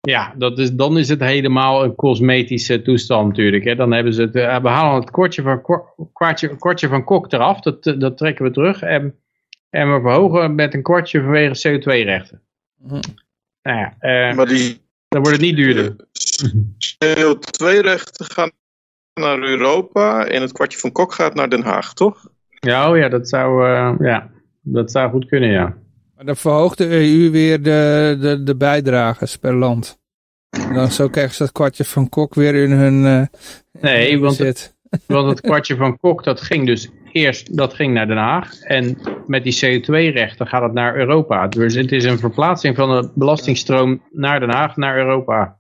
[0.02, 3.64] Ja, dat is, dan is het helemaal een cosmetische toestand natuurlijk.
[3.64, 3.76] Hè.
[3.76, 5.62] Dan hebben ze het, eh, we halen het kortje van,
[6.14, 9.16] kwartje, kortje van kok eraf, dat, dat trekken we terug en,
[9.70, 12.42] en we verhogen met een kwartje vanwege CO2-rechten.
[12.78, 13.00] Mhm.
[13.64, 15.96] Nou ja, eh, Maar die dan wordt het niet duurder.
[17.06, 18.52] CO2-rechten gaan
[19.14, 22.28] naar Europa en het kwartje van Kok gaat naar Den Haag, toch?
[22.50, 24.30] Ja, oh ja, dat zou, eh, ja,
[24.62, 25.78] dat zou goed kunnen, ja.
[26.16, 30.00] Maar dan verhoogt de EU weer de, de, de bijdrages per land.
[30.50, 33.40] En dan zo krijgen ze dat kwartje van kok weer in hun eh
[33.82, 34.76] Nee, in want, bezit.
[35.06, 38.62] want het kwartje van Kok, dat ging dus eerst dat ging naar Den Haag.
[38.62, 38.98] En
[39.28, 41.48] met die CO2-rechten gaat het naar Europa.
[41.48, 45.58] Dus het is een verplaatsing van de belastingstroom naar Den Haag, naar Europa.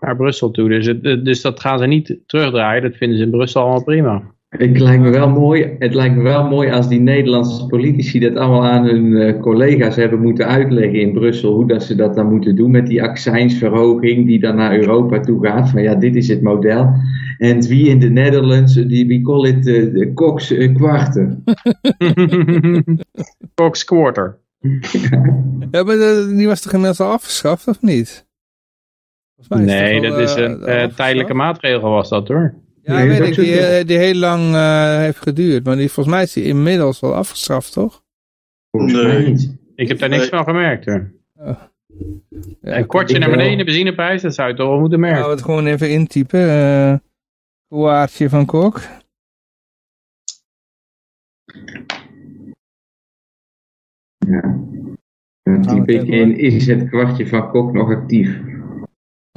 [0.00, 0.68] Naar Brussel toe.
[0.68, 2.82] Dus, het, dus dat gaan ze niet terugdraaien.
[2.82, 4.34] Dat vinden ze in Brussel allemaal prima.
[4.48, 8.36] Het lijkt me wel mooi, het lijkt me wel mooi als die Nederlandse politici dat
[8.36, 11.54] allemaal aan hun eh, collega's hebben moeten uitleggen in Brussel.
[11.54, 15.46] Hoe dat ze dat dan moeten doen met die accijnsverhoging die dan naar Europa toe
[15.46, 15.70] gaat.
[15.70, 16.92] Van ja, dit is het model.
[17.38, 21.44] En wie in de Netherlands, die, we call it eh, de Cox eh, kwarten.
[23.54, 24.38] Cox Quarter.
[25.70, 28.26] Ja, maar de- die was toch inmiddels al afgeschaft, of niet?
[29.48, 32.54] Nee, dat al, is een eh, tijdelijke maatregel was dat hoor.
[32.86, 33.60] Ja, Nee, weet ik, die, zo.
[33.60, 35.64] eh, die heel lang eh, heeft geduurd.
[35.64, 38.02] Maar die, volgens mij is die inmiddels wel afgeschaft, toch?
[38.70, 39.26] Nee.
[39.26, 39.56] niet.
[39.74, 40.30] Ik heb daar niks Nee.
[40.30, 41.12] van gemerkt hoor.
[41.32, 41.70] Ja,
[42.60, 45.18] Een kwartje ik naar beneden, de benzineprijs, dat zou je toch wel moeten merken.
[45.18, 46.48] Gaan we het gewoon even intypen.
[46.48, 46.94] eh
[47.68, 48.80] Koaartje van Kok.
[54.18, 54.58] Ja.
[55.42, 58.40] Dan typ ik in, is het kwartje van Kok nog actief?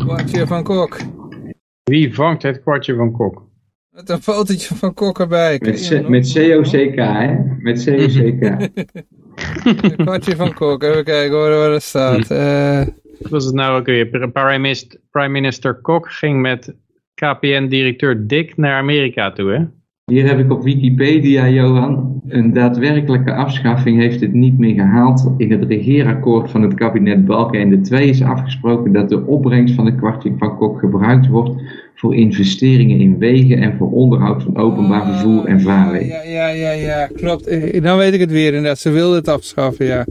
[0.06, 0.98] Koaartje van Kok.
[1.90, 3.48] Wie vangt het kwartje van Kok?
[3.90, 5.60] Met een fotootje van Kok erbij.
[5.62, 7.36] Met, COCK, hè?
[7.60, 8.42] Met COCK.
[9.82, 10.84] Een kwartje van Kok.
[10.84, 12.32] Even kijken hoor, waar dat staat.
[12.32, 12.86] Eh,
[13.20, 14.08] Wat was het nou ook weer?
[14.08, 16.76] Prime Minister, Prime Minister Kok ging met
[17.14, 19.64] KPN-directeur Dick naar Amerika toe, hè?
[20.10, 25.32] Hier heb ik op Wikipedia, Johan, een daadwerkelijke afschaffing heeft het niet meer gehaald.
[25.38, 29.96] In het regeerakkoord van het kabinet Balkenende 2 is afgesproken dat de opbrengst van de
[29.96, 31.62] kwartje van Kok gebruikt wordt
[31.96, 36.08] voor investeringen in wegen en voor onderhoud van openbaar vervoer en vaarwegen.
[36.08, 37.48] Ja, ja, ja, ja, klopt.
[37.48, 38.80] Eh, Dan weet ik het weer inderdaad.
[38.80, 40.06] Ze wilden het afschaffen, ja.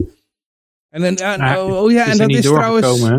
[0.89, 3.09] En, dan, ja, Maar oh, oh ja, het en dat niet is trouwens...
[3.09, 3.17] hè?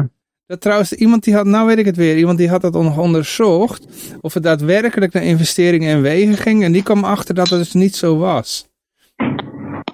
[0.50, 2.98] Dat trouwens, iemand die had, nou weet ik het weer, iemand die had dat nog
[2.98, 3.86] onderzocht.
[4.20, 6.64] Of het daadwerkelijk naar investeringen in wegen ging.
[6.64, 8.68] En die kwam achter dat het dus niet zo was.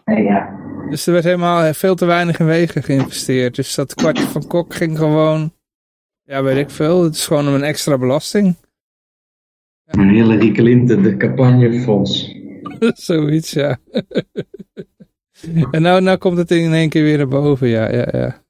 [0.04, 0.58] Nee, ja.
[0.90, 3.54] Dus er werd helemaal veel te weinig in wegen geïnvesteerd.
[3.54, 5.52] Dus dat kwartje van Kok ging gewoon,
[6.22, 7.02] ja weet ik veel.
[7.02, 8.56] Het is gewoon een extra belasting.
[9.84, 12.34] Een Hillary Clinton, de campagnefonds.
[13.06, 13.78] Zoiets, ja.
[15.70, 18.44] en nou, nou komt het in één keer weer naar boven, ja, ja, ja.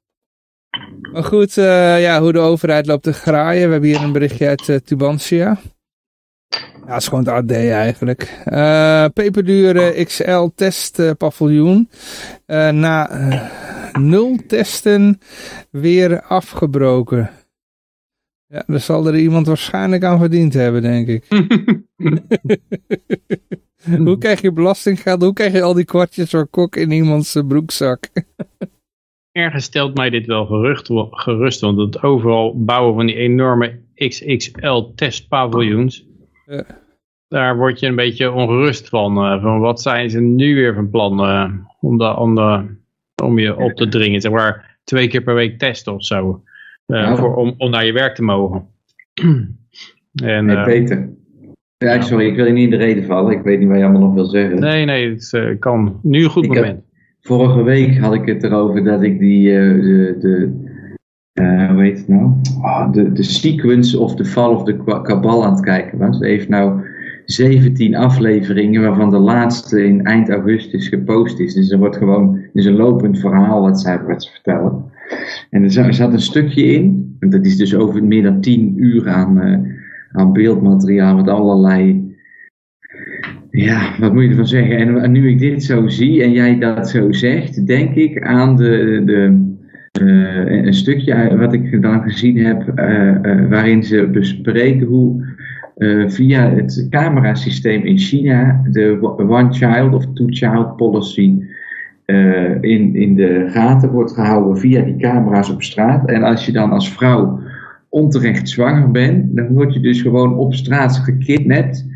[1.13, 3.67] Maar goed, eh, ja, hoe de overheid loopt te graaien.
[3.67, 5.59] We hebben hier een berichtje uit eh, Tubantia.
[6.87, 8.41] Ja, dat is gewoon het AD eigenlijk.
[8.45, 11.89] Eh peperdure XL test eh, paviljoen.
[12.47, 13.11] Eh, na
[13.93, 15.21] nul testen
[15.71, 17.31] weer afgebroken.
[18.49, 21.27] Ja, daar zal er iemand waarschijnlijk aan verdiend hebben, denk ik.
[24.07, 25.23] Hoe krijg je belastinggeld?
[25.23, 28.09] Hoe krijg je al die kwartjes voor kok in iemands broekzak?
[29.37, 34.81] Ergens stelt mij dit wel gerucht, gerust, want het overal bouwen van die enorme XXL
[34.95, 36.07] testpaviljoens,
[36.47, 36.65] Ja.
[37.29, 39.17] daar word je een beetje ongerust van.
[39.17, 42.65] eh, van wat zijn ze nu weer van plan eh, om, de, om, de,
[43.23, 46.43] om je op te dringen, zeg maar twee keer per week testen of zo,
[46.87, 47.17] eh, Ja.
[47.17, 48.67] voor, om, om naar je werk te mogen.
[50.23, 51.15] en, Hey eh, Peter.
[51.79, 53.33] Ja, sorry, ik wil je niet in de reden vallen.
[53.33, 54.61] Ik weet niet wat je allemaal nog wil zeggen.
[54.61, 56.85] nee, nee, het eh, kan nu een goed Ik heb- moment.
[57.27, 60.51] Vorige week had ik het erover dat ik die, eh, de, de
[61.33, 62.31] eh, hoe heet het nou?
[62.63, 66.19] Ah, de, de sequence of the fall of the Kabal aan het kijken was.
[66.19, 66.81] Ze heeft nou
[67.25, 71.55] 17 afleveringen, waarvan de laatste in eind augustus gepost is.
[71.55, 74.85] Dus er wordt gewoon, is een lopend verhaal wat zij, wat ze vertellen.
[75.51, 78.41] En er zat, er zat een stukje in, en dat is dus over meer dan
[78.41, 79.59] 10 uur aan, eh,
[80.13, 82.06] aan beeldmateriaal met allerlei
[83.57, 85.03] ja, wat moet je ervan zeggen?
[85.03, 89.03] En, nu ik dit zo zie en jij dat zo zegt, denk ik aan de,
[89.05, 89.45] de,
[90.67, 95.25] een stukje wat ik dan gezien heb, eh, eh, waarin ze bespreken hoe
[95.77, 101.39] eh, via het camerasysteem in China de one child of two child policy
[102.61, 106.09] in, in de gaten wordt gehouden via die camera's op straat.
[106.09, 107.41] En als je dan als vrouw
[107.89, 111.87] onterecht zwanger bent, dan word je dus gewoon op straat gekidnapt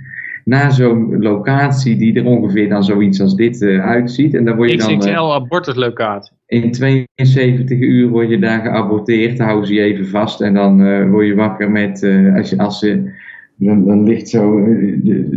[0.45, 4.35] naar zo'n locatie die er ongeveer dan zoiets als dit eh, uitziet.
[4.35, 6.37] En dan word je dan XXL eh, abortuslocatie.
[6.47, 11.11] in 72 uur word je daar geaborteerd, houden ze je even vast en dan eh,
[11.11, 12.05] word je wakker met,
[12.37, 13.11] als, je, als ze,
[13.57, 14.65] dan, dan ligt zo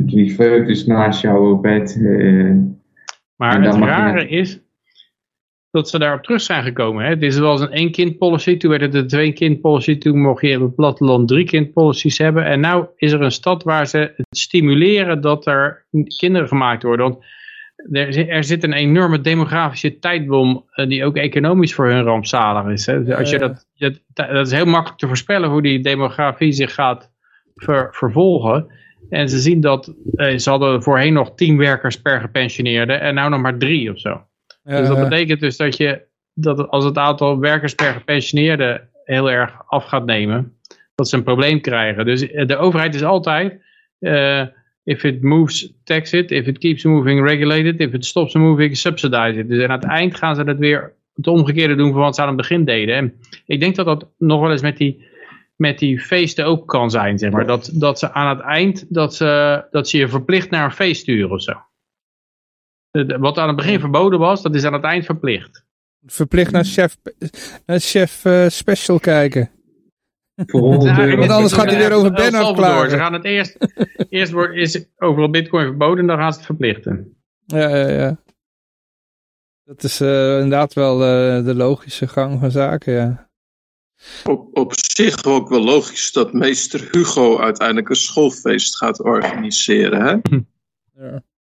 [0.05, 1.99] die foetus naast jou op bed.
[3.35, 4.61] Maar dan het je- rare is
[5.73, 7.03] dat ze daarop terug zijn gekomen.
[7.03, 7.09] Hè?
[7.09, 9.97] Het is wel eens een één kind policy, toen werd het een twee kind policy,
[9.97, 12.45] toen mocht je in het platteland drie kind policies hebben.
[12.45, 15.85] En nu is er een stad waar ze het stimuleren dat er
[16.17, 17.05] kinderen gemaakt worden.
[17.09, 17.25] Want
[17.91, 22.71] er, zit- er zit een enorme demografische tijdbom eh, die ook economisch voor hun rampzalig
[22.71, 22.85] is.
[22.85, 23.03] Hè?
[23.03, 26.73] Dus als je dat, dat, dat is heel makkelijk te voorspellen hoe die demografie zich
[26.73, 27.11] gaat
[27.55, 28.67] ver- vervolgen.
[29.09, 33.29] En ze zien dat eh, ze hadden voorheen nog tien werkers per gepensioneerde en nu
[33.29, 34.21] nog maar drie of zo.
[34.63, 36.01] Dus dat betekent dus dat je
[36.33, 40.57] dat als het aantal werkers per gepensioneerde heel erg af gaat nemen,
[40.95, 42.05] dat ze een probleem krijgen.
[42.05, 43.61] Dus eh, de overheid is altijd,
[43.99, 44.41] eh,
[44.83, 46.31] if it moves, tax it.
[46.31, 47.79] If it keeps moving, regulate it.
[47.79, 49.47] If it stops moving, subsidize it.
[49.49, 52.27] Dus aan het eind gaan ze het weer het omgekeerde doen van wat ze aan
[52.27, 52.95] het begin deden.
[52.95, 53.13] En
[53.45, 55.05] ik denk dat dat nog wel eens met die,
[55.55, 57.45] met die feesten ook kan zijn, zeg maar.
[57.45, 61.01] Dat, dat ze aan het eind, dat ze, dat ze je verplicht naar een feest
[61.01, 61.53] sturen of zo.
[62.93, 65.63] De- Wat aan het begin verboden was, dat is aan het eind verplicht.
[66.05, 66.97] verplicht naar chef,
[67.65, 69.49] naar chef eh, special kijken.
[70.35, 71.17] voor 100 Ja, euro.
[71.17, 72.89] Want anders gaat hij weer over Salvador, klagen.
[72.89, 73.57] Ze gaan het eerst,
[74.09, 77.17] eerst wordt, is overal bitcoin verboden en dan gaan ze het verplichten.
[77.45, 78.17] Ja, ja, ja.
[79.63, 83.29] Dat is eh, inderdaad wel eh, de logische gang van zaken, ja.
[84.23, 90.01] Op, op zich ook wel logisch dat meester Hugo uiteindelijk een schoolfeest gaat organiseren.
[90.01, 90.37] Hè?
[91.07, 91.23] ja.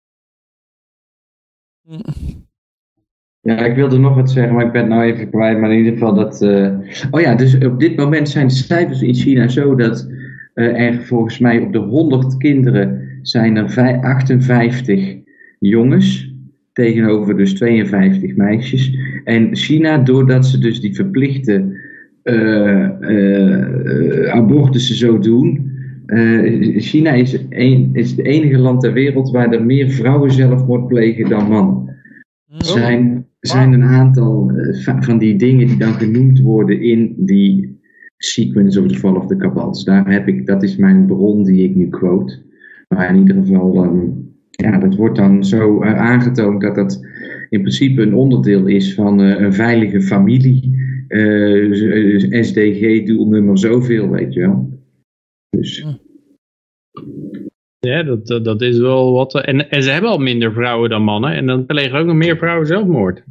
[3.41, 5.59] Ja, ik wilde nog wat zeggen, maar ik ben nou even kwijt.
[5.61, 6.43] Maar in ieder geval dat...
[6.43, 6.71] eh,
[7.11, 10.11] Oh ja, dus op dit moment zijn de cijfers in China zo dat
[10.55, 15.17] eh, er volgens mij op de 100 kinderen zijn er vij- 58
[15.59, 16.35] jongens
[16.73, 18.97] tegenover dus 52 meisjes.
[19.25, 21.81] En China, doordat ze dus die verplichte
[22.23, 22.89] eh,
[24.33, 25.71] abortussen zo doen...
[26.13, 30.87] eh, China is, een, is het enige land ter wereld waar er meer vrouwen zelfmoord
[30.87, 31.97] plegen dan mannen
[32.59, 37.81] zijn, zijn een aantal eh, va- van die dingen die dan genoemd worden in die
[38.17, 39.85] sequence of the fall of the Kabbals.
[39.85, 42.39] Daar heb ik, dat is mijn bron die ik nu quote.
[42.89, 43.99] Maar in ieder geval, ehm,
[44.51, 47.07] ja, dat wordt dan zo eh, aangetoond dat dat
[47.49, 50.81] in principe een onderdeel is van een veilige familie.
[51.09, 54.81] eh, SDG-doelnummer zoveel, weet je wel.
[55.51, 55.87] Dus
[57.87, 59.35] Ja, dat, dat, dat is wel wat.
[59.35, 61.33] eh, En, en ze hebben al minder vrouwen dan mannen.
[61.35, 63.25] En dan plegen ook nog meer vrouwen zelfmoord.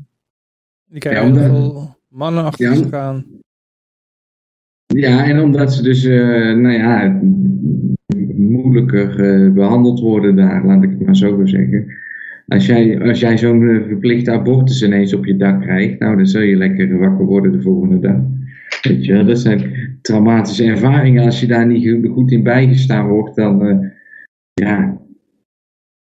[0.89, 2.75] Die krijgen Ja, omdat- heel veel mannen achter Ja.
[2.75, 3.25] zich aan.
[4.95, 6.19] Ja, en omdat ze dus, eh,
[6.55, 7.21] nou ja,
[8.35, 11.85] moeilijker eh, behandeld worden daar, laat ik het maar zo zeggen.
[12.47, 16.41] Als jij, als jij zo'n verplichte abortus ineens op je dak krijgt, nou dan zul
[16.41, 18.21] je lekker wakker worden de volgende dag.
[18.81, 19.71] Weet je, wel, dat zijn
[20.01, 21.25] traumatische ervaringen.
[21.25, 23.77] Als je daar niet goed- in bijgestaan wordt, dan eh,
[24.65, 25.01] ja,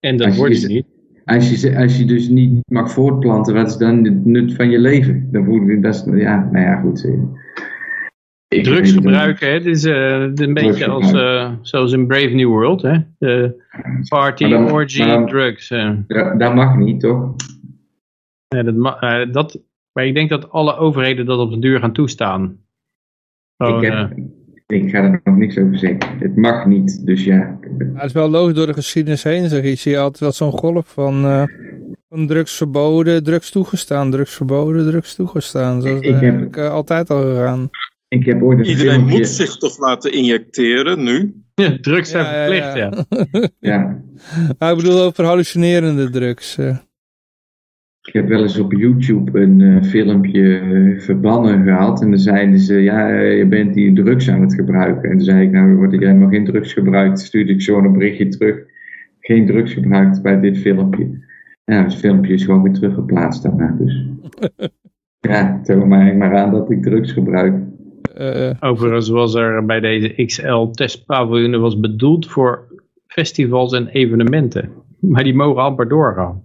[0.00, 0.86] En dat wordt je niet.
[1.24, 4.78] als je, als je dus niet mag voortplanten, wat is dan het nut van je
[4.78, 5.28] leven?
[5.32, 7.04] Dan voel ik, dat is, ja, nou ja, goed.
[8.48, 9.52] ik Drugs het gebruiken?
[9.52, 12.98] Het is eh, het is een beetje als, eh, zoals in Brave New World, hè?
[13.18, 13.62] De
[14.08, 15.70] party, dan- orgy, dan- drugs.
[15.70, 15.92] eh.
[16.38, 17.34] Dat, mag niet, toch?
[18.48, 19.62] Ja, dat, dat,
[19.92, 22.58] maar ik denk dat alle overheden dat op de duur gaan toestaan.
[23.56, 24.18] Gewoon, ik, heb,
[24.66, 26.18] ik ga er nog niks over zeggen.
[26.18, 27.36] Het mag niet, dus ja.
[27.78, 29.48] Ja, het is wel logisch door de geschiedenis heen.
[29.48, 29.62] Zeg.
[29.64, 31.42] Je ziet altijd wel zo'n golf van, eh,
[32.08, 35.82] van drugs verboden, drugs toegestaan, drugs verboden, drugs toegestaan.
[35.82, 37.70] Zo is het Ik heb- eigenlijk eh, altijd al gegaan.
[38.08, 39.16] Ik heb ooit een Iedereen filmpje...
[39.16, 41.34] moet zich toch laten injecteren nu?
[41.54, 43.04] ja, drugs zijn verplicht, ja.
[43.72, 44.02] Ja,
[44.58, 46.56] Maar ik bedoel over hallucinerende drugs.
[46.58, 46.76] eh.
[48.06, 52.02] Ik heb wel eens op YouTube een eh, filmpje eh, verbannen gehad.
[52.02, 55.10] En dan zeiden ze, ja, je bent hier drugs aan het gebruiken.
[55.10, 57.20] En toen zei ik, nou, wordt hier helemaal geen drugs gebruikt.
[57.20, 58.58] Stuurde ik zo een berichtje terug.
[59.20, 61.24] Geen drugs gebruikt bij dit filmpje.
[61.64, 63.76] Ja, het filmpje is gewoon weer teruggeplaatst daarna.
[63.78, 64.06] Dus
[65.30, 67.54] ja, toon mij maar aan dat ik drugs gebruik.
[68.14, 72.66] Eh, Overigens was er bij deze XL testpaviljoen dat was bedoeld voor
[73.06, 74.70] festivals en evenementen.
[75.00, 76.42] Maar die mogen amper doorgaan.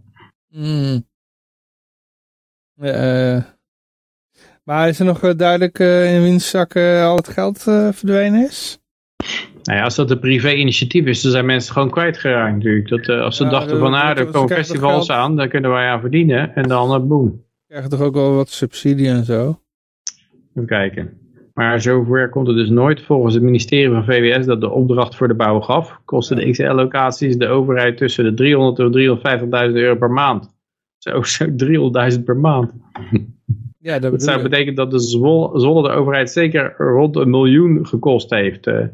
[0.50, 1.10] mm.
[2.82, 3.38] Eh,
[4.64, 8.80] maar is er nog eh, duidelijk eh, in wiens zakken al het geld verdwenen is?
[9.64, 12.90] Nou ja, als dat een privé-initiatief is, dan zijn mensen gewoon kwijtgeraakt natuurlijk.
[12.90, 15.20] Dat, als ze Ja, dachten van, ah, er komen festivals geld.
[15.20, 16.56] aan, daar kunnen wij aan verdienen.
[16.56, 17.44] En dan, boom.
[17.68, 19.60] Krijgen toch ook wel wat subsidie en zo?
[20.50, 21.22] Even kijken.
[21.54, 23.02] Maar zover komt het dus nooit.
[23.02, 27.38] Volgens het ministerie van VWS dat de opdracht voor de bouw gaf, kostte de XL-locaties
[27.38, 30.54] de overheid tussen de 300 en 350.000 euro per maand.
[31.02, 31.46] Zo, zo
[32.18, 32.72] 300.000 per maand.
[33.84, 38.68] Ja, dat zou betekenen dat de Zwolle de overheid zeker rond een miljoen gekost heeft.
[38.68, 38.86] eh.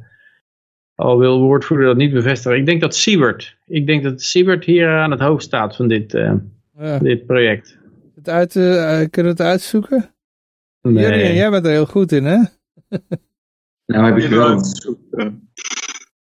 [0.96, 2.58] al wil de woordvoerder dat niet bevestigen.
[2.58, 6.14] Ik denk dat Siebert, ik denk dat Siebert hier aan het hoofd staat van dit,
[6.14, 6.34] eh,
[6.78, 7.00] Ja.
[7.00, 7.78] dit project.
[8.16, 10.14] Het uit, eh, kunnen we het uitzoeken?
[10.82, 11.34] Nee.
[11.36, 12.38] Jij bent er heel goed in, hè?
[13.86, 14.60] Nou heb ik wel eh,
[15.12, 15.32] nou,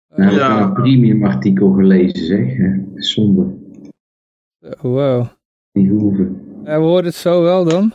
[0.08, 0.62] heb Ja.
[0.62, 2.56] een premium artikel gelezen, zeg.
[2.94, 3.54] Zonde.
[4.80, 5.26] Wow.
[5.76, 6.60] Die hoeven.
[6.64, 7.92] Ja, we horen het zo wel dan.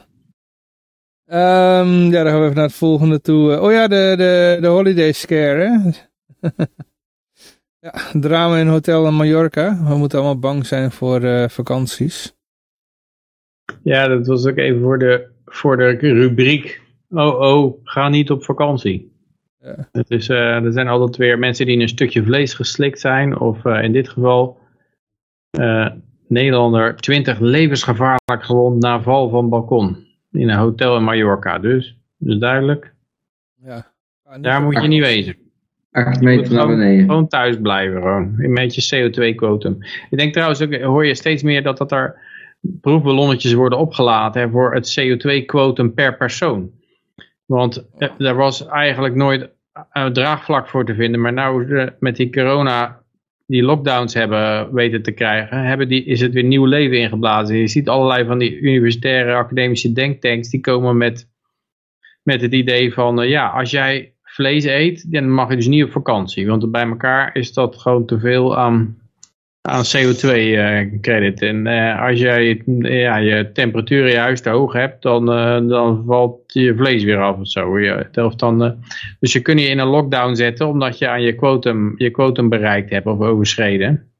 [1.25, 3.59] Ehm, ja, dan gaan we even naar het volgende toe.
[3.59, 5.89] Oh ja, de, de, de holiday scare, hè?
[7.85, 9.83] ja, drama in Hotel in Mallorca.
[9.87, 12.35] We moeten allemaal bang zijn voor eh, vakanties.
[13.83, 16.81] Ja, dat was ook even voor de, voor de rubriek.
[17.09, 19.11] Oh, oh, ga niet op vakantie.
[19.59, 19.89] Ja.
[19.91, 23.39] Het is, eh, er zijn altijd weer mensen die in een stukje vlees geslikt zijn.
[23.39, 24.57] Of eh, in dit geval
[25.49, 25.87] eh,
[26.31, 30.07] Nederlander 20 levensgevaarlijk gewond na val van balkon.
[30.31, 31.59] In een hotel in Mallorca.
[31.59, 32.93] Dus, dus duidelijk.
[33.63, 33.91] Ja.
[34.25, 35.35] Ah, Daar moet je niet wezen.
[35.91, 37.05] Acht Je moet meter naar gewoon, beneden.
[37.05, 38.01] gewoon thuis blijven.
[38.01, 38.33] Gewoon.
[38.37, 39.77] Een beetje CO2-quotum.
[40.09, 42.19] Ik denk trouwens ook, hoor je steeds meer dat, dat er
[42.81, 46.71] proefballonnetjes worden opgelaten hè, voor het CO2-quotum per persoon.
[47.45, 49.49] Want eh, daar was eigenlijk nooit
[49.91, 51.21] eh, draagvlak voor te vinden.
[51.21, 53.00] Maar nou met die corona
[53.51, 57.57] die lockdowns hebben weten te krijgen, hebben die, is het weer nieuw leven ingeblazen.
[57.57, 61.29] Je ziet allerlei van die universitaire academische denktanks die komen met,
[62.23, 65.83] met het idee van, eh, ja, als jij vlees eet, dan mag je dus niet
[65.83, 66.47] op vakantie.
[66.47, 68.97] Want bij elkaar is dat gewoon te veel aan,
[69.61, 71.41] aan CO2-credit.
[71.41, 75.67] en eh, als jij ja, je temperatuur in je huis te hoog hebt, dan, eh,
[75.67, 77.77] dan valt je vlees weer af of zo.
[78.15, 78.71] Of dan, eh,
[79.19, 82.49] dus je kunt je in een lockdown zetten, omdat je aan je quotum, je quotum
[82.49, 84.11] bereikt hebt of overschreden.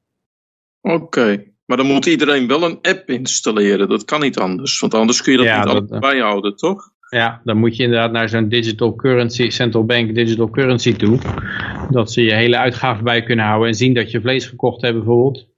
[0.80, 3.88] Oké, maar dan moet iedereen wel een app installeren.
[3.88, 6.91] Dat kan niet anders, want anders kun je dat Ja, niet dat, bijhouden, toch?
[7.12, 11.18] Ja, dan moet je inderdaad naar zo'n digital currency, central bank digital currency toe.
[11.90, 14.94] Dat ze je hele uitgaven bij kunnen houden en zien dat je vlees gekocht hebt
[14.94, 15.48] bijvoorbeeld.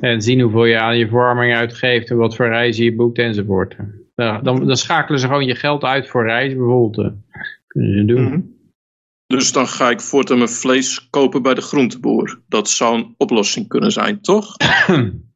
[0.00, 3.76] En zien hoeveel je aan je verwarming uitgeeft en wat voor reizen je boekt enzovoort.
[4.14, 6.98] Dan, dan, dan schakelen ze gewoon je geld uit voor reizen bijvoorbeeld.
[6.98, 7.12] eh.
[7.66, 8.22] Kunnen ze doen.
[8.22, 8.40] Mhm.
[9.26, 12.40] Dus dan ga ik voortaan mijn vlees kopen bij de groenteboer.
[12.48, 14.56] Dat zou een oplossing kunnen zijn, toch?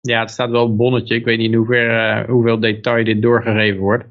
[0.00, 1.14] Ja, het staat wel het bonnetje.
[1.14, 4.04] Ik weet niet in hoever, eh, hoeveel detail dit doorgegeven wordt.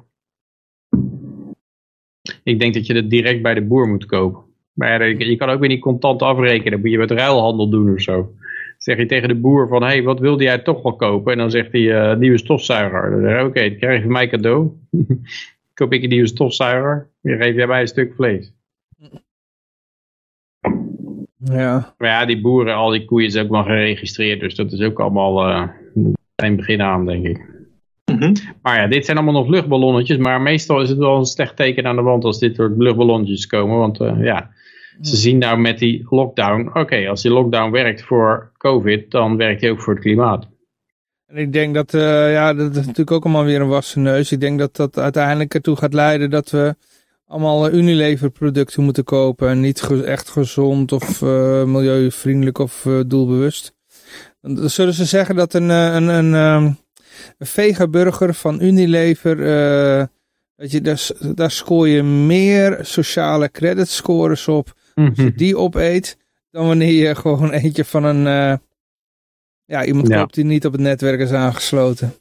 [2.42, 4.42] Ik denk dat je het direct bij de boer moet kopen.
[4.72, 6.70] Maar je kan ook weer niet contant afrekenen.
[6.70, 8.32] Dan moet je met ruilhandel doen of zo.
[8.78, 11.32] zeg je tegen de boer van, hé, hey, wat wilde jij toch wel kopen?
[11.32, 13.10] En dan zegt hij, eh, nieuwe stofzuiger.
[13.10, 14.70] Dan zeg je, oké, dan krijg je van mij cadeau.
[15.74, 17.10] Koop ik een nieuwe stofzuiger.
[17.22, 18.52] Dan geef jij mij een stuk vlees.
[21.44, 21.94] Ja.
[21.98, 24.40] Maar ja, die boeren, al die koeien is ook wel geregistreerd.
[24.40, 25.68] Dus dat is ook allemaal eh
[26.44, 27.47] een begin aan, denk ik.
[28.08, 28.34] Mhm.
[28.62, 30.16] Maar ja, dit zijn allemaal nog luchtballonnetjes.
[30.16, 33.46] Maar meestal is het wel een slecht teken aan de wand als dit soort luchtballonnetjes
[33.46, 33.78] komen.
[33.78, 34.50] Want eh, ja,
[35.00, 36.70] ze zien nou met die lockdown.
[36.72, 40.48] Oké, als die lockdown werkt voor COVID, dan werkt die ook voor het klimaat.
[41.26, 44.32] En ik denk dat, eh, ja, dat is natuurlijk ook allemaal weer een wassen neus.
[44.32, 46.74] Ik denk dat dat uiteindelijk ertoe gaat leiden dat we
[47.26, 49.48] allemaal Unilever producten moeten kopen.
[49.48, 53.76] En niet ge- echt gezond of eh, milieuvriendelijk of doelbewust.
[54.40, 56.70] Dan zullen ze zeggen dat een, een, een, ehm,
[57.38, 60.04] een vegaburger van Unilever, eh,
[60.56, 66.18] dat je, daar, daar scoor je meer sociale creditscores op als je die opeet,
[66.50, 68.56] dan wanneer je gewoon eentje van een, eh,
[69.64, 70.18] ja, iemand Ja.
[70.18, 72.14] koopt die niet op het netwerk is aangesloten.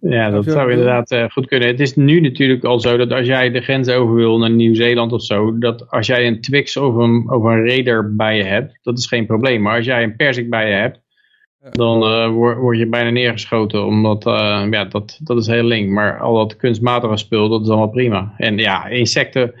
[0.00, 1.68] Ja, dat zou inderdaad eh, goed kunnen.
[1.68, 5.12] Het is nu natuurlijk al zo dat als jij de grens over wil naar Nieuw-Zeeland
[5.12, 8.78] of zo, dat als jij een Twix of een, of een Raider bij je hebt,
[8.82, 9.62] dat is geen probleem.
[9.62, 11.01] Maar als jij een Persik bij je hebt,
[11.70, 15.90] dan eh, word, word je bijna neergeschoten, omdat eh, ja, dat, dat is heel link.
[15.90, 18.34] Maar al dat kunstmatige spul, dat is allemaal prima.
[18.36, 19.54] En ja, insecten,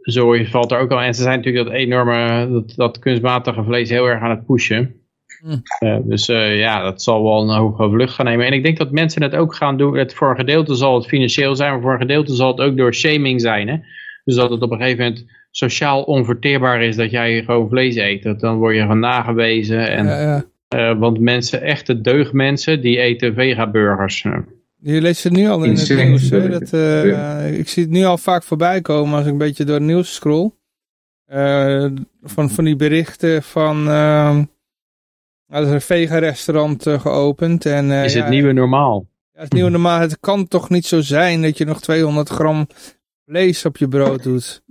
[0.00, 1.00] zooi valt er ook al.
[1.00, 4.94] En ze zijn natuurlijk dat enorme, dat, dat kunstmatige vlees heel erg aan het pushen.
[5.42, 5.62] Mm.
[5.78, 8.46] Eh, dus ja, dat zal wel een hoge vlucht gaan nemen.
[8.46, 9.96] En ik denk dat mensen het ook gaan doen.
[9.96, 12.76] Het, voor een gedeelte zal het financieel zijn, maar voor een gedeelte zal het ook
[12.76, 13.68] door shaming zijn.
[13.68, 13.76] Hè?
[14.24, 18.22] Dus dat het op een gegeven moment sociaal onverteerbaar is dat jij gewoon vlees eet.
[18.22, 19.88] Dat Dan word je gewoon nagewezen.
[19.88, 20.44] En, Ja, ja.
[20.72, 24.24] Eh, want mensen, echte deugdmensen, die eten vegaburgers.
[24.24, 24.38] Eh,
[24.76, 26.30] Je leest het nu al in het nieuws.
[26.30, 26.48] Hè?
[26.48, 27.38] Dat, eh, Ja.
[27.38, 30.14] ik zie het nu al vaak voorbij komen als ik een beetje door het nieuws
[30.14, 30.50] scroll.
[31.26, 31.86] Eh,
[32.22, 33.88] van, van die berichten van...
[33.88, 34.42] ehm
[35.52, 37.66] er is een vega-restaurant eh, geopend.
[37.66, 39.06] En, eh, is ja, het nieuwe normaal?
[39.32, 40.00] Ja, het nieuwe normaal.
[40.00, 42.66] Het kan toch niet zo zijn dat je nog 200 gram
[43.26, 44.61] vlees op je brood doet.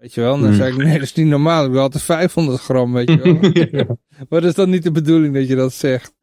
[0.00, 0.40] Weet je wel?
[0.40, 1.64] Dan zei ik, nee, dat is niet normaal.
[1.64, 3.98] Ik wil altijd 500 gram, weet je wel.
[4.28, 6.14] Maar dat is dan niet de bedoeling dat je dat zegt.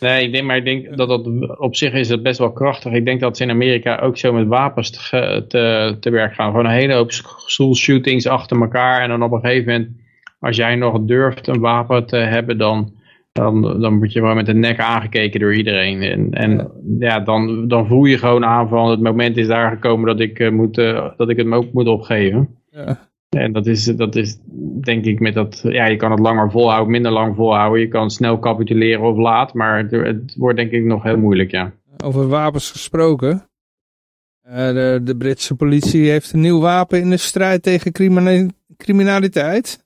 [0.00, 2.92] Nee, ik denk, maar ik denk dat dat op zich is het best wel krachtig.
[2.92, 6.50] Ik denk dat ze in Amerika ook zo met wapens te, te, te werk gaan.
[6.50, 9.02] Gewoon een hele hoop school shootings achter elkaar.
[9.02, 9.96] En dan op een gegeven moment,
[10.40, 12.94] als jij nog durft een wapen te hebben, dan,
[13.36, 16.02] dan, dan word je gewoon met de nek aangekeken door iedereen.
[16.02, 20.06] En, en ja, dan, dan voel je gewoon aan van het moment is daar gekomen
[20.06, 22.48] dat ik, eh, moet, eh, dat ik het ook moet opgeven.
[22.70, 23.08] Ja.
[23.28, 24.38] En dat is, dat is
[24.80, 27.80] denk ik met dat, ja, je kan het langer volhouden, minder lang volhouden.
[27.80, 31.50] Je kan snel capituleren of laat, maar het, het wordt denk ik nog heel moeilijk,
[31.50, 31.72] ja.
[32.04, 33.48] Over wapens gesproken.
[34.42, 39.85] Eh, de, de Britse politie heeft een nieuw wapen in de strijd tegen crimina- criminaliteit.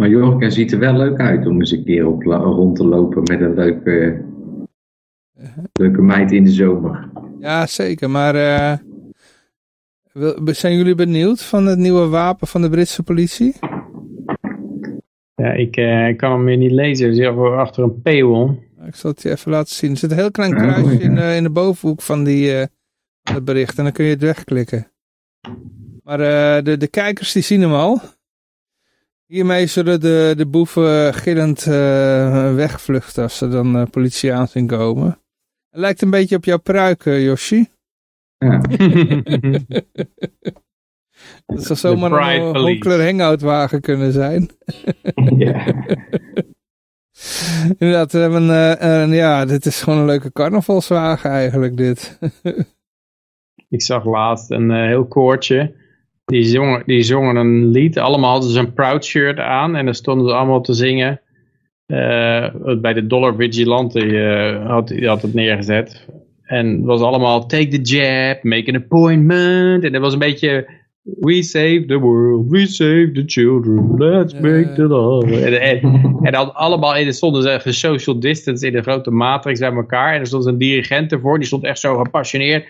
[0.00, 3.22] Maar Jorka ziet er wel leuk uit om eens een keer op rond te lopen
[3.22, 4.24] met een leuke,
[5.72, 7.10] leuke meid in de zomer.
[7.38, 8.10] Ja, zeker.
[8.10, 8.78] Maar eh,
[10.44, 13.54] zijn jullie benieuwd van het nieuwe wapen van de Britse politie?
[15.34, 18.58] Ja, ik eh, ik kan hem weer niet lezen, dus even achter een paywall.
[18.86, 19.90] Ik zal het je even laten zien.
[19.90, 21.00] Er zit een heel klein Oh, kruisje ja.
[21.00, 22.66] in, de, in de bovenhoek van die eh,
[23.42, 23.78] bericht.
[23.78, 24.92] En dan kun je het wegklikken.
[26.04, 28.00] Maar eh, de, de kijkers die zien hem al.
[29.30, 34.66] Hiermee zullen de, de boeven gillend eh, wegvluchten als ze dan eh, politie aan zien
[34.66, 35.06] komen.
[35.70, 37.68] Het lijkt een beetje op jouw pruik, eh, Yoshi.
[38.38, 38.60] Ja.
[41.46, 44.50] Dat zou zomaar een honkler hangoutwagen kunnen zijn.
[45.38, 45.66] ja.
[47.78, 52.18] Inderdaad, we hebben, eh, een- ja, dit is gewoon een leuke carnavalswagen eigenlijk, dit.
[53.68, 55.74] Ik zag laatst een eh, heel koortje.
[56.30, 57.98] Die zongen, die zongen een lied.
[57.98, 59.76] Allemaal hadden ze een Proud shirt aan.
[59.76, 61.20] En dan stonden ze allemaal te zingen.
[61.86, 66.06] Eh, bij de Dollar Vigilante eh, had, die had het neergezet.
[66.42, 69.84] En het was allemaal take the jab, make an appointment.
[69.84, 70.68] En dat was een beetje
[71.02, 75.44] we save the world, we save the children, let's make the love.
[75.44, 75.80] En, en,
[76.22, 80.14] en dan allemaal in, stonden ze even social distance in de grote matrix bij elkaar.
[80.14, 82.64] En er stond een dirigent ervoor, die stond echt zo gepassioneerd.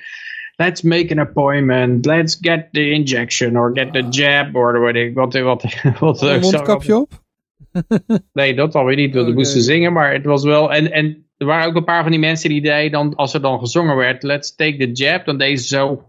[0.61, 2.05] Let's make an appointment.
[2.05, 5.63] Let's get the injection or get the jab or wat ik wat wat
[5.99, 7.11] wat Een mondkapje op?
[8.33, 9.15] Nee, dat alweer niet.
[9.15, 9.41] Want we Oké.
[9.41, 12.21] moesten zingen, maar het was wel en en er waren ook een paar van die
[12.21, 15.59] mensen die deden dan als er dan gezongen werd, let's take the jab, dan deden
[15.59, 16.09] ze zo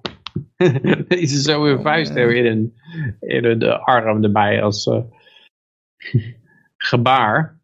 [1.07, 2.73] deden ze zo hun vuist in een
[3.19, 5.01] in een de arm erbij als eh,
[6.77, 7.60] gebaar.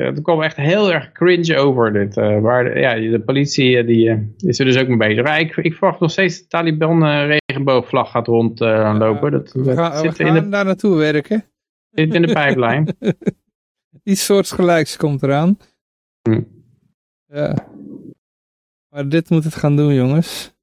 [0.00, 2.16] Ja, het kwam echt heel erg cringe over dit.
[2.16, 5.38] eh, waar de, ja, de politie eh, die, eh, is er dus ook mee bezig.
[5.38, 9.30] Ik, ik verwacht nog steeds dat de Taliban regenboogvlag gaat rondlopen.
[9.30, 11.44] dat We dat gaan, we in de, daar naartoe werken.
[11.90, 12.96] zit in de pijplijn.
[14.02, 15.58] Iets soortgelijks komt eraan.
[16.22, 16.42] Hm.
[17.26, 17.54] Ja.
[18.88, 20.54] Maar dit moet het gaan doen, jongens.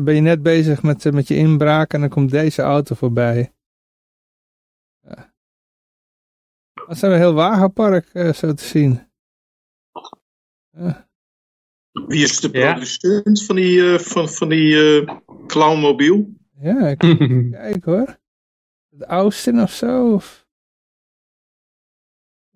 [0.00, 3.52] Ben je net bezig met, met je inbraak en dan komt deze auto voorbij.
[6.88, 9.00] Dat zijn we heel wagenpark, eh, zo te zien.
[12.06, 12.72] Wie is de Ja.
[12.72, 15.16] producent van die, eh, van, van die eh,
[15.46, 16.28] clownmobiel?
[16.60, 16.98] Ja, ik
[17.50, 18.18] kijk hoor.
[18.90, 20.12] Het Austin of zo?
[20.14, 20.46] Of...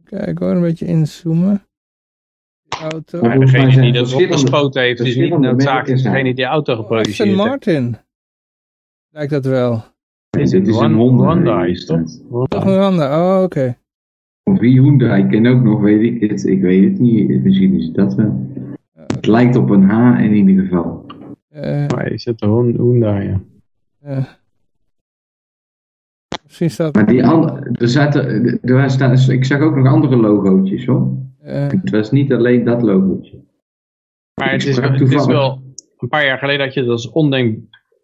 [0.04, 1.66] Kijk hoor, een beetje inzoomen.
[2.62, 3.20] Die auto.
[3.20, 7.28] Maar degene die dat opgespoten heeft, is niet noodzakelijk degene die de auto Oh, geproduceerd
[7.28, 7.40] heeft.
[7.40, 7.96] Martin.
[9.08, 9.84] Lijkt dat wel.
[10.30, 12.48] Is dit het is een Honda- is het, toch?
[12.48, 13.00] Toch een.
[13.02, 13.80] Oh, oké.
[14.42, 16.44] Of wie Hyundai, ik ken ook nog, weet ik het.
[16.46, 17.42] Ik weet het niet.
[17.44, 18.50] Misschien is het dat wel.
[18.92, 21.06] Het lijkt op een H in ieder geval.
[21.48, 23.40] Eh, Maar is het de Hon- Hyundai, ja.
[26.44, 26.94] Misschien staat...
[26.94, 31.08] Maar die andere, er zaten, er staan, ik zag ook nog andere logootjes hoor.
[31.38, 33.38] eh, Het was niet alleen dat logootje.
[34.34, 35.62] Maar het is, het is wel
[35.98, 37.58] een paar jaar geleden dat je het als ondenk,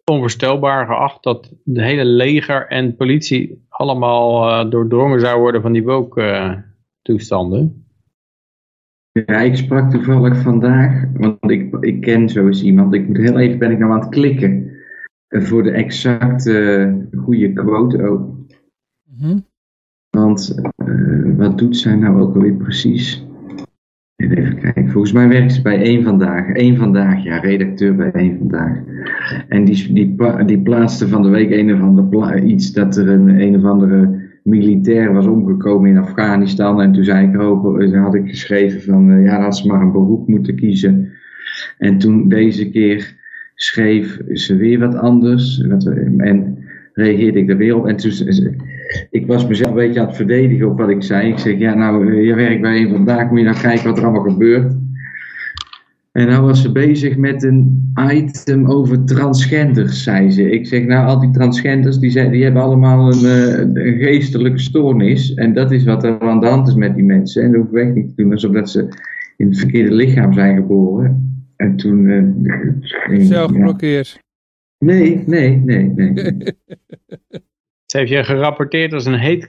[0.09, 5.83] onvoorstelbaar geacht dat de hele leger en politie allemaal eh, doordrongen zou worden van die
[5.83, 6.57] woke eh,
[7.01, 7.83] toestanden.
[9.11, 12.93] Ja, ik sprak toevallig vandaag, want ik, ik ken zo eens iemand.
[12.93, 14.71] Ik moet heel even, ben ik nou aan het klikken.
[15.27, 18.35] eh, Voor de exacte eh, goede quote ook.
[19.17, 19.39] mhm.
[20.09, 23.25] Want eh, wat doet zij nou ook alweer precies?
[24.19, 24.89] Even kijken.
[24.89, 26.45] Volgens mij werkt ze bij één vandaag.
[26.53, 28.77] Eén vandaag, ja, redacteur bij één vandaag.
[29.47, 30.15] En die, die,
[30.45, 33.63] die plaatste van de week een of ander pla- iets dat er een, een of
[33.63, 36.81] andere militair was omgekomen in Afghanistan.
[36.81, 39.81] En toen zei ik erover, eh, had ik geschreven van eh, ja, dat ze maar
[39.81, 41.11] een beroep moeten kiezen.
[41.77, 43.15] En toen deze keer
[43.55, 45.61] schreef ze weer wat anders.
[46.17, 46.57] En
[46.93, 47.87] reageerde ik er weer op.
[47.87, 48.11] En toen,
[49.09, 51.29] ik was mezelf een beetje aan het verdedigen op wat ik zei.
[51.29, 53.97] Ik zeg, ja nou, eh, je werkt bij een vandaag, moet je nou kijken wat
[53.97, 54.73] er allemaal gebeurt.
[56.11, 60.51] En nou was ze bezig met een item over transgenders, zei ze.
[60.51, 64.59] Ik zeg, nou, al die transgenders, die, zijn, die hebben allemaal een, eh, een geestelijke
[64.59, 65.33] stoornis.
[65.33, 67.43] En dat is wat er aan de hand is met die mensen.
[67.43, 68.87] En dat hoeven we echt niet te doen, alsof dat ze
[69.37, 71.43] in het verkeerde lichaam zijn geboren.
[71.55, 72.07] En toen...
[72.07, 73.57] eh, Zelf ja.
[73.57, 74.19] geblokkeerd.
[74.77, 76.13] Nee, nee, nee, nee.
[77.91, 79.47] Ze heeft je gerapporteerd als een hate.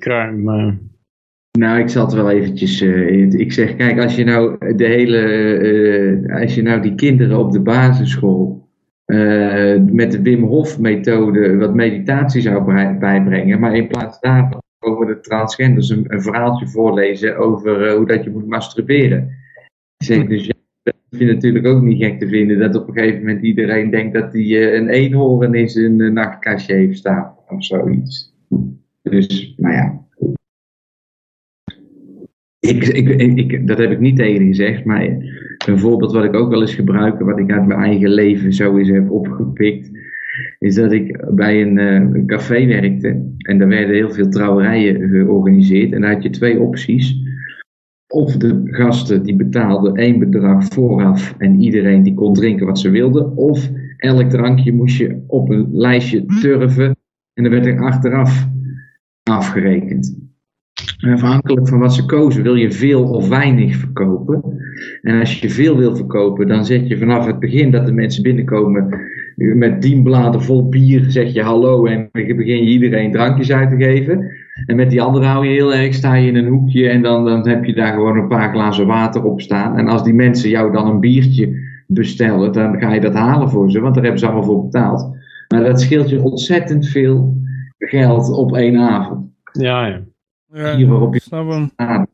[1.58, 2.80] Nou, ik zal het wel eventjes.
[2.80, 5.18] eh, ik zeg, kijk, als je nou de hele.
[5.18, 8.58] eh, als je nou die kinderen op de basisschool.
[9.04, 13.60] eh, met de Wim Hof methode wat meditatie zou bij- bijbrengen.
[13.60, 18.46] Maar in plaats daarvan over de transgenders een, verhaaltje voorlezen over hoe dat je moet
[18.46, 19.28] masturberen.
[19.96, 20.52] Ik zeg, dus ja,
[20.82, 23.90] dat vind je natuurlijk ook niet gek te vinden dat op een gegeven moment iedereen
[23.90, 27.34] denkt dat hij een eenhoorn in zijn nachtkastje heeft staan.
[27.48, 28.29] Of zoiets.
[29.02, 30.06] Dus, nou ja.
[32.58, 35.02] Ik, ik, ik, dat heb ik niet tegen gezegd, maar
[35.66, 38.76] een voorbeeld wat ik ook wel eens gebruik, wat ik uit mijn eigen leven zo
[38.76, 39.90] eens heb opgepikt,
[40.58, 45.92] is dat ik bij een, eh, café werkte en daar werden heel veel trouwerijen georganiseerd
[45.92, 47.28] en daar had je twee opties.
[48.06, 52.90] Of de gasten die betaalden één bedrag vooraf en iedereen die kon drinken wat ze
[52.90, 56.96] wilden, of elk drankje moest je op een lijstje turven
[57.34, 58.48] en dan werd er achteraf
[59.22, 60.18] afgerekend.
[60.98, 64.42] En afhankelijk van wat ze kozen, wil je veel of weinig verkopen.
[65.02, 68.22] En als je veel wil verkopen, dan zet je vanaf het begin dat de mensen
[68.22, 68.88] binnenkomen
[69.36, 73.76] met tien bladen vol bier, zeg je hallo en begin je iedereen drankjes uit te
[73.76, 74.30] geven.
[74.66, 77.24] En met die andere hou je heel erg, sta je in een hoekje en dan,
[77.24, 79.78] dan heb je daar gewoon een paar glazen water op staan.
[79.78, 83.70] En als die mensen jou dan een biertje bestellen, dan ga je dat halen voor
[83.70, 85.18] ze, want daar hebben ze allemaal voor betaald.
[85.54, 87.34] Maar dat scheelt je ontzettend veel
[87.78, 89.26] geld op één avond.
[89.52, 90.00] Ja, ja.
[90.52, 91.70] Ja, Hier waarop je- snap hem.
[91.76, 92.06] aan.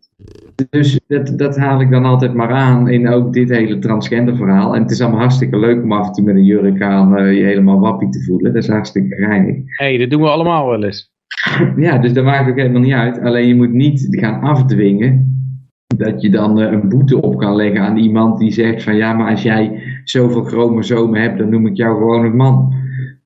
[0.71, 4.75] Dus dat, dat haal ik dan altijd maar aan in ook dit hele transgender verhaal.
[4.75, 7.37] En het is allemaal hartstikke leuk om af en toe met een jurk aan eh,
[7.39, 8.53] je helemaal wappie te voelen.
[8.53, 9.57] Dat is hartstikke geinig.
[9.65, 11.15] hey, dat doen we allemaal wel eens.
[11.77, 13.21] Ja, dus dat maakt ook helemaal niet uit.
[13.21, 15.35] Alleen je moet niet gaan afdwingen
[15.97, 19.13] dat je dan eh, een boete op kan leggen aan iemand die zegt van ja,
[19.13, 22.75] maar als jij zoveel chromosomen hebt, dan noem ik jou gewoon een man.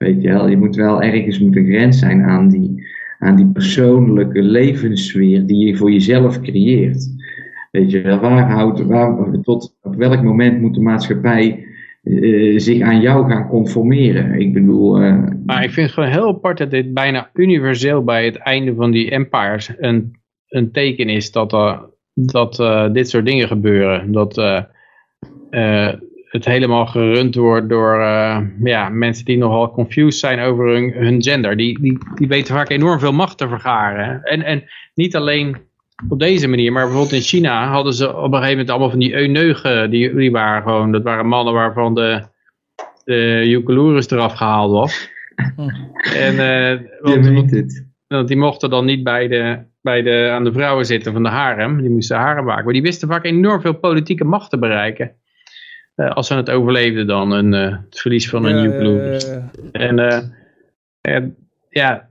[0.04, 2.84] Weet je wel, je moet wel ergens moet een grens zijn aan die,
[3.18, 7.08] aan die persoonlijke levenssfeer die je voor jezelf creëert.
[7.70, 11.66] Weet je wel, waar houdt, waar, tot op welk moment moet de maatschappij
[12.02, 14.40] eh, zich aan jou gaan conformeren?
[14.40, 18.24] Ik bedoel, eh, Maar ik vind het gewoon heel apart dat dit bijna universeel bij
[18.24, 20.12] het einde van die empires een,
[20.48, 24.12] een teken is dat, er dat eh, dit soort dingen gebeuren.
[24.12, 24.62] Dat eh,
[25.50, 25.94] eh,
[26.30, 31.22] het helemaal gerund wordt door eh, ja, mensen die nogal confused zijn over hun, hun
[31.22, 31.56] gender.
[31.56, 34.22] Die, die, die weten vaak enorm veel macht te vergaren.
[34.22, 35.56] En, en niet alleen
[36.08, 38.98] op deze manier, maar bijvoorbeeld in China hadden ze op een gegeven moment allemaal van
[38.98, 39.90] die euneugen.
[39.90, 42.22] Die, die waren gewoon, dat waren mannen waarvan de,
[43.04, 45.08] de eraf gehaald was.
[46.16, 47.64] En, eh, want,
[48.06, 51.28] want die mochten dan niet bij de, bij de, aan de vrouwen zitten van de
[51.28, 51.80] harem.
[51.80, 52.64] Die moesten harem maken.
[52.64, 55.12] Maar die wisten vaak enorm veel politieke macht te bereiken.
[56.00, 59.50] Eh, als ze het overleefden dan, een, eh, het verlies van een Ja, ja.
[59.72, 60.20] En eh,
[61.00, 61.36] en,
[61.68, 62.08] ja,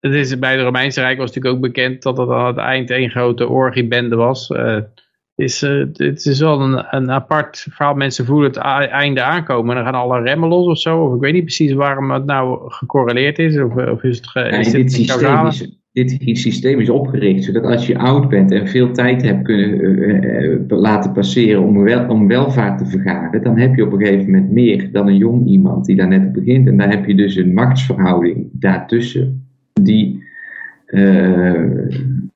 [0.00, 2.90] het is, bij het Romeinse Rijk was natuurlijk ook bekend dat het aan het eind
[2.90, 4.50] één grote orgiebende was.
[4.50, 4.90] Eh, het,
[5.34, 7.94] is, eh, het is wel een, een apart verhaal.
[7.94, 8.56] Mensen voelen het
[8.90, 11.04] einde aankomen en dan gaan alle remmen los of zo.
[11.04, 13.60] Of ik weet niet precies waarom het nou gecorreleerd is.
[13.60, 17.86] Of, of is het, ge, dit, dit systeem is, dit systeem is opgericht zodat als
[17.86, 22.28] je oud bent en veel tijd hebt kunnen eh, eh, laten passeren om, wel, om
[22.28, 25.84] welvaart te vergaren, dan heb je op een gegeven moment meer dan een jong iemand
[25.84, 26.68] die daar net op begint.
[26.68, 30.22] En daar heb je dus een machtsverhouding daartussen die.
[30.86, 31.88] eh,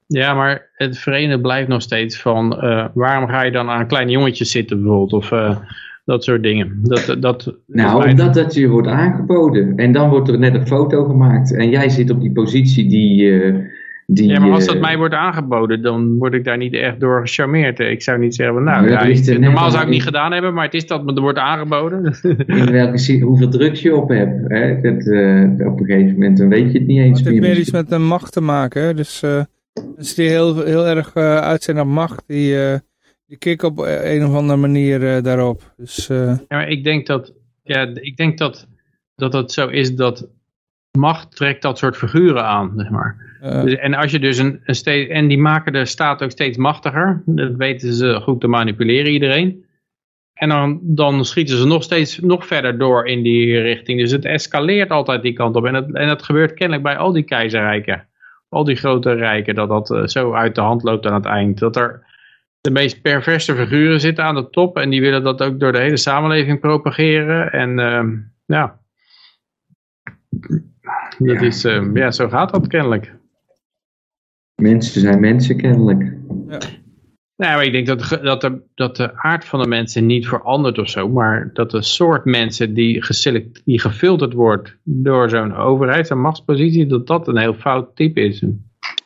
[0.07, 4.11] Ja, maar het vreemde blijft nog steeds van eh, waarom ga je dan aan kleine
[4.11, 5.57] jongetjes zitten bijvoorbeeld of eh,
[6.07, 6.78] dat soort dingen.
[6.83, 9.77] Dat, dat, nou, dat- omdat dat je wordt aangeboden.
[9.77, 11.55] En dan wordt er net een foto gemaakt.
[11.57, 13.41] En jij zit op die positie die.
[13.43, 13.55] eh,
[14.09, 17.01] die Ja, maar als dat eh, mij wordt aangeboden, dan word ik daar niet echt
[17.01, 17.78] door gecharmeerd.
[17.78, 20.65] Ik zou niet zeggen, nou, dat ja, normaal zou ik in- niet gedaan hebben, maar
[20.65, 22.15] het is dat me er wordt aangeboden.
[22.47, 24.41] in welke zin, hoeveel drugs je op hebt.
[24.49, 24.81] Hè?
[24.81, 27.51] Dat, eh, op een gegeven moment dan weet je het niet eens Het heeft meer.
[27.51, 28.83] meer iets met de macht te maken.
[28.83, 28.95] hè.
[28.95, 29.41] Dus eh
[29.97, 32.78] mensen die heel, heel erg uit zijn op macht, die, eh,
[33.27, 35.73] die kicken op een of andere manier eh, daarop.
[35.77, 37.32] Dus eh, Ja, maar ik denk dat,
[37.62, 38.66] ja, ik denk dat,
[39.15, 40.28] dat het zo is dat
[40.98, 43.39] macht trekt dat soort figuren aan, zeg maar.
[43.40, 46.31] eh, Dus- en als je dus een, een steeds, en die maken de staat ook
[46.31, 47.23] steeds machtiger.
[47.27, 49.65] Dat weten ze goed te manipuleren, iedereen.
[50.35, 54.01] En dan, dan schieten ze nog steeds nog verder door in die richting.
[54.01, 55.65] Dus het escaleert altijd die kant op.
[55.65, 58.07] En dat, en dat gebeurt kennelijk bij al die keizerrijken.
[58.48, 61.59] Al die grote rijken, dat dat eh, zo uit de hand loopt aan het eind.
[61.59, 62.05] Dat er
[62.66, 64.76] de meest perverse figuren zitten aan de top.
[64.76, 67.52] En die willen dat ook door de hele samenleving propageren.
[67.52, 68.16] En ehm,
[68.47, 68.80] ja,
[71.18, 71.40] dat Ja.
[71.40, 73.14] is, ehm, ja, zo gaat dat kennelijk.
[74.62, 76.01] Mensen zijn mensen kennelijk.
[77.36, 80.78] Nou, maar ik denk dat, dat, de, dat de aard van de mensen niet verandert
[80.78, 86.06] of zo, maar dat de soort mensen die, geselect, die gefilterd wordt door zo'n overheid,
[86.06, 88.44] zo'n machtspositie, dat dat een heel fout type is.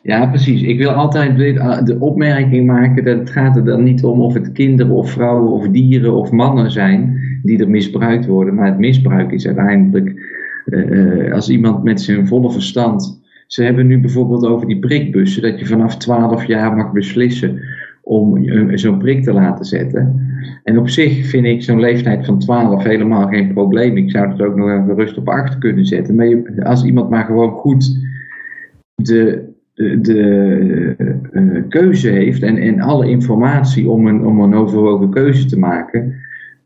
[0.02, 0.62] Ja, precies.
[0.62, 4.34] Ik wil altijd de- de opmerking maken dat het gaat er dan niet om of
[4.34, 8.54] het kinderen of vrouwen of dieren of mannen zijn die er misbruikt worden.
[8.54, 13.20] Maar het misbruik is uiteindelijk eh, eh, als iemand met zijn volle verstand.
[13.46, 17.60] Ze hebben nu bijvoorbeeld over die prikbussen, dat je vanaf 12 jaar mag beslissen
[18.02, 20.20] om een- zo'n prik te laten zetten.
[20.64, 23.96] En op zich vind ik zo'n leeftijd van 12 helemaal geen probleem.
[23.96, 26.14] Ik zou het ook nog even rust op 8 kunnen zetten.
[26.14, 27.98] Maar als iemand maar gewoon goed
[28.94, 29.48] de,
[30.00, 30.94] de,
[31.32, 36.14] eh, keuze heeft en, en alle informatie om een, om een overwogen keuze te maken,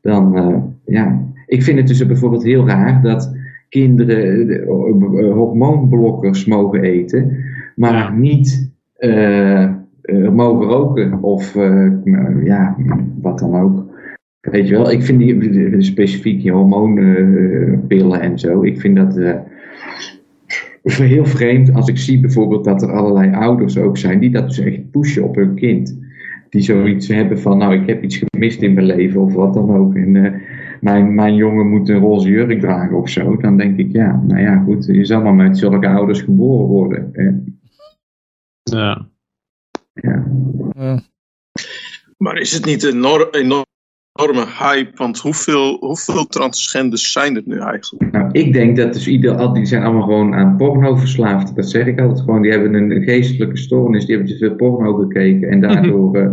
[0.01, 1.23] dan eh, ja.
[1.47, 3.37] Ik vind het dus bijvoorbeeld heel raar dat
[3.69, 4.67] kinderen eh,
[5.33, 7.37] hormoonblokkers mogen eten,
[7.77, 8.11] maar Ja.
[8.11, 8.73] niet
[10.33, 11.55] mogen roken of
[12.45, 12.77] ja,
[13.23, 13.85] wat dan ook.
[14.41, 19.21] Weet je wel, ik vind die, specifiek die hormoonpillen en zo, ik vind dat
[20.85, 24.59] heel vreemd als ik zie bijvoorbeeld dat er allerlei ouders ook zijn die dat dus
[24.59, 25.99] echt pushen op hun kind.
[26.51, 29.77] Die zoiets hebben van, nou ik heb iets gemist in mijn leven of wat dan
[29.77, 29.95] ook.
[29.95, 30.33] En eh,
[30.81, 33.37] mijn, mijn jongen moet een roze jurk dragen of zo.
[33.37, 37.09] Dan denk ik, ja, nou ja goed, je zal maar met zulke ouders geboren worden.
[37.13, 37.31] hè.
[38.63, 39.09] Ja.
[39.93, 40.25] Ja.
[40.77, 40.99] eh,
[42.19, 43.65] Maar is het niet een enorm,
[44.15, 44.91] enorme hype?
[44.95, 48.13] Want hoeveel, hoeveel transgenders zijn er nu eigenlijk?
[48.13, 51.57] Nou, ik denk dat dus ieder, al- die zijn allemaal gewoon aan porno verslaafd.
[51.57, 52.43] Dat zeg ik altijd gewoon.
[52.43, 55.49] Die hebben een geestelijke stoornis, die hebben te veel porno gekeken.
[55.51, 56.31] En daardoor, eh,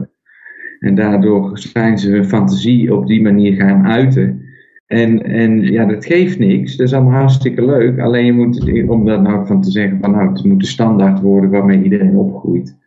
[0.79, 4.45] en daardoor zijn ze hun fantasie op die manier gaan uiten.
[4.87, 6.75] En, en ja, dat geeft niks.
[6.75, 7.99] Dat is allemaal hartstikke leuk.
[7.99, 11.21] Alleen je moet, om daar nou van te zeggen van nou, het moet de standaard
[11.21, 12.77] worden waarmee iedereen opgroeit.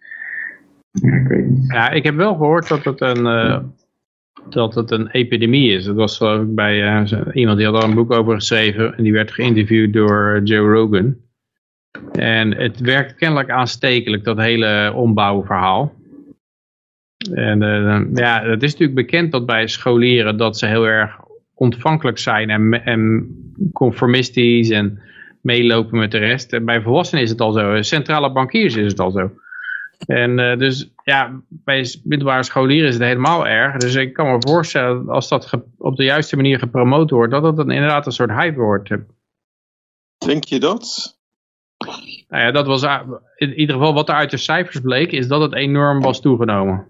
[0.90, 1.72] Ja, ik weet niet.
[1.72, 3.58] ja, ik heb wel gehoord dat het een, eh,
[4.48, 5.84] dat het een epidemie is.
[5.84, 9.32] Dat was bij eh, iemand die had daar een boek over geschreven en die werd
[9.32, 11.16] geïnterviewd door Joe Rogan.
[12.12, 15.94] En het werkt kennelijk aanstekelijk, dat hele ombouwverhaal.
[17.32, 21.16] En eh, ja, het is natuurlijk bekend dat bij scholieren dat ze heel erg
[21.54, 23.28] ontvankelijk zijn en, en
[23.72, 25.00] conformistisch en
[25.40, 26.52] meelopen met de rest.
[26.52, 27.82] En bij volwassenen is het al zo.
[27.82, 29.30] Centrale bankiers is het al zo.
[30.06, 33.76] En eh, dus ja, bij middelbare scholieren is het helemaal erg.
[33.76, 37.56] Dus ik kan me voorstellen als dat op de juiste manier gepromoot wordt, dat het
[37.56, 38.96] dan inderdaad een soort hype wordt.
[40.18, 41.18] Denk je dat?
[42.28, 42.82] Nou ja, dat was
[43.36, 46.86] in ieder geval wat er uit de cijfers bleek, is dat het enorm was toegenomen.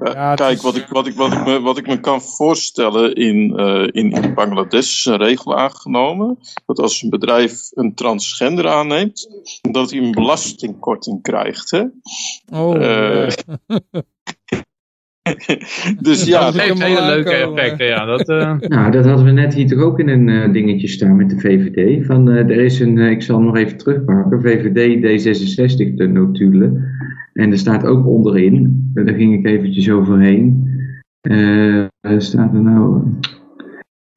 [0.14, 3.14] Ja, Kijk, is- wat ik, wat, ik, wat, ik me, wat ik me kan voorstellen
[3.14, 8.68] in, eh, in, in Bangladesh is een regel aangenomen dat als een bedrijf een transgender
[8.68, 9.28] aanneemt,
[9.70, 11.70] dat hij een belastingkorting krijgt.
[11.70, 11.82] Hè?
[12.52, 13.58] Oh, Eh, ja.
[16.00, 18.04] Dus ja, dat heeft hele leuke effecten, ja.
[18.04, 21.30] Dat, eh, Nou, dat hadden we net hier toch ook in een dingetje staan met
[21.30, 22.06] de VVD.
[22.06, 26.96] Van, eh, er is een, ik zal nog even terugpakken, VVD D66 de notulen.
[27.38, 30.66] En er staat ook onderin, eh, daar ging ik eventjes overheen.
[31.20, 33.02] Er staat er nou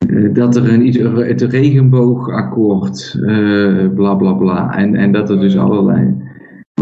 [0.08, 4.78] eh, dat er een, iets, het regenboogakkoord, eh bla bla bla.
[4.78, 6.16] En, en dat er dus allerlei,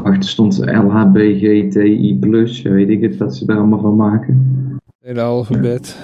[0.01, 2.17] wacht, er stond LHBGTI+,
[2.63, 4.57] weet ik het, wat ze daar allemaal van maken
[5.09, 5.97] hele alfabet.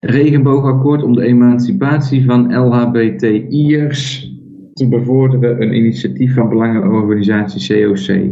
[0.00, 4.32] regenboogakkoord om de emancipatie van LHBTI'ers
[4.72, 8.30] te bevorderen, een initiatief van belangenorganisatie COC.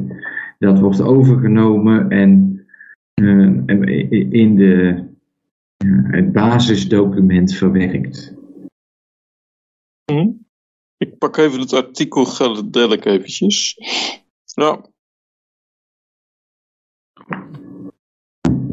[0.65, 2.59] Dat wordt overgenomen en
[3.15, 5.05] eh, in de,
[5.77, 8.35] ja, het basisdocument verwerkt.
[10.97, 13.77] ik pak even het artikel gedeeltelijk eventjes.
[14.45, 14.85] Ja.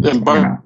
[0.01, 0.65] En Ja.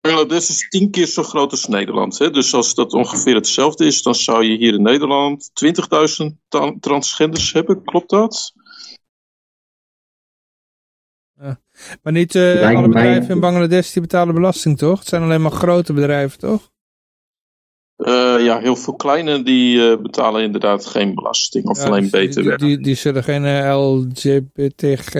[0.00, 2.18] Bangladesh is tien keer zo groot als Nederland.
[2.18, 2.30] Hè?
[2.30, 7.52] Dus als dat ongeveer hetzelfde is, dan zou je hier in Nederland 20.000 ta- transgenders
[7.52, 7.84] hebben.
[7.84, 8.52] Klopt dat?
[12.02, 14.98] Maar niet eh, alle mij- bedrijven in Bangladesh die betalen belasting, toch?
[14.98, 16.70] Het zijn alleen maar grote bedrijven, toch?
[17.96, 21.64] Eh, ja, heel veel kleine die eh, betalen inderdaad geen belasting.
[21.64, 22.48] Of Ja, alleen dus die- BTW.
[22.48, 25.12] Die, die, die zullen geen LGBTG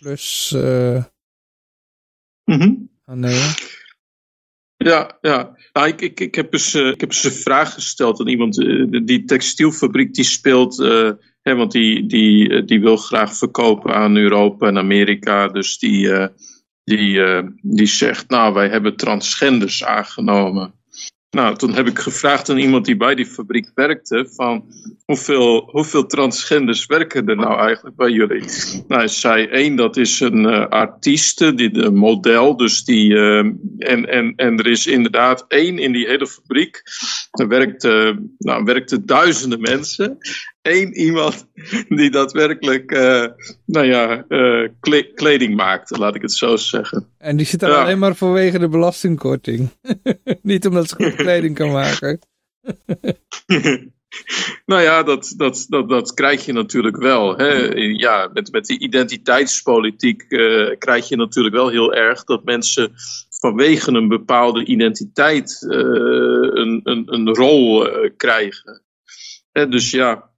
[0.00, 1.04] plus eh
[2.44, 2.74] Mhm.
[3.04, 3.54] aannemen.
[4.76, 5.56] Ja, ja.
[5.72, 8.54] Nou, ik, ik, ik, heb eens, eh, ik heb eens een vraag gesteld aan iemand.
[9.06, 10.78] die textielfabriek die speelt,
[11.42, 15.48] want die, die, eh, die wil graag verkopen aan Europa en Amerika.
[15.48, 16.26] Dus die, eh,
[16.84, 20.74] die, eh, die zegt, nou, wij hebben transgenders aangenomen.
[21.30, 24.64] Nou, toen heb ik gevraagd aan iemand die bij die fabriek werkte: van
[25.04, 28.44] hoeveel, hoeveel transgenders werken er nou eigenlijk bij jullie?
[28.88, 34.06] Nou, hij zei één, dat is een eh, artieste, die, een model, dus die, en,
[34.08, 36.82] en, en er is inderdaad één in die hele fabriek.
[37.30, 40.18] Er werkten, nou, werkten duizenden mensen.
[40.62, 41.46] Eén iemand
[41.88, 43.26] die daadwerkelijk, eh,
[43.64, 47.06] nou ja, eh, kle- kleding maakte, laat ik het zo zeggen.
[47.18, 47.82] En die zit daar Ja.
[47.82, 49.70] alleen maar vanwege de belastingkorting.
[50.42, 52.18] niet omdat ze goed kleding kan maken.
[54.66, 57.36] nou ja, dat, dat, dat, dat krijg je natuurlijk wel.
[57.36, 57.52] Hè.
[57.74, 62.92] Ja, met, met die identiteitspolitiek eh, krijg je natuurlijk wel heel erg dat mensen
[63.40, 68.82] vanwege een bepaalde identiteit een, een, een rol krijgen.
[69.52, 70.29] Hè, dus ja,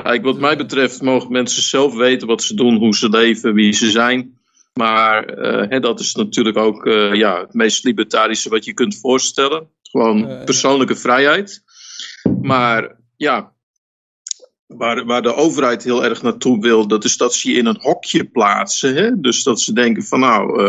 [0.00, 3.72] kijk, wat mij betreft mogen mensen zelf weten wat ze doen, hoe ze leven, wie
[3.72, 4.40] ze zijn.
[4.72, 8.98] Maar eh, hè, dat is natuurlijk ook eh, ja, het meest libertarische wat je kunt
[9.00, 9.68] voorstellen.
[9.82, 11.62] Gewoon Eh, persoonlijke vrijheid.
[12.42, 13.52] Maar ja,
[14.66, 17.80] waar, waar de overheid heel erg naartoe wil, dat is dat ze je in een
[17.80, 18.94] hokje plaatsen.
[18.94, 19.20] Hè?
[19.20, 20.62] Dus dat ze denken van nou,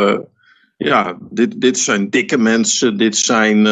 [0.78, 3.66] ja, dit, dit zijn dikke mensen, dit zijn...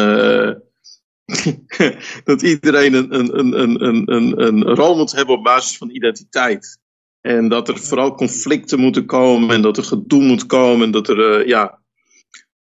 [2.24, 5.90] dat iedereen een, een, een, een, een, een, een rol moet hebben op basis van
[5.90, 6.80] identiteit.
[7.20, 10.86] En dat er vooral conflicten moeten komen en dat er gedoe moet komen.
[10.86, 11.82] En, dat er, eh, ja.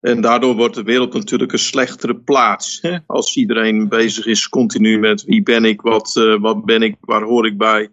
[0.01, 2.78] en daardoor wordt de wereld natuurlijk een slechtere plaats.
[2.81, 2.99] Hè?
[3.07, 7.23] Als iedereen bezig is continu met wie ben ik, wat, eh, wat ben ik, waar
[7.23, 7.91] hoor ik bij.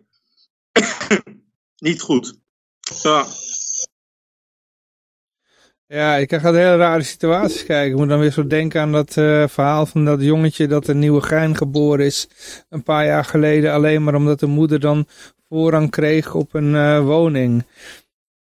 [1.77, 2.39] Niet goed.
[3.03, 3.26] Ja.
[5.88, 7.91] Ja, ik ga hele rare situaties kijken.
[7.91, 10.99] Ik moet dan weer zo denken aan dat eh, verhaal van dat jongetje dat een
[10.99, 12.27] nieuwe gein geboren is.
[12.69, 15.05] Een paar jaar geleden alleen maar omdat de moeder dan
[15.49, 17.65] voorrang kreeg op een eh, woning.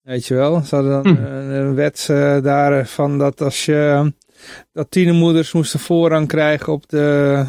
[0.02, 1.22] Weet je wel, ze hadden dan Hm.
[1.22, 4.12] een, een wet eh, daarvan dat als je,
[4.72, 7.44] dat tienermoeders moesten voorrang krijgen op de,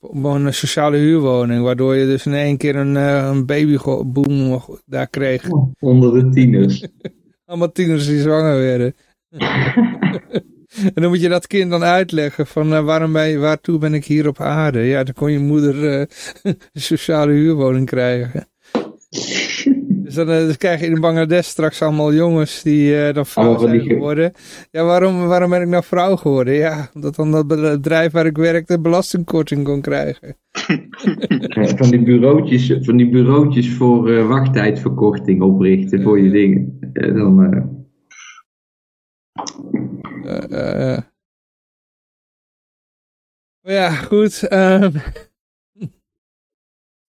[0.00, 1.62] op een sociale huurwoning.
[1.62, 5.48] Waardoor je dus in één keer een, eh, een babyboom daar kreeg.
[5.78, 6.86] Onder de tieners.
[7.46, 8.94] Allemaal tieners die zwanger werden.
[9.38, 14.04] En dan moet je dat kind dan uitleggen van eh, waarom ben waartoe ben ik
[14.04, 14.80] hier op aarde?
[14.80, 16.00] Ja, dan kon je moeder eh,
[16.42, 18.46] een sociale huurwoning krijgen.
[20.04, 23.58] dus dan eh, dus krijg je in Bangladesh straks allemaal jongens die eh, dan vrouw
[23.58, 24.32] zijn ge- geworden.
[24.70, 26.54] Ja, waarom, waarom ben ik nou vrouw geworden?
[26.54, 30.36] Ja, omdat dan dat bedrijf waar ik werkte belastingkorting kon krijgen.
[31.76, 36.78] Van, die bureautjes, van die bureautjes voor wachttijdverkorting oprichten voor je dingen.
[36.92, 37.81] En dan,
[43.62, 44.42] Maar ja, goed.
[44.48, 44.92] ehm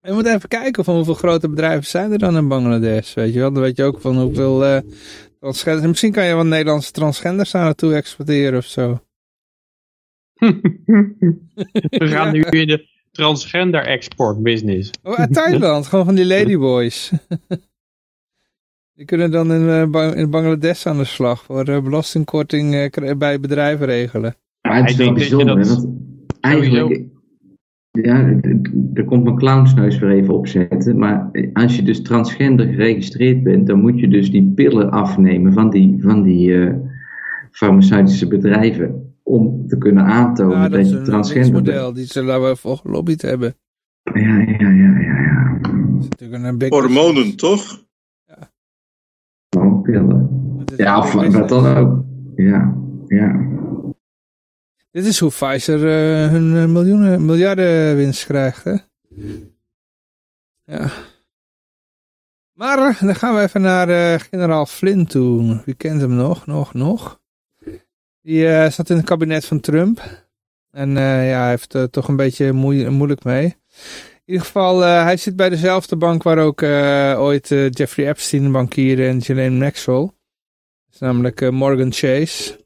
[0.01, 3.13] we moeten even kijken van hoeveel grote bedrijven zijn er dan in Bangladesh.
[3.13, 4.79] Weet je wel, dan weet je ook van hoeveel eh,
[5.43, 8.99] Transgender, misschien kan je wat Nederlandse transgenders daar naartoe exporteren of zo.
[11.89, 14.91] We gaan nu in de transgender export business.
[15.01, 17.11] Oh, uit Thailand, gewoon van die ladyboys.
[18.95, 23.39] Die kunnen dan in, eh, in Bangladesh aan de slag voor eh, belastingkorting eh, bij
[23.39, 24.35] bedrijven regelen.
[24.61, 25.87] Maar het is Ik wel dat bijzonder, dat want
[26.39, 27.11] eigenlijk...
[28.01, 28.39] Ja,
[28.93, 30.97] er komt mijn clownsneus weer even opzetten.
[30.97, 35.69] Maar als je dus transgender geregistreerd bent, dan moet je dus die pillen afnemen van
[35.69, 36.73] die, van die eh,
[37.51, 39.13] farmaceutische bedrijven.
[39.23, 41.65] Om te kunnen aantonen Ja, dat, dat is je een transgender bent.
[41.65, 41.93] model.
[41.93, 43.55] Die zullen we voor gelobbyd hebben.
[44.13, 45.59] Ja, ja, ja, ja, ja.
[45.61, 47.82] Dat is natuurlijk een big Hormonen, toch?
[50.77, 52.05] Ja, of wat dan ook.
[52.35, 52.75] Ja,
[53.07, 53.51] ja.
[54.91, 58.75] Dit is hoe Pfizer eh, hun eh, miljoenen, miljarden winst krijgt, hè?
[60.65, 60.89] Ja.
[62.53, 65.61] Maar dan gaan we even naar eh, generaal Flynn toe.
[65.65, 66.45] Wie kent hem nog?
[66.45, 67.21] Nog, nog?
[68.21, 70.01] Die eh, zat in het kabinet van Trump.
[70.71, 73.55] En eh, ja, hij heeft er toch een beetje moe- moeilijk mee.
[74.25, 78.07] In ieder geval, eh, hij zit bij dezelfde bank waar ook eh, ooit eh, Jeffrey
[78.07, 80.01] Epstein bankierde en Ghislaine Maxwell.
[80.85, 82.61] Dat is namelijk Morgan Chase.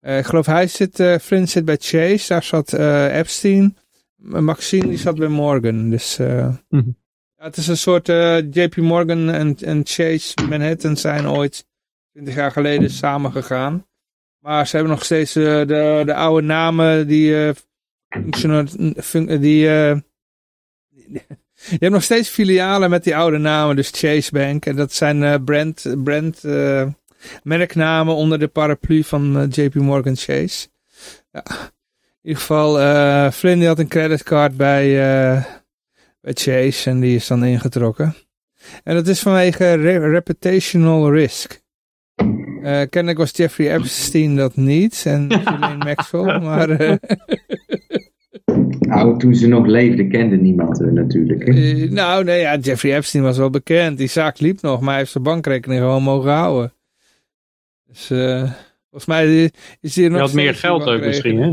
[0.00, 2.72] Ik geloof hij zit, Flynn zit bij Chase, daar zat
[3.12, 3.76] Epstein.
[4.16, 5.90] Maxine die zat bij Morgan.
[5.90, 6.88] Dus Mhm.
[7.36, 8.06] ja, het is een soort
[8.50, 11.66] JP Morgan en, en Chase Manhattan zijn ooit
[12.12, 13.86] 20 jaar geleden samengegaan.
[14.38, 17.54] Maar ze hebben nog steeds de, de oude namen die eh
[18.08, 18.66] functional,
[18.96, 19.68] fun- die,
[21.08, 24.66] je hebt nog steeds filialen met die oude namen, dus Chase Bank.
[24.66, 26.86] En dat zijn eh, brand, brand eh,
[27.42, 30.68] merknamen onder de paraplu van eh, JP Morgan Chase.
[31.32, 31.42] Ja.
[32.22, 34.94] In ieder geval, Flynn die had een creditcard bij,
[36.20, 38.14] bij Chase en die is dan ingetrokken.
[38.84, 41.60] En dat is vanwege re- reputational risk.
[42.62, 46.68] Eh kennelijk was Jeffrey Epstein dat niet en Ghislaine Maxwell, maar
[48.94, 51.46] Nou, toen ze nog leefde, kende niemand natuurlijk.
[51.46, 51.52] hè.
[51.52, 53.98] eh, nou nee, ja, Jeffrey Epstein was wel bekend.
[53.98, 56.72] Die zaak liep nog, maar hij heeft zijn bankrekening gewoon mogen houden.
[57.86, 58.50] Dus eh,
[58.90, 59.50] volgens mij
[59.80, 61.52] is hier nog Je had meer geld ook misschien, hè?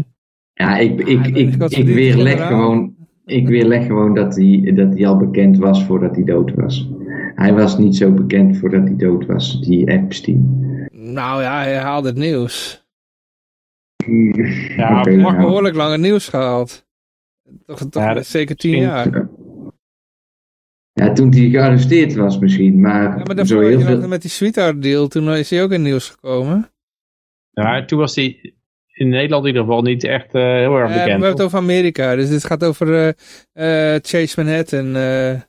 [0.53, 2.95] Ja, ik, ik, Ja, ik, ik weerleg gewoon,
[3.25, 6.89] ik weerleg gewoon dat hij, dat hij al bekend was voordat hij dood was.
[7.35, 10.67] Hij was niet zo bekend voordat hij dood was, die Epstein.
[10.91, 12.87] Nou ja, hij haalde het nieuws.
[14.75, 16.87] Ja, Nog nou, behoorlijk lang het nieuws gehaald.
[17.65, 19.29] Toch, toch Ja, zeker tien misschien- jaar.
[20.93, 24.07] Ja, toen hij gearresteerd was misschien, maar, Ja, maar zo daarvoor heel veel...
[24.07, 26.69] met die sweetheart deal, toen is hij ook in het nieuws gekomen.
[27.51, 28.53] Ja, toen was hij
[28.87, 31.09] in Nederland in ieder geval niet echt eh, heel erg Eh, we bekend.
[31.11, 33.13] hebben het over Amerika, dus dit gaat over
[33.53, 35.41] eh, eh, Chase Manhattan, eh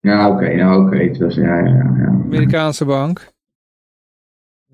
[0.00, 2.06] Ja, oké, nou oké, het was, ja, ja, ja.
[2.24, 3.32] Amerikaanse bank.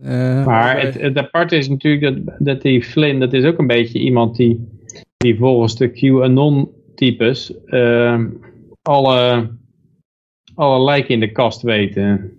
[0.02, 3.66] Eh, Maar het, het aparte is natuurlijk dat, dat die Flynn, dat is ook een
[3.66, 4.68] beetje iemand die,
[5.16, 8.30] die volgens de QAnon-types ehm,
[8.82, 9.50] alle,
[10.54, 12.32] alle lijken in de kast weten.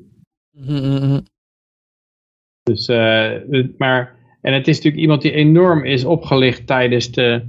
[2.63, 3.31] Dus, eh,
[3.77, 7.47] maar, en het is natuurlijk iemand die enorm is opgelicht tijdens de,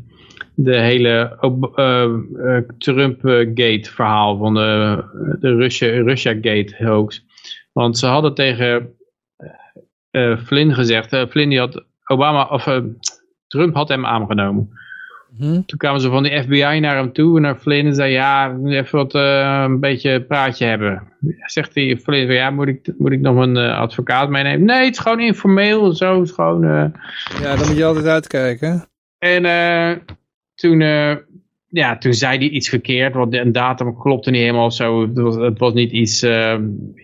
[0.55, 1.39] de hele
[1.75, 5.05] eh, eh, Trump-gate verhaal van de,
[5.41, 7.25] de Russia- Russia-gate hoax.
[7.73, 8.93] Want ze hadden tegen
[10.39, 12.81] Flynn gezegd, Flynn die had Obama, of
[13.47, 14.71] Trump had hem aangenomen.
[15.39, 15.53] Mhm.
[15.67, 18.99] Toen kwamen ze van de FBI naar hem toe, naar Flynn en zei ja, even
[18.99, 21.03] wat, eh, een beetje praatje hebben.
[21.47, 24.65] Zegt hij, Flynn, ja, moet ik, moet ik nog een eh, advocaat meenemen?
[24.67, 26.65] Nee, het is gewoon informeel, zo, het is gewoon...
[26.65, 26.85] eh,
[27.41, 28.85] Ja, dan moet je altijd uitkijken.
[29.19, 29.43] en
[30.55, 30.81] toen,
[31.69, 35.03] ja, toen zei hij iets verkeerd, want de- een datum klopte niet helemaal of zo.
[35.03, 36.27] Het was, het was niet iets,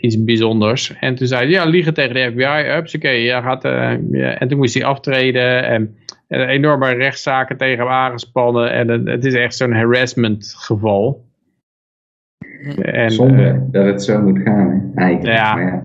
[0.01, 0.93] iets bijzonders.
[1.01, 3.63] En toen zei hij, ja, liegen tegen de FBI, ups, oké, ja, gaat,
[4.11, 4.39] ja.
[4.39, 5.97] En toen moest hij aftreden en,
[6.35, 8.73] en enorme rechtszaken tegen hem aangespannen.
[8.73, 11.25] En het, het is echt zo'n harassment geval.
[12.83, 15.37] En, Zonde eh, dat het zo moet gaan, eigenlijk.
[15.37, 15.55] Ja.
[15.55, 15.83] Maar ja.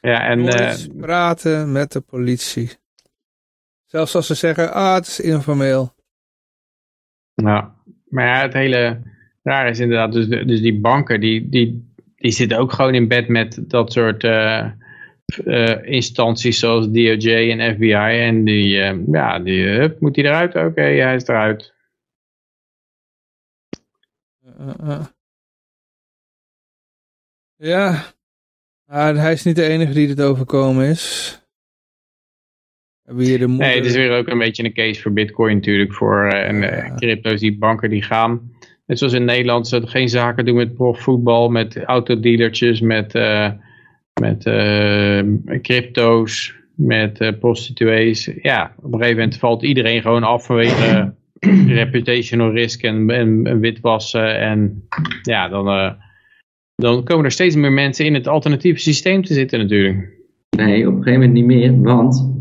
[0.00, 2.70] ja, en, eh, Nooit praten met de politie.
[3.84, 5.94] Zelfs als ze zeggen, ah, het is informeel.
[7.34, 7.74] Ja,
[8.08, 9.02] maar ja, het hele
[9.42, 13.28] raar is inderdaad, dus, dus die banken, die, die, die zitten ook gewoon in bed
[13.28, 14.66] met dat soort eh,
[15.38, 17.92] eh, instanties zoals DOJ en FBI.
[17.92, 20.54] En die, eh, ja, die, moet hij eruit?
[20.54, 21.74] Oké, hij is eruit.
[24.58, 25.04] Eh.
[27.56, 28.04] Ja,
[28.84, 31.38] maar hij is niet de enige die dit overkomen is.
[33.02, 33.12] De.
[33.12, 36.94] Nee, het is weer ook een beetje een case voor bitcoin natuurlijk, voor en, Ja.
[36.94, 38.52] crypto's, die banken die gaan.
[38.86, 43.14] Net zoals in Nederland, ze geen zaken doen met profvoetbal, met autodealertjes, met,
[44.20, 48.30] met eh, crypto's, met eh, prostituees.
[48.42, 51.14] Ja, op een gegeven moment valt iedereen gewoon af vanwege
[51.82, 54.40] reputational risk en, en, en witwassen.
[54.40, 54.88] En
[55.22, 55.92] ja, dan, eh,
[56.74, 60.12] dan komen er steeds meer mensen in het alternatieve systeem te zitten natuurlijk.
[60.56, 62.32] Nee, op een gegeven moment niet meer, want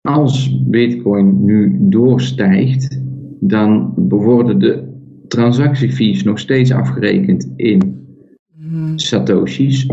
[0.00, 3.00] als Bitcoin nu doorstijgt,
[3.40, 4.96] dan worden de
[5.28, 8.06] transactiefees nog steeds afgerekend in
[8.96, 9.86] satoshis.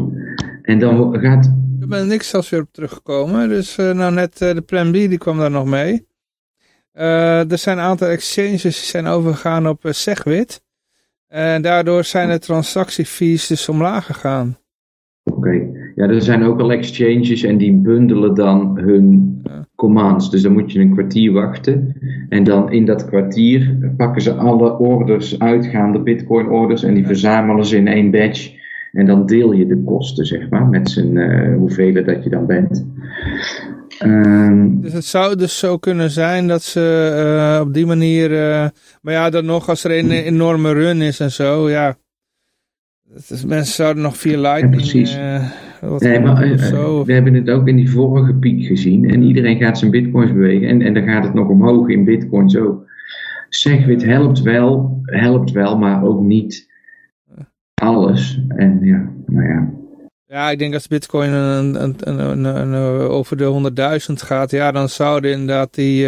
[0.65, 3.49] En dan gaat, Ik ben niks zelfs weer op teruggekomen.
[3.49, 6.07] Dus eh, nou net eh, de Plan B die kwam daar nog mee.
[6.91, 10.63] Eh, er zijn een aantal exchanges die zijn overgegaan op Segwit.
[11.27, 14.57] En daardoor zijn de transactiefees dus omlaag gegaan.
[15.23, 15.51] oké,
[15.95, 19.65] ja, er zijn ook al exchanges en die bundelen dan hun Ja.
[19.75, 20.29] commands.
[20.31, 21.95] Dus dan moet je een kwartier wachten.
[22.29, 27.65] En dan in dat kwartier pakken ze alle orders, uitgaande Bitcoin orders, en die verzamelen
[27.65, 28.63] ze in één batch.
[28.95, 32.45] En dan deel je de kosten, zeg maar, met z'n eh, hoeveel dat je dan
[32.45, 32.85] bent.
[33.99, 38.31] Ehm, Dus het zou dus zo kunnen zijn dat ze eh, op die manier...
[38.31, 38.67] eh,
[39.01, 41.97] maar ja, dan nog als er een enorme run is en zo, ja...
[43.47, 44.75] Mensen zouden nog via Lightning...
[44.75, 45.15] precies.
[45.15, 45.43] eh,
[45.81, 46.35] wat Nee, maar
[47.05, 49.09] we hebben het ook in die vorige piek gezien.
[49.09, 50.67] En iedereen gaat zijn bitcoins bewegen.
[50.67, 52.85] En, en dan gaat het nog omhoog in bitcoins ook.
[53.49, 56.73] Segwit helpt wel, helpt wel, maar ook niet
[57.85, 58.39] alles.
[58.47, 59.69] En ja, nou ja.
[60.27, 61.95] Ja, ik denk als bitcoin een, een,
[62.47, 62.75] een,
[63.09, 63.71] over de
[64.09, 66.07] 100.000 gaat, ja, dan zouden inderdaad die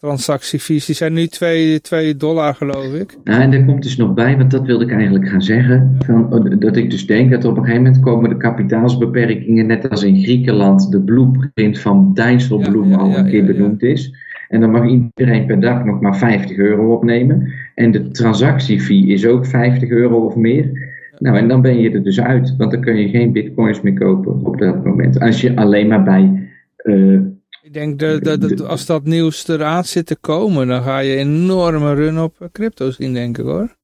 [0.00, 3.16] transactiefees, die zijn nu 2, 2 dollar geloof ik.
[3.24, 5.96] Nou, en daar komt dus nog bij, want dat wilde ik eigenlijk gaan zeggen.
[5.98, 9.90] Van, oh, dat ik dus denk dat op een gegeven moment komen de kapitaalsbeperkingen, net
[9.90, 13.52] als in Griekenland, de blueprint van Dijsselbloem Ja, ja, al ja, een keer ja, ja.
[13.52, 14.14] benoemd is.
[14.48, 17.52] En dan mag iedereen per dag nog maar 50 euro opnemen.
[17.74, 20.89] En de transactiefee is ook 50 euro of meer.
[21.20, 23.94] Nou, en dan ben je er dus uit, want dan kun je geen bitcoins meer
[23.94, 25.20] kopen op dat moment.
[25.20, 27.14] Als je alleen maar bij eh,
[27.62, 31.18] Ik denk dat, dat, dat als dat nieuws eraan zit te komen, dan ga je
[31.18, 33.78] een enorme run op eh, crypto zien, denk ik hoor.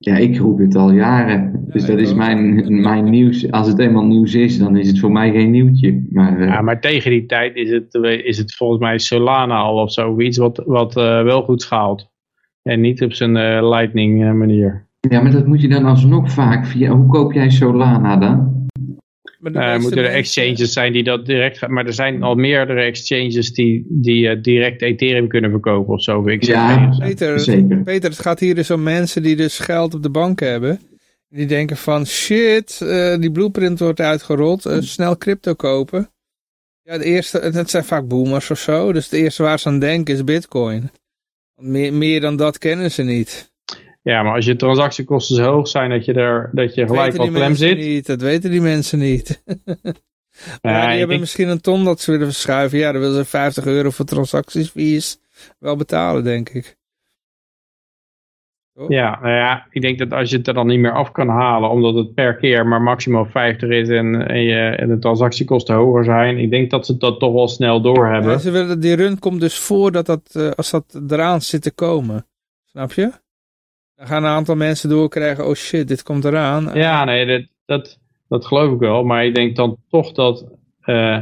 [0.00, 1.64] Ja, ik roep het al jaren.
[1.66, 3.50] Dus Ja, dat is mijn, mijn nieuws.
[3.50, 6.06] Als het eenmaal nieuws is, dan is het voor mij geen nieuwtje.
[6.10, 7.94] Maar eh, Ja, maar tegen die tijd is het,
[8.24, 12.10] is het volgens mij Solana al of zoiets wat, wat eh, wel goed schaalt.
[12.62, 14.87] En niet op zijn eh, lightning manier.
[15.08, 16.90] Ja, maar dat moet je dan alsnog vaak via.
[16.90, 18.66] Hoe koop jij Solana dan?
[19.38, 21.72] Maar Eh, moeten er exchanges zijn die dat direct gaan.
[21.72, 26.28] Maar er zijn al meerdere exchanges die, die eh, direct Ethereum kunnen verkopen of zo.
[26.28, 26.96] Ik Ja.
[26.98, 27.82] Peter, Zeker.
[27.82, 30.80] Peter, het gaat hier dus om mensen die dus geld op de bank hebben.
[31.28, 36.10] Die denken van shit, eh, die blueprint wordt uitgerold, snel crypto kopen.
[36.82, 39.78] Ja, de eerste, het zijn vaak boomers of zo, dus het eerste waar ze aan
[39.78, 40.90] denken is bitcoin.
[41.54, 43.52] Want Meer, meer dan dat kennen ze niet.
[44.08, 47.16] Ja, maar als je transactiekosten zo hoog zijn dat je, er, dat je Dat gelijk
[47.16, 47.78] al klem zit.
[47.78, 49.42] Niet, dat weten die mensen niet.
[50.62, 52.78] Ja, die hebben denk- misschien een ton dat ze willen verschuiven.
[52.78, 55.20] Ja, dan willen ze 50 euro voor transactiefees
[55.58, 56.76] wel betalen, denk ik.
[58.88, 61.28] Ja, nou ja, ik denk dat als je het er dan niet meer af kan
[61.28, 65.74] halen, omdat het per keer maar maximaal 50 is en, en, je, en de transactiekosten
[65.74, 68.32] hoger zijn, ik denk dat ze dat toch wel snel doorhebben.
[68.32, 71.62] Ja, ze willen, die run komt dus voor dat dat, eh, als dat eraan zit
[71.62, 72.26] te komen.
[72.64, 73.12] Snap je?
[73.98, 76.70] Dan gaan een aantal mensen doorkrijgen, oh shit, dit komt eraan.
[76.74, 77.98] Ja, nee, dat, dat,
[78.28, 79.04] dat geloof ik wel.
[79.04, 80.44] Maar ik denk dan toch dat,
[80.80, 81.18] eh,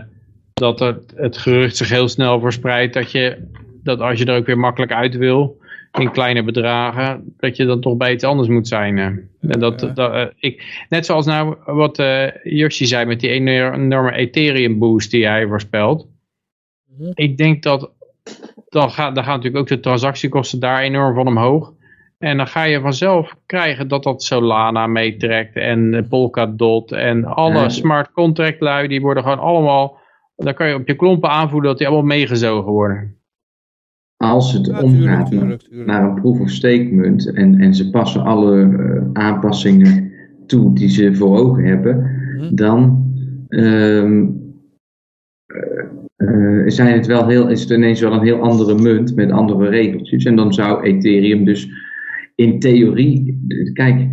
[0.55, 3.51] dat het, het gerucht zich heel snel verspreidt dat, je,
[3.82, 5.59] dat als je er ook weer makkelijk uit wil,
[5.93, 8.98] in kleine bedragen, dat je dan toch bij iets anders moet zijn.
[8.98, 13.77] en dat, dat, eh, ik, net zoals nou wat eh Yoshi zei met die enorme,
[13.77, 16.07] enorme Ethereum boost die hij voorspelt.
[16.98, 17.11] Mhm.
[17.15, 17.90] Ik denk dat
[18.69, 21.74] dan, gaat, dan gaan natuurlijk ook de transactiekosten daar enorm van omhoog.
[22.19, 27.55] En dan ga je vanzelf krijgen dat dat Solana meetrekt en eh, Polkadot en alle
[27.55, 27.69] Ja.
[27.69, 29.99] smart contract lui, die worden gewoon allemaal,
[30.37, 33.15] dan kan je op je klompen aanvoelen dat die allemaal meegezogen worden.
[34.17, 35.87] Als het Ja, omgaat tuurlijk, naar- tuurlijk, tuurlijk.
[35.89, 40.13] naar een proof of stake munt en, en ze passen alle eh, aanpassingen
[40.47, 42.55] toe die ze voor ogen hebben, Mhm.
[42.55, 43.05] dan
[43.49, 44.27] ehm,
[45.47, 45.85] eh,
[46.17, 49.69] eh, zijn het wel heel, is het ineens wel een heel andere munt met andere
[49.69, 50.25] regeltjes.
[50.25, 51.69] En dan zou Ethereum dus
[52.37, 54.09] in theorie, kijk,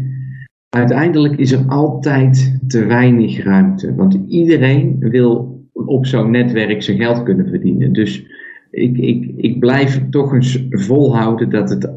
[0.70, 3.96] uiteindelijk is er altijd te weinig ruimte.
[3.96, 7.94] Want iedereen wil op zo'n netwerk zijn geld kunnen verdienen.
[7.94, 8.26] Dus
[8.72, 11.92] ik, ik, ik blijf toch eens volhouden dat het,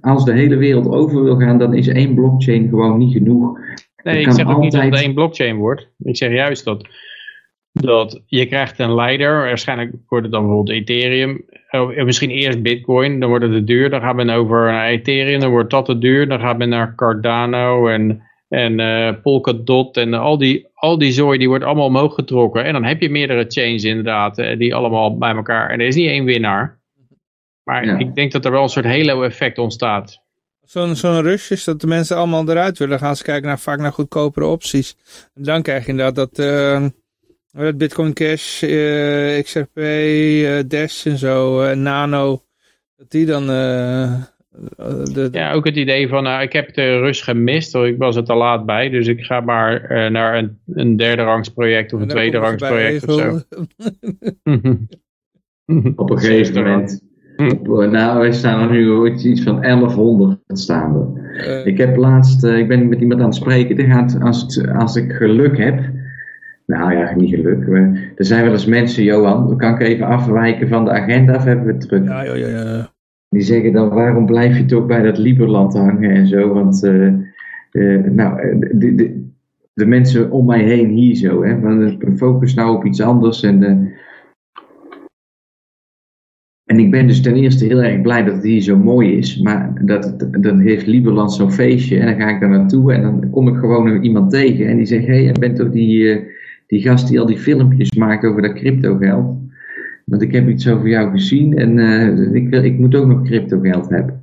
[0.00, 3.58] als de hele wereld over wil gaan, dan is één blockchain gewoon niet genoeg.
[4.02, 5.90] Nee, ik zeg ook niet dat het altijd- één blockchain wordt.
[5.98, 6.88] Ik zeg juist dat,
[7.72, 9.30] dat je krijgt een leider.
[9.32, 11.44] Waarschijnlijk wordt het dan bijvoorbeeld Ethereum.
[11.70, 13.90] Oh, misschien eerst Bitcoin, dan wordt het te duur.
[13.90, 16.28] Dan gaat men over naar Ethereum, dan wordt dat te duur.
[16.28, 21.38] Dan gaat men naar Cardano en, en eh Polkadot en al die, al die zooi
[21.38, 22.64] die wordt allemaal omhoog getrokken.
[22.64, 25.70] En dan heb je meerdere chains inderdaad, eh, die allemaal bij elkaar.
[25.70, 26.78] En er is niet één winnaar.
[27.64, 27.98] Maar Ja.
[27.98, 30.22] ik denk dat er wel een soort halo effect ontstaat.
[30.64, 32.98] Zo'n zo'n rush is dat de mensen allemaal eruit willen.
[32.98, 34.96] Dan gaan ze kijken naar, vaak naar goedkopere opties.
[35.34, 36.46] En dan krijg je inderdaad dat,
[37.58, 42.42] eh, dat Bitcoin Cash, eh, XRP, eh, Dash en zo, eh, Nano,
[42.96, 43.42] dat die dan...
[43.50, 44.14] eh,
[45.14, 47.88] de, Ja, ook het idee van, nou, ik heb de rust gemist, hoor.
[47.88, 48.88] ik was er te laat bij.
[48.88, 52.62] Dus ik ga maar eh, naar een, een derde rangs project of een tweede rangs
[52.68, 53.40] project of zo.
[55.96, 57.00] Op een gegeven moment.
[57.36, 61.20] Op, eh, nou, wij staan er nu iets van 1100 staan we.
[61.38, 63.76] Eh, Ik heb laatst, eh, ik ben met iemand aan het spreken.
[63.76, 65.80] Die gaat, als, het, als ik geluk heb.
[66.68, 67.68] Nou ja, niet geluk.
[67.68, 71.44] maar er zijn wel eens mensen, Johan, kan ik even afwijken van de agenda of
[71.44, 72.04] hebben we het druk?
[72.04, 72.92] ja, ja, ja, ja.
[73.28, 76.52] Die zeggen dan, waarom blijf je toch bij dat Liberland hangen en zo?
[76.52, 77.06] Want, eh,
[77.70, 79.30] eh, nou, eh, de, de,
[79.72, 81.56] de mensen om mij heen hier zo, hè,
[82.16, 83.42] focus nou op iets anders.
[83.42, 83.62] En,
[86.64, 89.40] en ik ben dus ten eerste heel erg blij dat het hier zo mooi is,
[89.40, 93.30] maar dat, dan heeft Liberland zo'n feestje en dan ga ik daar naartoe en dan
[93.30, 96.36] kom ik gewoon iemand tegen en die zegt, hé, hey, jij bent toch die,
[96.68, 99.36] die gast die al die filmpjes maakt over dat crypto geld?
[100.04, 103.22] Want ik heb iets over jou gezien en eh, ik, wil, ik moet ook nog
[103.22, 104.22] crypto geld hebben.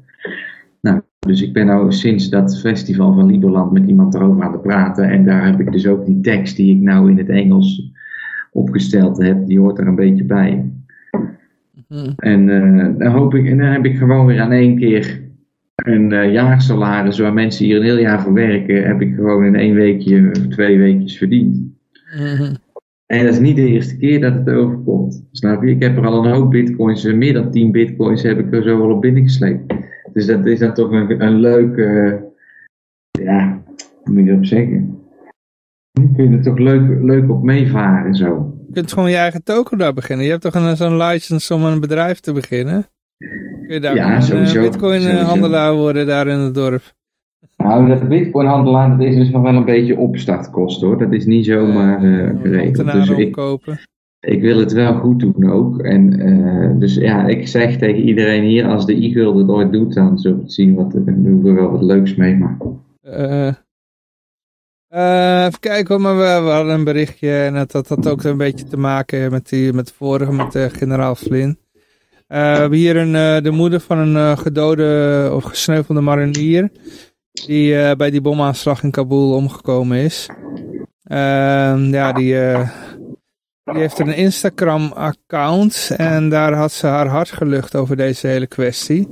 [0.81, 4.61] Nou, dus ik ben nou sinds dat festival van Liberland met iemand erover aan het
[4.61, 5.09] praten.
[5.09, 7.91] En daar heb ik dus ook die tekst die ik nou in het Engels
[8.51, 10.71] opgesteld heb, die hoort er een beetje bij.
[11.87, 12.11] Hm.
[12.17, 15.21] En eh, dan hoop ik, en dan heb ik gewoon weer aan één keer
[15.75, 19.55] een eh, jaarsalaris waar mensen hier een heel jaar voor werken, heb ik gewoon in
[19.55, 21.64] één weekje of twee weekjes verdiend.
[23.05, 25.23] En dat is niet de eerste keer dat het overkomt.
[25.31, 25.69] Snap je?
[25.69, 28.63] Ik heb er al een hoop bitcoins, eh, meer dan 10 bitcoins heb ik er
[28.63, 29.73] zo wel op binnengesleept.
[30.13, 31.83] Dus dat is dan toch een, een leuke,
[33.11, 33.63] eh, ja,
[34.03, 34.99] hoe moet je erop zeggen?
[36.15, 38.53] Kun je er toch leuk, leuk op meevaren zo.
[38.67, 40.25] Je kunt gewoon je eigen token daar beginnen.
[40.25, 42.85] Je hebt toch een- zo'n license om een bedrijf te beginnen?
[43.17, 45.25] Kun je daar Ja, een bitcoin eh, Sowieso.
[45.25, 46.93] handelaar worden daar in het dorp?
[47.57, 50.97] Nou, dat bitcoinhandelaar, dat is dus nog wel een beetje opstartkosten hoor.
[50.97, 52.91] Dat is niet zomaar eh, geregeld.
[52.91, 53.37] Dus ik,
[54.19, 55.79] ik wil het wel goed doen ook.
[55.79, 59.93] En eh, dus ja, ik zeg tegen iedereen hier, als de e-guld het ooit doet,
[59.93, 60.75] dan zullen we zien.
[60.75, 62.35] Wat, dan doen we wel wat leuks mee.
[62.35, 62.57] Maar
[63.01, 63.47] Eh,
[64.87, 68.23] eh, even kijken hoor, maar we, we hadden een berichtje en dat dat had ook
[68.23, 71.57] een beetje te maken met, die, met de vorige, met eh, generaal Flynn.
[72.27, 76.71] Eh, we hebben hier een, eh, de moeder van een eh, gedode of gesneuvelde marinier
[77.43, 80.29] die eh, bij die bomaanslag in Kabul omgekomen is.
[81.03, 82.69] Ehm, ja, die, eh,
[83.63, 89.07] die heeft een Instagram-account en daar had ze haar hart gelucht over deze hele kwestie.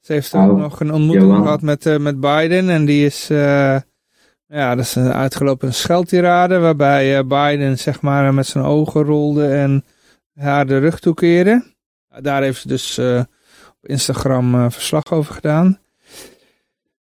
[0.00, 1.42] Ze heeft ook Oh, nog een ontmoeting Johan.
[1.42, 3.26] gehad met, eh, met Biden en die is,
[4.48, 9.84] ja, dat is een uitgelopen scheldtirade waarbij Biden zeg maar met zijn ogen rolde en
[10.34, 11.74] haar de rug toekeerde.
[12.20, 12.98] Daar heeft ze dus
[13.68, 15.78] op Instagram verslag over gedaan.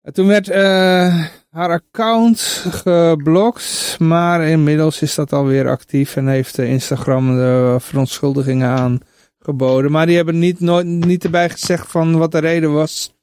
[0.07, 2.39] En toen werd eh, haar account
[2.69, 9.91] geblokt, maar inmiddels is dat alweer actief en heeft eh, Instagram de verontschuldigingen aangeboden.
[9.91, 13.15] Maar die hebben niet, nooit, niet erbij gezegd van wat de reden was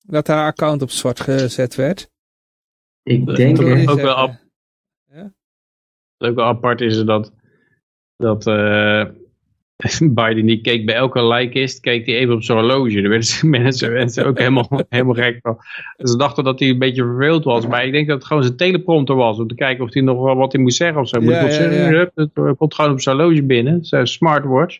[0.00, 2.10] dat haar account op zwart gezet werd.
[3.02, 4.36] ik denk, Toch Wil je ook wel
[5.04, 5.32] Ja?
[6.18, 7.32] Ook wel apart is dat,
[8.16, 9.04] dat eh,
[10.14, 13.00] Biden die keek bij elke like-ist, keek hij even op zijn horloge.
[13.00, 15.56] Daar werden ze- mensen, mensen ook helemaal, helemaal gek van.
[15.96, 17.66] Dus ze dachten dat hij een beetje verveeld was.
[17.66, 19.38] Maar ik denk dat het gewoon zijn teleprompter was.
[19.38, 21.20] Om te kijken of hij nog wel wat hij moest zeggen of zo.
[21.20, 21.82] Moet Ja, ik wat ja, zeggen?
[21.82, 21.88] ja.
[21.90, 23.84] Hup, Het komt gewoon op zijn horloge binnen.
[23.84, 24.78] Zijn smartwatch.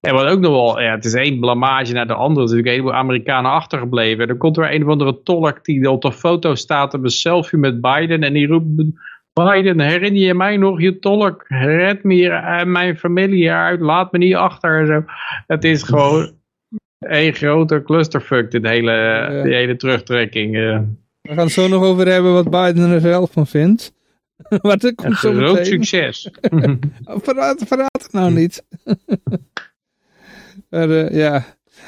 [0.00, 2.42] En wat ook nog wel, ja, het is één blamage naar de andere.
[2.42, 4.20] Er zijn natuurlijk een heleboel Amerikanen achtergebleven.
[4.22, 7.10] En dan komt er een of andere tolk die op de foto staat op een
[7.10, 8.22] selfie met Biden.
[8.22, 8.82] En die roept,
[9.34, 11.44] Biden, herinner je mij nog je tolk?
[11.48, 13.80] Red me en mijn familie uit.
[13.80, 14.80] Laat me niet achter.
[14.80, 15.04] En zo.
[15.46, 16.32] Het is gewoon
[16.98, 20.56] één grote clusterfuck, dit hele, die hele terugtrekking.
[20.56, 20.78] eh.
[21.22, 23.92] We gaan het zo nog over hebben wat Biden er zelf van vindt.
[24.62, 25.64] maar dat Een komt zo groot meteen.
[25.64, 26.30] succes.
[27.24, 28.64] Verraad, verraad het nou niet.
[30.70, 31.44] maar, eh, ja.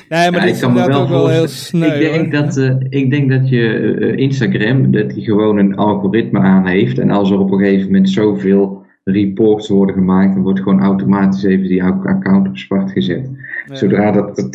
[0.08, 1.86] Nee, maar Ja, ik kan me wel ook wel heel voorstellen.
[1.90, 2.00] sneu.
[2.04, 2.42] ik, denk hoor.
[2.44, 3.68] dat, eh, ik denk dat je
[4.00, 6.98] eh, Instagram, dat die gewoon een algoritme aan heeft.
[6.98, 11.44] En als er op een gegeven moment zoveel reports worden gemaakt, dan wordt gewoon automatisch
[11.44, 13.30] even die account op zwart gezet.
[13.66, 13.74] Ja.
[13.74, 14.50] Zodra dat er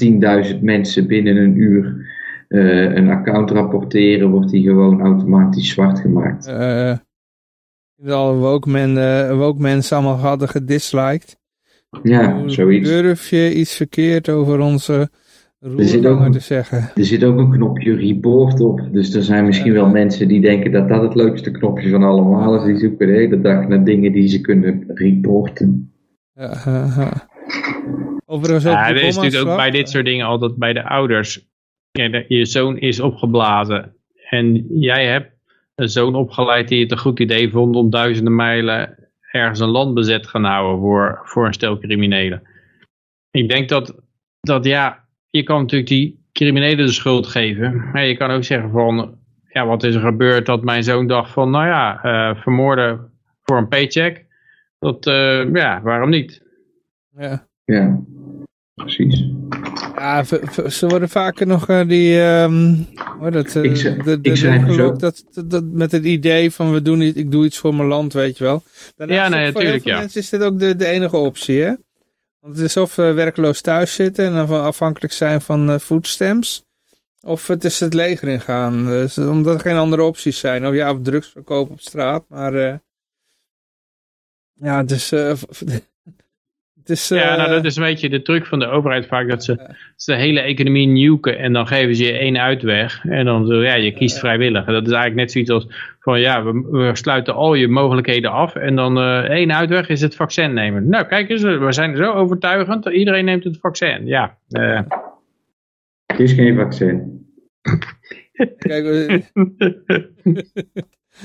[0.53, 2.09] 10.000 mensen binnen een uur
[2.47, 6.47] eh, een account rapporteren, wordt die gewoon automatisch zwart gemaakt.
[6.47, 6.93] eh
[8.03, 11.37] dat alle woke, men, eh, woke mensen allemaal hadden gedisliked.
[12.03, 12.89] Ja, Hoe zoiets.
[12.89, 15.09] Durf je iets verkeerd over onze
[15.61, 16.91] zit ook- roerganger te zeggen.
[16.95, 18.87] Er zit ook een knopje report op.
[18.91, 22.55] Dus er zijn misschien wel mensen die denken dat dat het leukste knopje van allemaal
[22.55, 22.63] is.
[22.63, 25.93] Die zoeken de hele dag naar dingen die ze kunnen reporten.
[26.33, 27.29] Ja.
[28.25, 31.49] Overigens ook Ja, er is natuurlijk ook bij dit soort dingen altijd bij de ouders.
[32.27, 33.95] Je zoon is opgeblazen.
[34.29, 35.31] En jij hebt
[35.75, 39.93] een zoon opgeleid die het een goed idee vond om duizenden mijlen ergens een land
[39.93, 42.41] bezet gaan houden voor, voor een stel criminelen.
[43.31, 43.95] Ik denk dat,
[44.39, 45.00] dat ja,
[45.31, 47.89] je kan natuurlijk die criminelen de schuld geven.
[47.91, 49.17] Maar je kan ook zeggen van,
[49.47, 53.11] ja, wat is er gebeurd dat mijn zoon dacht van, nou ja, eh, vermoorden
[53.43, 54.25] voor een paycheck.
[54.79, 56.41] Dat, eh, ja, waarom niet?
[57.17, 57.47] Ja.
[57.65, 57.99] Ja,
[58.73, 59.25] precies.
[59.95, 60.23] Ja,
[60.69, 62.73] ze worden vaker nog eh, die, ehm
[63.19, 67.17] hoe dat, Ik de, de, dat, dat, dat met het idee van we doen iets,
[67.17, 68.63] ik doe iets voor mijn land, weet je wel.
[68.95, 69.99] Daarnaast Ja, nee, natuurlijk, veel ja.
[69.99, 71.73] mensen is dit ook de, de enige optie, hè.
[72.41, 76.65] Want het is of eh, werkloos thuis zitten en afhankelijk zijn van eh foodstamps.
[77.21, 78.85] Of het is het leger ingaan.
[78.85, 80.67] Dus, omdat er geen andere opties zijn.
[80.67, 82.25] Of ja, drugs verkopen op straat.
[82.27, 82.77] Maar eh,
[84.53, 84.91] ja, het
[86.89, 87.11] is...
[87.11, 89.05] eh, het is Ja, nou, eh, dat is een beetje de truc van de overheid
[89.05, 93.05] vaak, dat ze, ze de hele economie nuken en dan geven ze je één uitweg.
[93.05, 94.65] En dan zo, ja, je kiest vrijwillig.
[94.65, 95.67] En dat is eigenlijk net zoiets als
[95.99, 100.01] van, ja, we, we sluiten al je mogelijkheden af en dan eh, één uitweg is
[100.01, 100.89] het vaccin nemen.
[100.89, 104.05] Nou, kijk eens, we zijn zo overtuigend, iedereen neemt het vaccin.
[104.05, 104.81] Ja, eh,
[106.05, 107.25] Het is geen vaccin.
[108.57, 108.85] Kijk,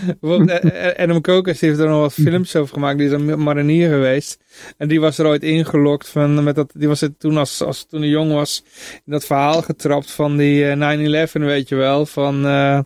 [0.01, 2.99] eh, bijvoorbeeld, eh, eh, Adam Kokers heeft er nog wat films over gemaakt.
[2.99, 4.39] Die is een marinier geweest.
[4.77, 6.09] En die was er ooit ingelokt.
[6.09, 8.63] Van, met dat, die was het toen, als, als toen hij jong was,
[9.05, 12.07] in dat verhaal getrapt van die eh, 9-11, weet je wel.
[12.07, 12.79] Van, eh,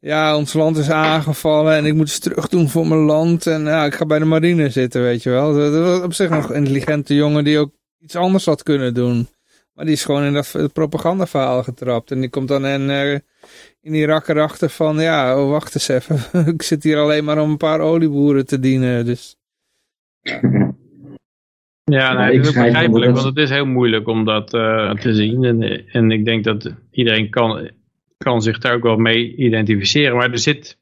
[0.00, 3.46] ja, ons land is aangevallen en ik moet iets terug doen voor mijn land.
[3.46, 5.54] En ja, ik ga bij de marine zitten, weet je wel.
[5.54, 9.28] Dat, was op zich nog een intelligente jongen die ook iets anders had kunnen doen.
[9.74, 12.10] Maar die is gewoon in dat propagandaverhaal getrapt.
[12.10, 13.18] En die komt dan in, eh,
[13.82, 16.46] in Irak erachter van, ja, oh, wacht eens even.
[16.54, 19.04] ik zit hier alleen maar om een paar olieboeren te dienen.
[19.04, 19.36] Dus
[21.84, 24.54] Ja, nou, ik het is ook begrijpelijk, want dat- het is heel moeilijk om dat
[24.54, 25.44] eh, te zien.
[25.44, 27.70] En, en ik denk dat iedereen kan,
[28.18, 30.16] kan zich daar ook wel mee identificeren.
[30.16, 30.78] Maar er zit,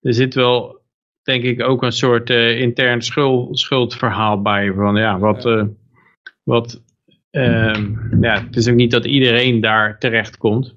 [0.00, 0.80] er zit wel,
[1.22, 4.72] denk ik, ook een soort eh, intern schuld, schuldverhaal bij.
[4.72, 5.64] Van ja, wat, eh,
[6.42, 6.82] wat
[7.30, 10.74] ehm, ja, het is ook niet dat iedereen daar terecht komt.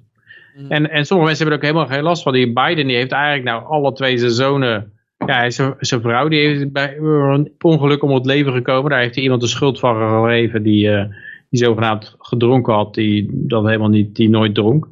[0.68, 2.32] En, en sommige mensen hebben er ook helemaal geen last van.
[2.32, 4.92] Die Biden die heeft eigenlijk nou alle twee zijn zonen.
[5.26, 8.90] Ja, zijn, vrouw die heeft bij een ongeluk om het leven gekomen.
[8.90, 11.04] Daar heeft hij iemand de schuld van gegeven die, eh,
[11.50, 12.94] die zogenaamd gedronken had.
[12.94, 14.88] Die dat helemaal niet, die nooit dronk.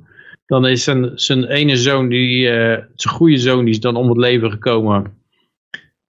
[0.47, 4.09] Dan is zijn, zijn ene zoon, die, eh, zijn goede zoon, die is dan om
[4.09, 5.17] het leven gekomen.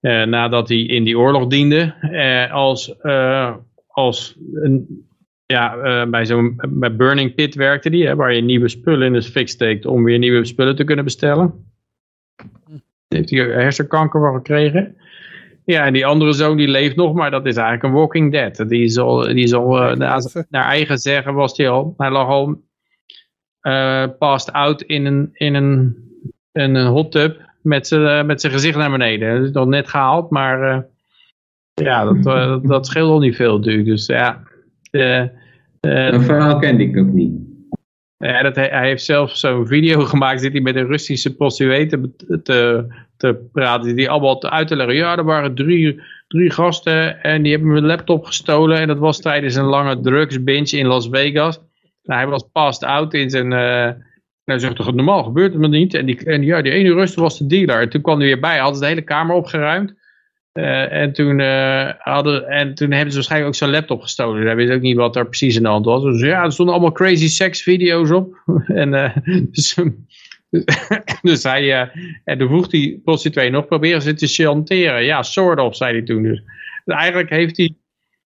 [0.00, 1.94] eh, nadat hij in die oorlog diende.
[2.00, 3.54] eh, als, eh,
[3.88, 5.04] als een,
[5.50, 9.12] ja, eh, bij zo'n bij Burning Pit werkte die, hè, waar je nieuwe spullen in
[9.12, 11.64] de fik steekt om weer nieuwe spullen te kunnen bestellen.
[12.66, 14.96] Daar heeft hij hersenkanker van gekregen.
[15.64, 18.68] Ja, en die andere zoon die leeft nog, maar dat is eigenlijk een Walking Dead.
[18.68, 22.10] Die is al, die is al eh, naar, naar eigen zeggen was hij al, hij
[22.10, 22.62] lag al
[23.60, 25.96] eh passed out in een, in een,
[26.52, 29.36] in een hot tub met zijn met zijn gezicht naar beneden.
[29.36, 30.86] Dat is nog net gehaald, maar
[31.74, 33.86] ja, dat, dat scheelt al niet veel natuurlijk.
[33.86, 34.42] Dus ja,
[35.80, 37.32] Dat verhaal kende ik nog niet.
[38.16, 41.86] ja, dat hij, hij heeft zelf zo'n video gemaakt, zit hij met een Russische prostituee
[41.86, 42.10] te,
[42.42, 42.86] te,
[43.16, 44.94] te praten, die allemaal te- uit te leggen.
[44.94, 49.20] Ja, er waren drie, drie gasten en die hebben mijn laptop gestolen en dat was
[49.20, 51.60] tijdens een lange drugs binge in Las Vegas.
[52.02, 53.52] Nou, hij was passed out in zijn...
[53.52, 53.90] eh
[54.44, 55.94] nou, zegt toch, normaal gebeurt het me niet.
[55.94, 57.80] En, die, en ja, die ene rust was de dealer.
[57.80, 59.94] En toen kwam hij weer bij, hadden ze de hele kamer opgeruimd.
[60.52, 64.46] Eh, en, toen, eh, hadden, en toen hebben ze waarschijnlijk ook zijn laptop gestolen.
[64.46, 66.02] Hij wist ook niet wat er precies aan de hand was.
[66.02, 68.42] Dus ja, er stonden allemaal crazy sex video's op.
[68.66, 69.16] en, eh,
[69.50, 69.76] dus,
[71.22, 71.90] dus hij,
[72.24, 75.04] en toen vroeg die prostituee nog, proberen ze te chanteren.
[75.04, 76.22] Ja, soort of, zei hij toen.
[76.22, 76.42] Dus,
[76.84, 77.74] dus eigenlijk heeft hij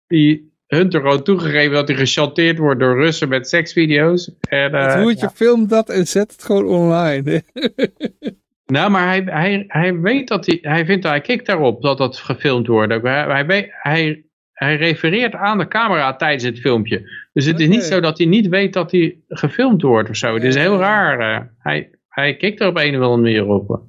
[0.07, 4.31] die Hunter gewoon toegegeven dat hij gechanteerd wordt door Russen met seksvideo's.
[4.39, 7.43] En, het filmt dat en zet het gewoon online.
[8.65, 12.17] Nou, maar hij, hij, hij weet dat hij, hij vindt, hij kijkt daarop dat dat
[12.17, 12.91] gefilmd wordt.
[13.01, 17.09] Hij, hij, weet- hij, hij refereert aan de camera tijdens het filmpje.
[17.33, 20.33] Dus het is niet zo dat hij niet weet dat hij gefilmd wordt of zo.
[20.33, 21.19] Het is heel raar.
[21.35, 21.45] eh.
[21.57, 23.81] hij, hij kijkt er op een of andere manier op.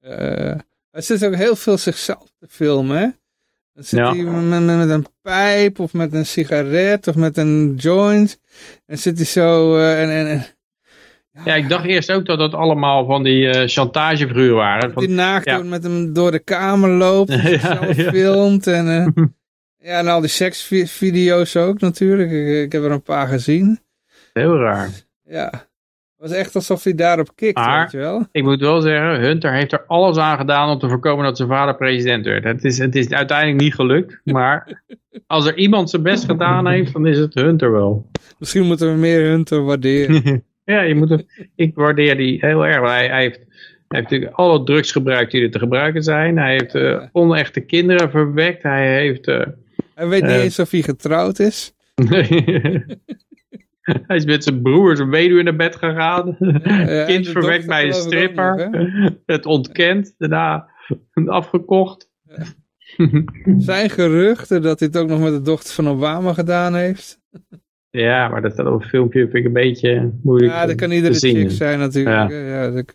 [0.00, 0.54] Eh,
[0.90, 3.06] hij zit ook heel veel zichzelf te filmen, hè?
[3.72, 4.14] Dan zit Ja.
[4.14, 8.40] hij met, met, een pijp of met een sigaret of met een joint.
[8.86, 9.76] En zit hij zo...
[9.76, 10.44] eh, en, en
[11.44, 14.92] Ja, ik dacht eerst ook dat dat allemaal van die eh chantagefiguren waren.
[14.92, 15.62] Van, die naakt ja.
[15.62, 17.30] met hem door de kamer loopt.
[17.36, 18.10] En zichzelf ja.
[18.10, 18.66] filmt.
[18.66, 19.24] En, eh,
[19.90, 22.30] ja, en al die seksvideo's ook natuurlijk.
[22.30, 23.78] Ik, ik heb er een paar gezien.
[24.32, 24.90] Heel raar.
[25.22, 25.50] Ja.
[26.18, 28.26] Het was echt alsof hij daarop kikt, Maar- weet je wel.
[28.32, 31.48] Ik moet wel zeggen, Hunter heeft er alles aan gedaan om te voorkomen dat zijn
[31.48, 32.44] vader president werd.
[32.44, 34.82] Het is, het is uiteindelijk niet gelukt, maar
[35.26, 38.10] als er iemand zijn best gedaan heeft, dan is het Hunter wel.
[38.38, 40.44] Misschien moeten we meer hun te waarderen.
[40.66, 41.24] Ja, je moet
[41.54, 42.80] ik waardeer die heel erg.
[42.90, 43.46] Hij, hij heeft, hij
[43.98, 46.36] heeft natuurlijk alle drugs gebruikt die er te gebruiken zijn.
[46.38, 48.62] Hij heeft eh, onechte kinderen verwekt.
[48.62, 49.26] Hij heeft...
[49.28, 49.46] eh,
[49.94, 50.42] Hij weet niet Eh.
[50.44, 51.74] eens of hij getrouwd is.
[54.06, 56.36] hij is met zijn broer, zijn weduwe naar bed gegaan.
[57.06, 58.70] Kind verwekt bij een stripper.
[58.70, 60.14] nog, het ontkend.
[60.18, 60.68] Daarna
[61.26, 62.10] afgekocht.
[63.58, 67.20] Zijn geruchten dat hij het ook nog met de dochter van Obama gedaan heeft.
[67.96, 70.90] Ja, maar dat staat op een filmpje vind ik een beetje moeilijk Ja, dat kan
[70.90, 72.30] iedere chick zijn natuurlijk.
[72.30, 72.38] Ja.
[72.38, 72.94] Ja, dat,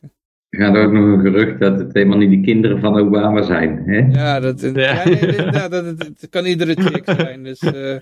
[0.50, 3.84] Er gaat ook nog een gerucht dat het helemaal niet de kinderen van Obama zijn.
[3.86, 3.98] Hè?
[3.98, 5.04] ja, dat, ja.
[5.04, 7.44] inderdaad, dat, dat, dat kan iedere chick zijn.
[7.44, 7.96] Dus, eh,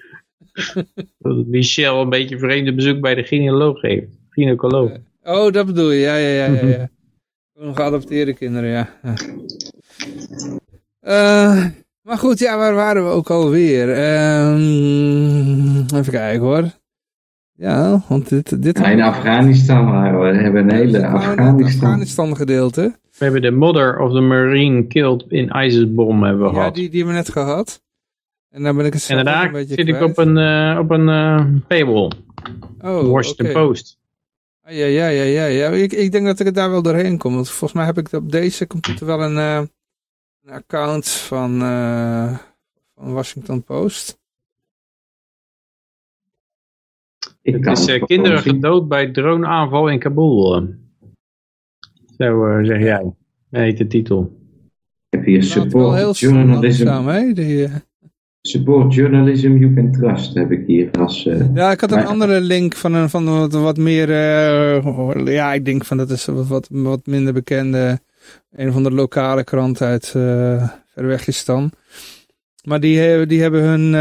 [1.20, 4.18] Dat Michel een beetje vreemde bezoek bij de gynaecoloog heeft.
[4.30, 4.92] Gynaecoloog.
[5.24, 6.00] oh, dat bedoel je.
[6.00, 6.46] Ja, ja, ja.
[6.46, 6.90] ja, ja.
[7.66, 8.90] Nog geadopteerde kinderen, ja.
[11.00, 11.66] Eh,
[12.02, 13.94] maar goed, ja, waar waren we ook alweer?
[13.94, 15.50] Ehm
[15.96, 16.79] even kijken hoor.
[17.60, 18.64] Ja, want dit...
[18.64, 20.32] dit Ja, in Afghanistan waren we.
[20.32, 21.84] We hebben een hele Afghanistan.
[21.84, 22.82] Afghanistan gedeelte.
[23.18, 26.76] We hebben de mother of the marine killed in ISIS-bom hebben we Ja, gehad.
[26.76, 27.82] die, die hebben we net gehad.
[28.50, 31.10] En dan ben ik het en een beetje zit ik op een, eh, op een
[31.10, 32.12] eh, paywall.
[32.82, 33.52] oh, Washington.
[33.52, 33.98] Post.
[34.64, 35.46] Ah, Ja, ja, ja, ja.
[35.46, 35.70] ja.
[35.70, 37.34] Ik, ik denk dat ik het daar wel doorheen kom.
[37.34, 39.62] Want volgens mij heb ik op deze computer wel een, eh,
[40.44, 42.38] een account van, eh,
[42.96, 44.19] van Washington Post.
[47.42, 50.56] Ik is eh, kinderen gedood bij droneaanval in Kabul.
[50.56, 50.64] eh.
[52.18, 53.14] Zo eh, zeg jij.
[53.50, 54.38] Heet de titel.
[55.10, 57.34] Ik heb hier Nou, support journalism, langzaam, hè?
[57.34, 57.72] Die, eh.
[58.42, 61.26] support journalism you can trust heb ik hier als...
[61.26, 64.10] eh, Ja, ik had een Maar- andere link van een van wat, wat meer.
[64.10, 68.00] eh, ja, ik denk van dat is wat, wat, minder bekende.
[68.52, 71.72] Een van de lokale kranten uit uh, Verwegistan.
[72.64, 73.94] Maar die, hebben- die hebben hun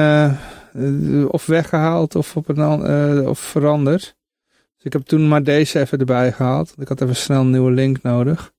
[1.31, 4.17] of weggehaald of, op een, eh, of veranderd.
[4.77, 6.75] Dus ik heb toen maar deze even erbij gehaald.
[6.79, 8.53] Ik had even snel een nieuwe link nodig.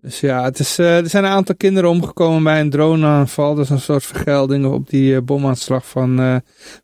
[0.00, 3.54] Dus ja, het is, eh, er zijn een aantal kinderen omgekomen bij een droneaanval.
[3.54, 6.36] Dat is een soort vergelding op die eh, bomaanslag van, eh,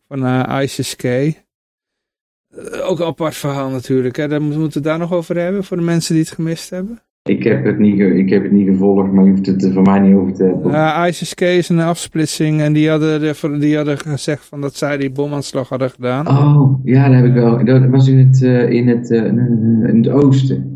[0.09, 1.05] van eh, ISIS-K.
[1.05, 4.17] Eh, ook een apart verhaal natuurlijk.
[4.17, 4.41] Hè.
[4.41, 7.03] Moeten we het daar nog over hebben voor de mensen die het gemist hebben.
[7.29, 9.83] Ik, heb het niet ik heb het niet gevolgd, maar je hoeft het er voor
[9.83, 10.71] mij niet over te hebben.
[10.73, 14.97] Uh, ISIS-K is een afsplitsing en die hadden, de- die hadden gezegd van dat zij
[14.97, 16.29] die bomaanslag hadden gedaan.
[16.29, 17.65] Oh, ja, dat heb ik wel.
[17.65, 20.75] Dat was in het, eh, in het, eh, in het oosten.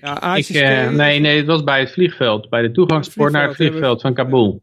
[0.00, 2.48] Ja, Ik, ISIS-K eh, nee, nee, het was bij het vliegveld.
[2.48, 4.62] Bij de toegangspoort naar het vliegveld, van Kabul.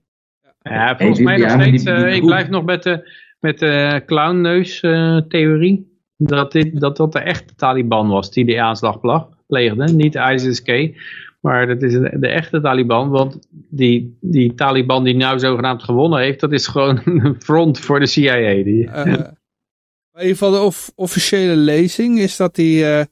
[0.61, 1.83] Ja, volgens mij nog ja, steeds.
[1.83, 3.09] die- eh, die ik blijf nog met de,
[3.39, 5.95] met de clownneus-theorie.
[6.19, 9.93] dat, dit, dat dat de echte Taliban was die die aanslag plag- pleegde.
[9.93, 10.95] Niet ISIS-K.
[11.41, 13.09] Maar dat is de, echte Taliban.
[13.09, 16.39] Want die, die Taliban die nou zogenaamd gewonnen heeft.
[16.39, 18.63] Dat is gewoon een front voor de CIA.
[18.63, 23.05] Die, Eh, in ieder geval de of- officiële lezing is dat, die, eh,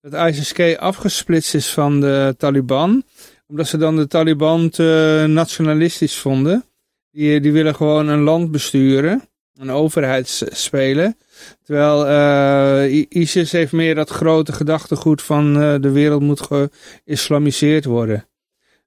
[0.00, 3.02] dat ISIS-K afgesplitst is van de Taliban.
[3.46, 6.64] Omdat ze dan de Taliban te nationalistisch vonden.
[7.10, 9.22] Die, die willen gewoon een land besturen.
[9.60, 11.16] Een overheid s- spelen.
[11.64, 16.40] Terwijl eh, ISIS heeft meer dat grote gedachtegoed van eh, de wereld moet
[17.04, 18.24] geïslamiseerd worden.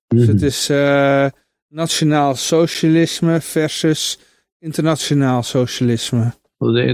[0.07, 1.25] Dus het is eh,
[1.67, 4.19] nationaal socialisme versus
[4.59, 6.31] internationaal socialisme.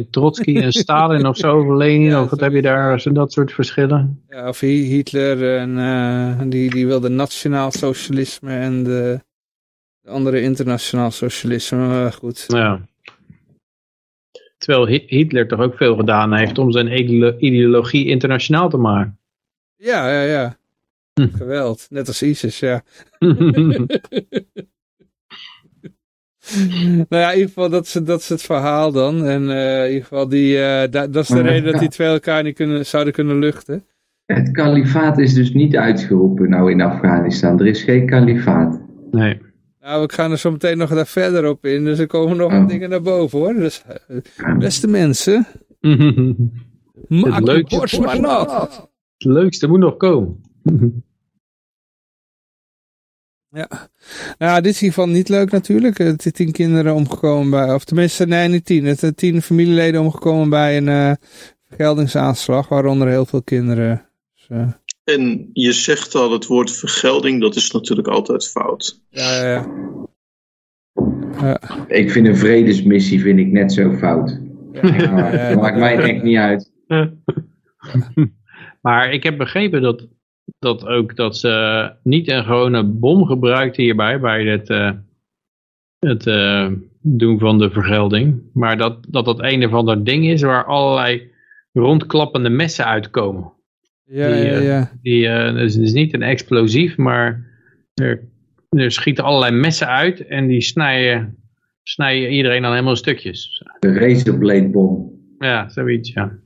[0.09, 3.51] Trotsky en Stalin of zo, Lenin, Ja, of wat heb je daar, zo dat soort
[3.53, 4.23] verschillen?
[4.27, 9.19] Ja, of Hi- Hitler en die, die wilde nationaal socialisme en de,
[10.01, 11.77] de andere internationaal socialisme.
[11.77, 12.43] Maar goed.
[12.47, 12.87] Ja.
[14.59, 19.19] Terwijl Hi- Hitler toch ook veel gedaan heeft om zijn ideolo- ideologie internationaal te maken.
[19.75, 20.57] Ja, ja, ja.
[21.13, 21.27] Hm.
[21.37, 21.87] Geweld.
[21.89, 22.81] Net als ISIS, ja.
[27.09, 29.25] nou ja, in ieder geval, dat is, dat is het verhaal dan.
[29.25, 31.89] En eh, in ieder geval, die, eh, da- dat is de Maar- reden dat die
[31.89, 33.83] twee elkaar niet kunnen, zouden kunnen luchten.
[34.25, 37.59] Het kalifaat is dus niet uitgeroepen nou in Afghanistan.
[37.59, 38.81] Er is geen kalifaat.
[39.11, 39.47] nee.
[39.81, 41.83] Nou, we gaan er zo meteen nog daar verder op in.
[41.83, 42.67] Dus er komen nog wat Oh.
[42.67, 43.53] dingen naar boven hoor.
[43.53, 44.17] Dus, eh,
[44.57, 45.47] beste mensen,
[45.79, 48.89] het maak borst maar nat.
[49.17, 50.41] leukste moet nog komen.
[53.51, 53.69] Ja.
[54.37, 55.97] Nou, dit is in ieder geval niet leuk natuurlijk.
[55.97, 58.85] Het is tien kinderen omgekomen bij, of tenminste, nee, niet tien.
[58.85, 61.11] Het zijn tien familieleden omgekomen bij een eh,
[61.67, 64.09] vergeldingsaanslag, waaronder heel veel kinderen.
[64.35, 64.67] Dus, eh,
[65.13, 69.01] En je zegt al het woord vergelding, dat is natuurlijk altijd fout.
[69.09, 69.67] ja, ja, ja.
[71.87, 74.39] Ik vind een vredesmissie vind ik net zo fout.
[74.71, 76.71] Ja, ja, dat maakt mij echt niet uit.
[78.81, 80.07] maar ik heb begrepen dat,
[80.59, 84.91] dat ook dat ze niet een gewone bom gebruikten hierbij, bij het, eh,
[85.99, 86.71] het eh,
[87.01, 88.41] doen van de vergelding.
[88.53, 91.31] Maar dat, dat dat een of ander ding is waar allerlei
[91.71, 93.53] rondklappende messen uitkomen.
[94.11, 94.91] Ja, Die, ja, eh, ja.
[95.01, 97.45] Die, eh, dus het is niet een explosief, maar
[97.93, 98.27] er,
[98.69, 101.37] er schieten allerlei messen uit en die snijden,
[101.83, 103.63] snijden iedereen dan helemaal in stukjes.
[103.79, 105.17] De razorblade-bom.
[105.39, 106.39] Ja, zoiets, ja.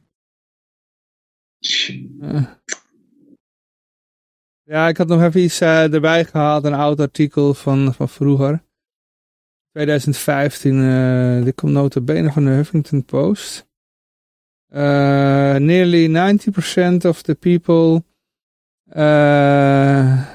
[2.20, 2.44] Eh.
[4.64, 8.64] Ja, ik had nog even iets eh, erbij gehaald, een oud artikel van, van vroeger.
[9.72, 13.72] 2015, eh dit komt nota bene van de Huffington Post.
[14.74, 18.04] Eh, nearly 90% of the people
[18.96, 20.26] eh,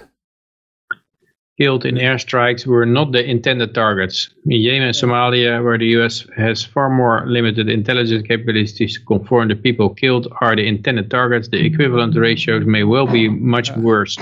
[1.58, 4.30] Killed in airstrikes were not the intended targets.
[4.46, 9.48] In Yemen and Somalia, where the US has far more limited intelligence capabilities to confirm
[9.48, 14.16] the people killed are the intended targets, the equivalent ratios may well be much worse.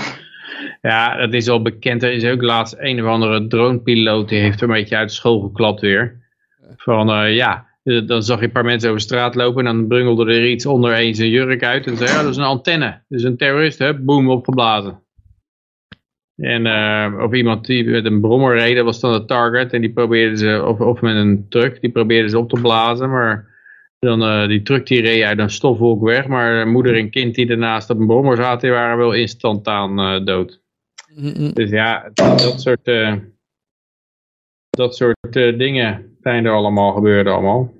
[0.81, 2.03] Ja, dat is al bekend.
[2.03, 5.81] Er is ook laatst een of andere dronepiloot die heeft een beetje uit school geklapt
[5.81, 6.21] weer.
[6.77, 7.66] Van eh, ja,
[8.05, 10.99] dan zag je een paar mensen over straat lopen en dan brungelde er iets onder
[10.99, 11.87] een zijn jurk uit.
[11.87, 13.01] En zei ja, dat is een antenne.
[13.07, 13.93] Dat is een terrorist, hè?
[13.99, 15.01] boom, opgeblazen.
[16.35, 19.73] En eh, of iemand die met een brommer reed, dat was dan de target.
[19.73, 23.09] En die probeerden ze, of, of met een truck, die probeerden ze op te blazen.
[23.09, 23.55] Maar
[23.99, 26.27] dan, eh, die truck die reed uit een stofwolk weg.
[26.27, 30.25] Maar moeder en kind die ernaast op een brommer zaten, die waren wel instantaan eh,
[30.25, 30.61] dood.
[31.15, 31.53] mm, mm.
[31.53, 33.15] Dus ja, dat soort, eh,
[34.77, 37.73] dat soort eh, dingen zijn er allemaal, gebeurd allemaal.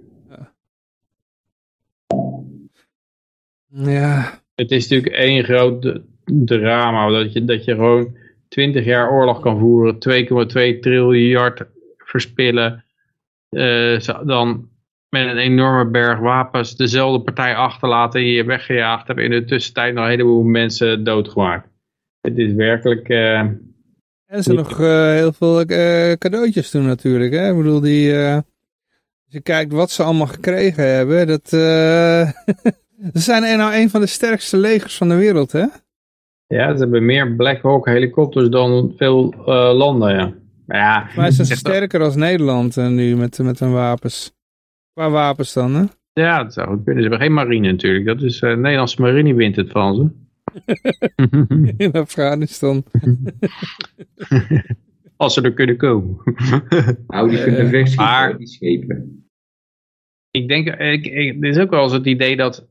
[3.86, 7.10] Ja, Het is natuurlijk één groot drama.
[7.10, 8.18] Dat je, dat je gewoon
[8.48, 9.96] 20 jaar oorlog kan voeren.
[10.76, 11.64] 2,2 triljard
[11.98, 12.84] verspillen.
[13.50, 14.70] eh, dan
[15.10, 18.22] met een enorme berg wapens dezelfde partij achterlaten.
[18.22, 19.20] Die je weggejaagd hebt.
[19.20, 21.68] In de tussentijd nog een heleboel mensen doodgemaakt.
[22.22, 23.10] Het is werkelijk...
[23.10, 23.40] eh,
[24.26, 27.34] En ze nog eh, heel veel eh, cadeautjes doen natuurlijk.
[27.34, 27.50] Hè?
[27.50, 28.44] Ik bedoel, die, eh, als
[29.26, 31.28] je kijkt wat ze allemaal gekregen hebben.
[31.28, 32.30] Dat, eh
[33.14, 35.52] ze zijn nou een van de sterkste legers van de wereld.
[35.52, 35.66] Hè?
[36.48, 40.16] ja, ze hebben meer Black Hawk helikopters dan veel eh, landen.
[40.16, 40.34] Ja.
[40.66, 44.36] Maar ja, Maar ze zijn sterker als Nederland eh, nu met, met hun wapens.
[44.94, 45.84] Qua wapens dan, hè?
[46.14, 47.04] Ja, dat zou goed kunnen.
[47.04, 48.06] Ze hebben geen marine natuurlijk.
[48.06, 50.26] Dat is, eh, de Nederlandse marine wint het van ze.
[51.78, 52.84] In Afghanistan.
[55.18, 56.18] Als ze er kunnen komen.
[57.08, 59.28] Nou, die kunnen wegschieten, maar- die schepen.
[60.32, 62.68] ik denk, ik, ik, er is ook wel eens het idee dat,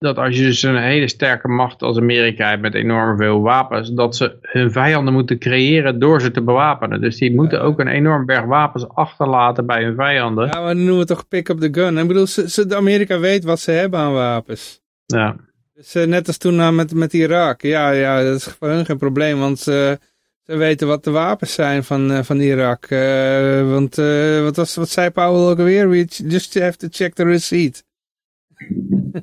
[0.00, 3.90] dat als je dus een hele sterke macht als Amerika hebt met enorm veel wapens,
[3.90, 7.00] dat ze hun vijanden moeten creëren door ze te bewapenen.
[7.00, 10.46] Dus die moeten ook een enorm berg wapens achterlaten bij hun vijanden.
[10.46, 11.98] Ja, maar dan noemen we toch pick up the gun.
[11.98, 14.80] Ik bedoel, ze, ze, Amerika weet wat ze hebben aan wapens.
[15.06, 15.36] Ja.
[15.74, 17.62] Dus net als toen nou met, met Irak.
[17.62, 19.98] Ja, ja, dat is voor hun geen probleem, want ze,
[20.42, 22.84] ze weten wat de wapens zijn van, eh, van Irak.
[22.84, 25.88] Eh, want eh, wat, was, wat zei Powell ook alweer?
[25.88, 27.84] We just have to check the receipt.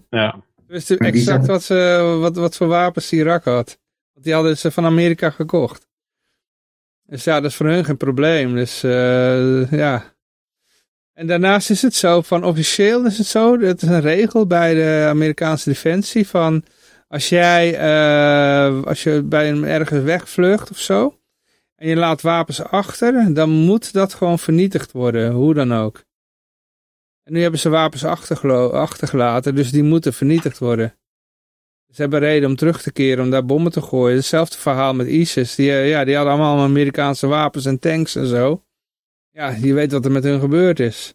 [0.10, 0.36] Ja.
[0.68, 3.80] Die exact wat, ze, wat, wat voor wapens Irak had.
[4.14, 5.88] Want die hadden ze van Amerika gekocht.
[7.06, 8.56] Dus ja, dat is voor hun geen probleem.
[8.56, 10.16] Dus eh, ja.
[11.14, 14.74] En daarnaast is het zo, van officieel is het zo, dat is een regel bij
[14.74, 16.64] de Amerikaanse defensie van
[17.08, 21.20] als jij, eh, als je bij een ergens wegvlucht of zo,
[21.76, 26.04] en je laat wapens achter, dan moet dat gewoon vernietigd worden, hoe dan ook.
[27.28, 28.04] En nu hebben ze wapens
[28.72, 30.96] achtergelaten, dus die moeten vernietigd worden.
[31.92, 34.16] Ze hebben reden om terug te keren, om daar bommen te gooien.
[34.16, 35.56] Hetzelfde verhaal met ISIS.
[35.56, 38.64] Die, eh, ja, die hadden allemaal Amerikaanse wapens en tanks en zo.
[39.30, 41.08] Ja, je weet wat er met hun gebeurd is.
[41.08, 41.14] Ze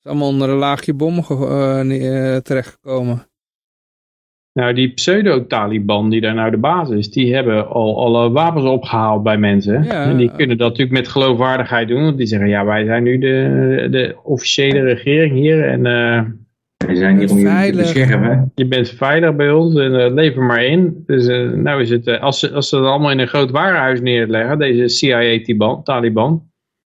[0.00, 3.31] zijn allemaal onder een laagje bommen eh, eh, terechtgekomen.
[4.52, 9.22] Nou, die pseudo-Taliban die daar nou de baas is, die hebben al alle wapens opgehaald
[9.22, 9.82] bij mensen.
[9.82, 10.04] Ja.
[10.04, 12.02] en die kunnen dat natuurlijk met geloofwaardigheid doen.
[12.02, 15.64] Want die zeggen, ja, wij zijn nu de, de officiële regering hier.
[15.68, 16.22] En eh,
[16.86, 17.76] We zijn hier om jullie te Veilig.
[17.92, 18.52] beschermen.
[18.54, 21.02] je bent veilig bij ons en eh, lever maar in.
[21.06, 23.50] Dus eh, nou is het, eh, als, ze, als ze dat allemaal in een groot
[23.50, 26.42] warenhuis neerleggen, deze CIA-Taliban,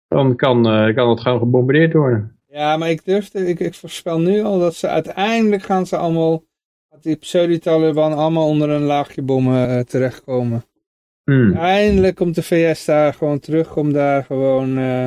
[0.08, 2.36] dan kan, eh, kan het gewoon gebombardeerd worden.
[2.48, 5.96] Ja, maar ik durf, te- ik, ik voorspel nu al dat ze uiteindelijk gaan ze
[5.96, 6.42] allemaal,
[7.02, 10.64] die pseudo-Taliban allemaal onder een laagje bommen eh, terechtkomen.
[11.24, 11.52] Hmm.
[11.52, 15.06] Eindelijk komt de VS daar gewoon terug om daar gewoon eh,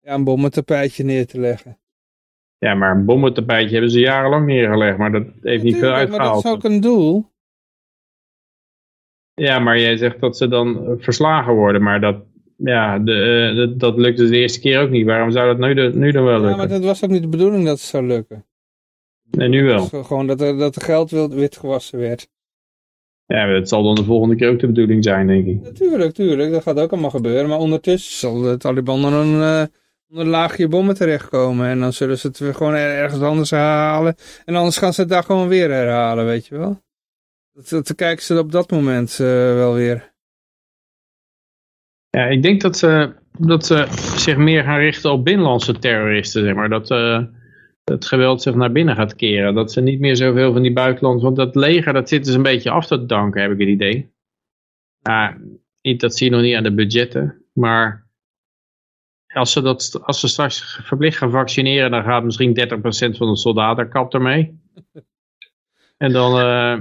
[0.00, 1.76] ja, een bommentapijtje neer te leggen.
[2.58, 6.18] Ja, maar een bommentapijtje hebben ze jarenlang neergelegd, maar dat heeft niet veel Tuurlijk, maar
[6.18, 6.44] dat uitgehaald.
[6.44, 7.30] is ook een doel.
[9.34, 12.16] Ja, maar jij zegt dat ze dan eh, verslagen worden, maar dat,
[12.56, 15.06] ja, de, dat, dat lukt dus de eerste keer ook niet.
[15.06, 16.58] Waarom zou dat nu, de, nu dan wel Ja, lukken?
[16.58, 18.44] maar dat was ook niet de bedoeling dat het zou lukken.
[19.32, 19.88] De En nu wel.
[19.90, 22.28] Dus gewoon dat er, dat er geld wil- witgewassen werd.
[23.26, 25.60] Ja, dat zal dan de volgende keer ook de bedoeling zijn, denk ik.
[25.62, 27.48] Natuurlijk, tuurlijk, dat gaat ook allemaal gebeuren.
[27.48, 29.64] Maar ondertussen zal de Taliban dan een, eh,
[30.18, 31.66] een laagje bommen terechtkomen.
[31.66, 34.14] En dan zullen ze het weer gewoon er- ergens anders herhalen.
[34.44, 36.82] En anders gaan ze het daar gewoon weer herhalen, weet je wel.
[37.52, 40.12] Dat, dat kijken ze op dat moment eh, wel weer.
[42.10, 43.86] Ja, ik denk dat ze, dat ze
[44.16, 46.68] zich meer gaan richten op binnenlandse terroristen, zeg maar.
[46.68, 47.22] Dat eh,
[47.84, 49.54] het geweld zich naar binnen gaat keren.
[49.54, 51.24] Dat ze niet meer zoveel van die buitenlandse...
[51.24, 54.12] Want dat leger, dat zit dus een beetje af te danken, heb ik het idee.
[55.02, 55.34] Nou,
[55.96, 57.44] dat zie je nog niet aan de budgetten.
[57.52, 58.10] Maar
[59.26, 61.90] als ze, dat, als ze straks verplicht gaan vaccineren...
[61.90, 64.60] dan gaat misschien 30% van de soldaten kapt ermee.
[65.96, 66.38] En dan...
[66.38, 66.80] eh,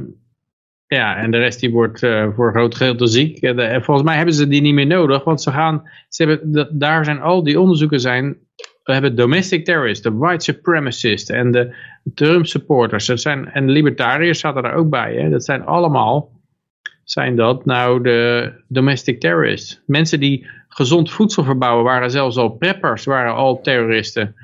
[0.87, 3.41] ja, en de rest die wordt eh, voor een groot gedeelte ziek.
[3.41, 6.23] En, eh, En volgens mij hebben ze die niet meer nodig, want ze gaan, ze
[6.23, 8.37] hebben, da- daar zijn al die onderzoeken zijn,
[8.91, 11.75] we hebben domestic terrorists, de white supremacists en de
[12.13, 13.05] Trump supporters.
[13.05, 15.15] Dat zijn, en libertariërs zaten daar ook bij.
[15.15, 15.29] Hè.
[15.29, 16.31] Dat zijn allemaal,
[17.03, 19.81] zijn dat nou de domestic terrorists.
[19.85, 24.35] Mensen die gezond voedsel verbouwen waren zelfs al preppers, waren al terroristen.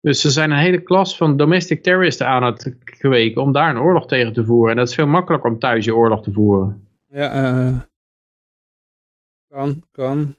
[0.00, 3.82] Dus ze zijn een hele klas van domestic terroristen aan het kweken om daar een
[3.82, 4.70] oorlog tegen te voeren.
[4.70, 6.88] En dat is veel makkelijker om thuis je oorlog te voeren.
[7.08, 7.76] Ja, eh
[9.48, 10.36] kan, kan.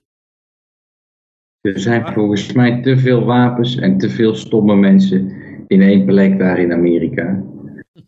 [1.65, 5.31] Er zijn volgens mij te veel wapens en te veel stomme mensen
[5.67, 7.43] in één plek daar in Amerika.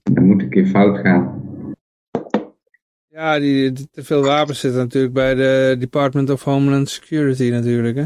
[0.04, 1.42] Dat moet een keer fout gaan.
[3.08, 7.96] Ja, die, die- te veel wapens zitten natuurlijk bij de Department of Homeland Security natuurlijk,
[7.96, 8.06] hè.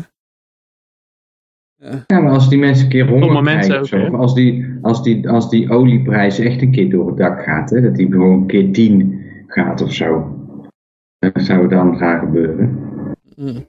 [1.76, 4.07] Ja, Ja, maar als die mensen een keer honger krijgen of ook, zo, hè?
[4.07, 7.69] of als die, als, die, als die olieprijs echt een keer door het dak gaat,
[7.69, 10.36] hè, dat die gewoon een keer tien gaat of zo.
[11.19, 12.80] Dat zou dan gaan gebeuren.
[13.36, 13.65] Mm.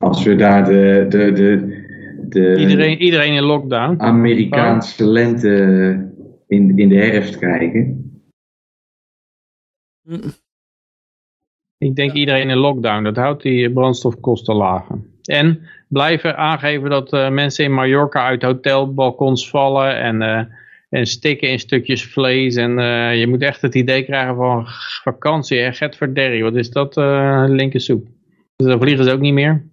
[0.00, 1.84] Als we daar de, de, de,
[2.28, 4.00] de Iedereen, iedereen in lockdown.
[4.00, 5.54] Amerikaanse lente
[6.46, 8.10] in, in de herfst krijgen.
[11.78, 13.02] Ik denk iedereen in lockdown.
[13.02, 14.98] Dat houdt die brandstofkosten lager.
[15.22, 20.44] En blijven aangeven dat eh, mensen in Mallorca uit hotelbalkons vallen en, eh,
[20.88, 22.54] en stikken in stukjes vlees.
[22.54, 24.66] En eh, je moet echt het idee krijgen van
[25.02, 25.58] vakantie.
[25.58, 25.72] Hè?
[25.72, 26.96] Get verderrie, wat is dat?
[26.96, 28.06] eh linker soep.
[28.56, 29.69] Dus dan vliegen ze ook niet meer.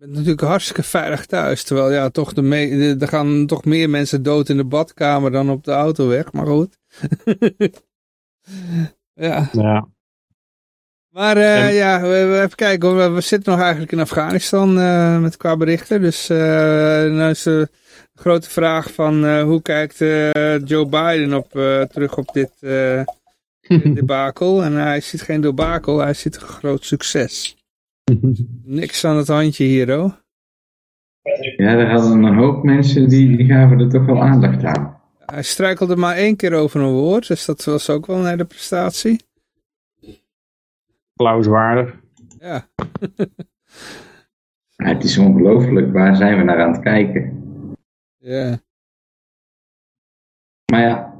[0.00, 1.62] Bent natuurlijk hartstikke veilig thuis.
[1.62, 5.50] Terwijl ja, toch de me er gaan toch meer mensen dood in de badkamer dan
[5.50, 6.32] op de autoweg.
[6.32, 6.78] Maar goed.
[9.14, 9.48] ja.
[9.52, 9.88] Ja.
[11.08, 12.02] Maar eh, En- ja,
[12.42, 12.96] even kijken hoor.
[12.98, 16.00] We, we zitten nog eigenlijk in Afghanistan eh, met qua berichten.
[16.00, 16.38] Dus eh
[17.04, 17.68] nou is de
[18.14, 19.98] grote vraag van hoe kijkt
[20.68, 21.50] Joe Biden op,
[21.92, 22.52] terug op dit
[23.94, 24.62] debakel.
[24.62, 27.54] En hij ziet geen debakel, hij ziet een groot succes.
[28.64, 30.22] Niks aan het handje hier hoor.
[31.56, 35.00] Ja, daar hadden een hoop mensen die, die gaven er toch wel aandacht aan.
[35.18, 38.44] Hij struikelde maar één keer over een woord, dus dat was ook wel een hele
[38.44, 39.20] prestatie.
[41.12, 42.00] Applauswaardig.
[42.38, 42.68] Ja,
[44.76, 47.38] Ja, het is ongelooflijk, waar zijn we naar aan het kijken?
[48.18, 48.58] ja.
[50.72, 51.14] Maar ja,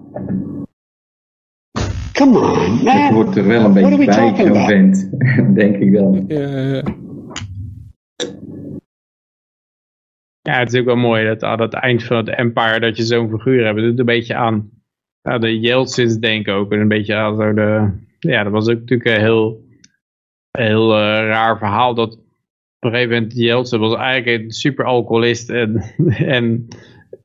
[2.20, 5.10] Come on, het wordt er wel een beetje we bij, zo'n vent.
[5.58, 6.24] Denk ik wel.
[6.28, 6.82] ja, ja.
[10.40, 13.02] Ja, het is ook wel mooi dat aan het eind van het empire dat je
[13.02, 13.76] zo'n figuur hebt.
[13.76, 14.70] Het doet een beetje aan
[15.22, 16.72] ja, de Yeltsins denken ook.
[16.72, 17.90] En een beetje aan zo de...
[18.18, 19.64] Ja, dat was ook natuurlijk een heel,
[20.50, 21.94] heel eh, raar verhaal.
[21.94, 22.20] Dat op
[22.80, 25.50] een gegeven moment Yeltsin was eigenlijk een super alcoholist.
[25.50, 25.82] En,
[26.36, 26.68] en,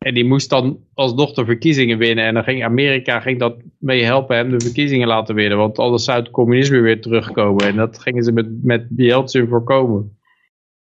[0.06, 2.26] en die moest dan alsnog de verkiezingen winnen.
[2.26, 5.57] En dan ging Amerika ging dat mee helpen hem de verkiezingen laten winnen.
[5.57, 7.65] Want anders zou het communisme weer terugkomen.
[7.65, 10.18] En dat gingen ze met, met Yeltsin voorkomen.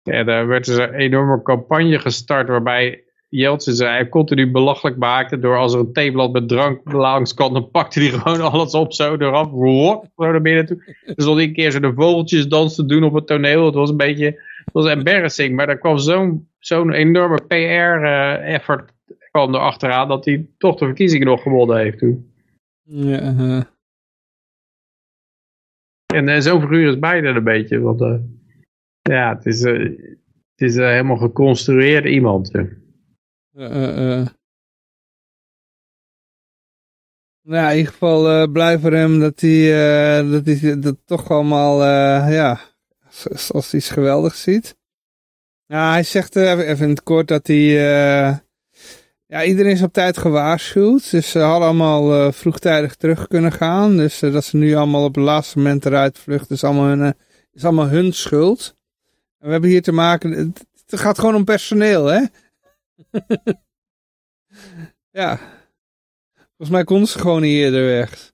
[0.04, 5.40] Ja, daar werd dus een enorme campagne gestart waarbij Jeltsin ze eigenlijk continu belachelijk maakte
[5.40, 8.94] door als er een theeblad met drank langs kwam, dan pakte hij gewoon alles op
[8.94, 10.96] zo eraf, wop, zo naar binnen toe.
[11.06, 13.98] Er stond een keer zo de vogeltjesdans te doen op het toneel, het was een
[13.98, 14.26] beetje,
[14.66, 18.98] het was embarrassing, maar er kwam zo'n zo'n enorme PR-effort
[19.32, 22.34] kwam er achteraan dat hij toch de verkiezingen nog gewonnen heeft toen.
[22.84, 23.62] ja eh.
[26.14, 28.16] En eh, zo'n figuur is Biden een beetje, want eh,
[29.02, 29.80] ja, het is, eh,
[30.56, 32.52] het is helemaal geconstrueerd iemand.
[37.42, 39.72] Nou, in ieder geval blij voor hem dat hij
[40.24, 41.84] dat, hij dat toch allemaal,
[42.32, 42.60] ja,
[43.06, 44.78] als, als hij iets geweldigs ziet.
[45.66, 48.42] Ja, hij zegt even, in het kort dat hij,
[49.30, 51.12] ja, iedereen is op tijd gewaarschuwd.
[51.12, 53.98] Dus ze hadden allemaal eh, vroegtijdig terug kunnen gaan.
[53.98, 57.02] Dus eh, dat ze nu allemaal op het laatste moment eruit vluchten, is allemaal hun,
[57.02, 57.12] eh,
[57.52, 58.78] is allemaal hun schuld.
[59.38, 62.22] En we hebben hier te maken, het, het gaat gewoon om personeel, hè?
[65.22, 65.40] ja.
[66.48, 68.32] Volgens mij konden ze gewoon niet eerder weg.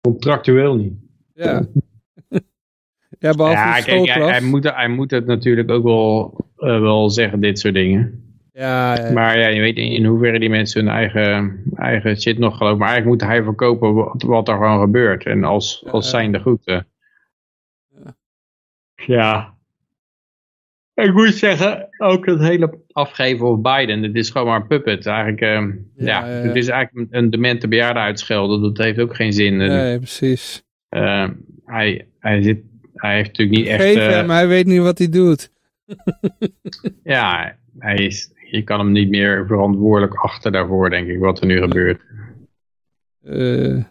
[0.00, 0.94] Contractueel niet.
[1.34, 1.66] Ja.
[3.18, 7.58] ja, behalve ja, kijk, hij, moet, hij moet het natuurlijk ook wel, wel zeggen, dit
[7.58, 8.25] soort dingen.
[8.58, 12.56] Ja, ja, Maar ja, je weet in, hoeverre die mensen hun eigen, eigen shit nog
[12.56, 12.78] geloven.
[12.78, 15.24] Maar eigenlijk moet hij verkopen wat, wat er gewoon gebeurt.
[15.24, 16.64] En als, als zijnde goed.
[16.66, 16.80] eh.
[19.06, 19.54] Ja.
[20.94, 24.02] Ik moet zeggen, ook het hele afgeven op Biden.
[24.02, 25.06] Het is gewoon maar een puppet.
[25.06, 25.66] Eigenlijk, eh,
[26.06, 28.62] Ja, het is eigenlijk een demente bejaarde uitschelden.
[28.62, 29.56] Dat heeft ook geen zin.
[29.56, 30.62] Nee, precies.
[30.88, 31.28] eh,
[31.64, 32.62] hij, hij, zit,
[32.94, 33.82] hij heeft natuurlijk niet echt...
[33.82, 35.50] Geef eh, hem, hij weet niet wat hij doet.
[37.02, 41.46] Ja, hij is, je kan hem niet meer verantwoordelijk achter daarvoor, denk ik, wat er
[41.46, 42.00] nu gebeurt.
[43.24, 43.82] Eh,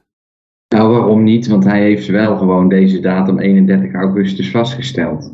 [0.68, 1.48] Nou, waarom niet?
[1.48, 5.34] Want hij heeft wel gewoon deze datum 31 augustus vastgesteld.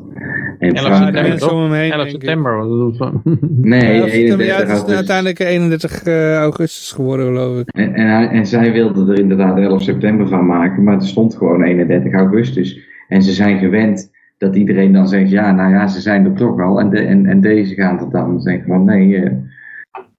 [0.60, 1.28] En 11 de Frankrijk...
[1.28, 2.12] mensen om hem heen, 11 denk ik.
[2.22, 2.58] september.
[2.58, 3.12] Je?
[3.50, 4.96] Nee, ja, of het- 31 ja, het is augustus.
[4.96, 7.70] uiteindelijk 31 eh, augustus geworden, geloof ik.
[7.70, 11.36] En, en, hij- en zij wilden er inderdaad 11 september van maken, maar er stond
[11.36, 12.80] gewoon 31 augustus.
[13.08, 14.11] En ze zijn gewend
[14.42, 16.80] dat iedereen dan zegt, ja, nou ja, ze zijn er toch al.
[16.80, 19.32] En, de, en, en deze gaan er dan zeggen van, nee, eh,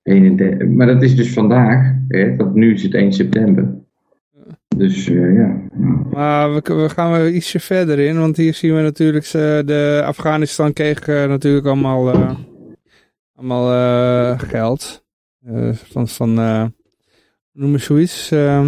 [0.03, 0.69] 31.
[0.69, 3.75] Maar dat is dus vandaag, hè, nu is het 1 september.
[4.77, 5.57] Dus eh, ja.
[6.11, 10.03] Maar we, we gaan weer ietsje verder in, want hier zien we natuurlijk, ze, de
[10.07, 12.35] Afghanistan kreeg eh, natuurlijk allemaal, eh,
[13.35, 15.05] allemaal eh, geld.
[15.47, 16.65] Eh, van, van eh,
[17.53, 18.31] noem je zoiets?
[18.31, 18.67] eh,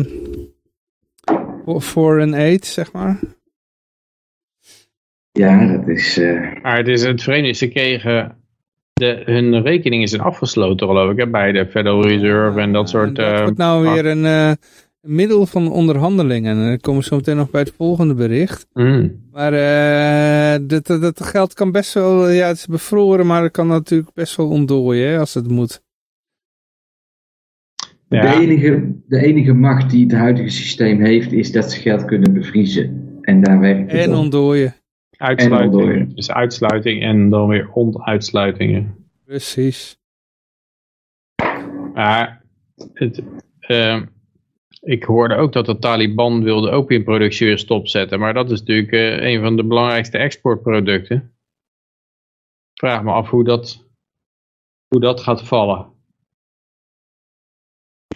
[1.65, 3.19] for- foreign aid, zeg maar.
[5.39, 6.19] Ja, dat is...
[6.19, 8.37] eh, Maar het, is, het vreemde is, ze kregen,
[8.93, 13.17] de, hun rekeningen zijn afgesloten geloof ik, hè, bij de Federal Reserve en dat soort...
[13.17, 14.53] Dat eh, wordt nou weer een eh,
[15.05, 16.47] een middel van onderhandeling.
[16.47, 18.67] En dan komen we zo meteen nog bij het volgende bericht.
[18.73, 19.23] mm.
[19.33, 23.53] Maar eh, dat, dat, dat geld kan best wel, ja het is bevroren, maar het
[23.53, 25.83] kan natuurlijk best wel ontdooien hè, als het moet.
[28.09, 32.33] de, enige, de enige macht die het huidige systeem heeft, is dat ze geld kunnen
[32.33, 33.19] bevriezen.
[33.21, 34.75] En daar werkt het En ontdooien,
[35.17, 36.15] uitsluiting.
[36.15, 39.09] Dus uitsluiting en dan weer ontuitsluitingen.
[39.25, 40.03] precies.
[41.95, 42.45] Maar
[42.93, 43.23] het,
[43.61, 44.07] ehm,
[44.81, 48.19] ik hoorde ook dat de Taliban wilde opiumproductie weer stopzetten.
[48.19, 51.17] Maar dat is natuurlijk eh, een van de belangrijkste exportproducten.
[52.73, 53.89] Ik vraag me af hoe dat,
[54.89, 55.93] hoe dat gaat vallen.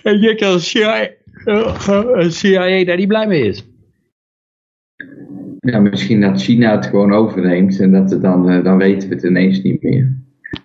[0.03, 1.11] En je kan CIA,
[1.45, 3.65] eh, CIA daar niet blij mee is.
[5.61, 9.15] Ja, misschien dat China het gewoon overneemt en dat het dan, eh, dan weten we
[9.15, 10.17] het ineens niet meer.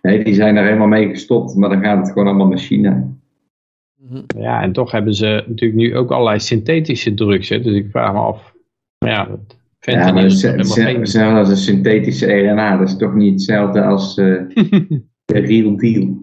[0.01, 3.07] Nee, die zijn er helemaal mee gestopt, maar dan gaat het gewoon allemaal naar China.
[4.37, 7.49] Ja, en toch hebben ze natuurlijk nu ook allerlei synthetische drugs.
[7.49, 8.53] Hè, dus ik vraag me af.
[8.97, 11.01] Ja, dat Ja, maar is is- helemaal het geen...
[11.01, 14.41] is zelfs als een synthetische RNA, dat is toch niet hetzelfde als eh,
[15.25, 16.17] de real deal.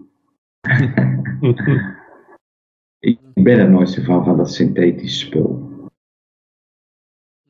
[2.99, 5.69] Ik ben er nooit zo van, van dat synthetische spul.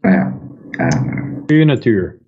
[0.02, 0.40] Maar ja,
[1.46, 2.20] Puur natuur.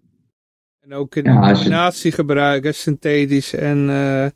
[0.80, 4.28] En ook in Ja, de als je- combinatie gebruiken, synthetisch en eh,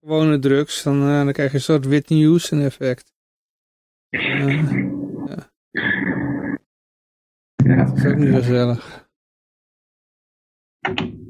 [0.00, 3.12] gewone drugs, dan, eh, dan krijg je een soort Whitney Houston effect.
[4.08, 4.72] Eh,
[7.56, 7.84] ja.
[7.84, 9.06] dat is ook niet gezellig.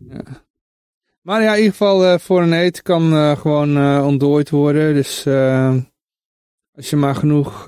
[0.08, 0.22] Ja.
[1.22, 4.94] Maar ja, in ieder geval eh, voor een eet kan eh, gewoon eh, ontdooid worden.
[4.94, 5.76] Dus eh,
[6.72, 7.64] als je maar genoeg...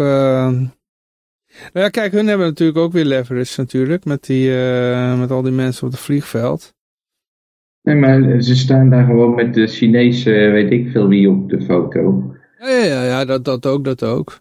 [1.63, 4.05] eh, Nou ja, kijk, hun hebben natuurlijk ook weer leverage natuurlijk.
[4.05, 6.75] Met, die, eh, met al die mensen op het vliegveld.
[7.83, 11.63] Nee, maar ze staan daar gewoon met de Chinese, weet ik veel wie, op de
[11.63, 12.35] foto.
[12.59, 14.41] Ja, ja, ja, ja dat, dat ook, dat ook.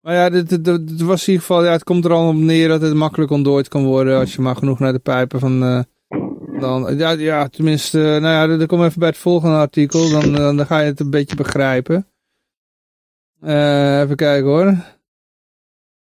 [0.00, 2.68] Maar ja, dit, dit, was in ieder geval, ja, het komt er al op neer
[2.68, 5.80] dat het makkelijk ontdooid kan worden als je maar genoeg naar de pijpen van, eh,
[6.60, 10.56] dan, ja, ja, tenminste, nou ja, dan kom even bij het volgende artikel, dan, dan,
[10.56, 12.06] dan ga je het een beetje begrijpen.
[13.40, 14.76] Eh, even kijken hoor.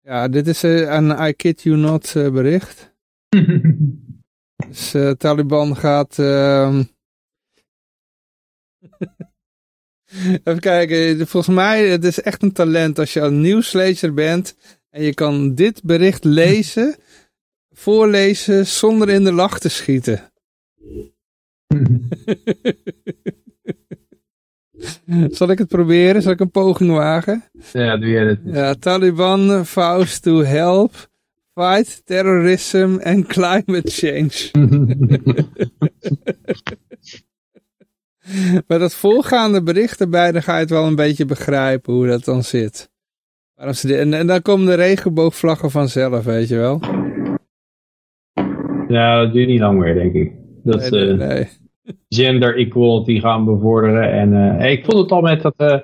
[0.07, 2.95] Ja, dit is eh, een I kid you not eh, bericht.
[4.67, 6.19] Dus eh, Taliban gaat...
[6.19, 6.83] ehm,
[10.43, 14.55] Even kijken, volgens mij het is echt een talent als je een nieuwslezer bent
[14.89, 16.95] en je kan dit bericht lezen,
[17.69, 20.31] voorlezen zonder in de lach te schieten.
[25.29, 26.21] Zal ik het proberen?
[26.21, 27.43] Zal ik een poging wagen?
[27.73, 28.37] Ja, doe jij dat.
[28.43, 30.91] Ja, Taliban vows to help
[31.53, 34.51] fight terrorism and climate change.
[38.67, 42.23] Bij dat volgaande bericht erbij, dan ga je het wel een beetje begrijpen hoe dat
[42.23, 42.89] dan zit.
[43.55, 46.79] Waarom ze dit- en, en dan komen de regenboogvlaggen vanzelf, weet je wel.
[48.87, 50.31] Ja, dat duurt niet lang meer, denk ik.
[50.63, 51.47] Dat Nee, nee, nee.
[52.09, 54.11] Gender equality gaan bevorderen.
[54.11, 55.79] En eh, ik vond het al met dat, eh,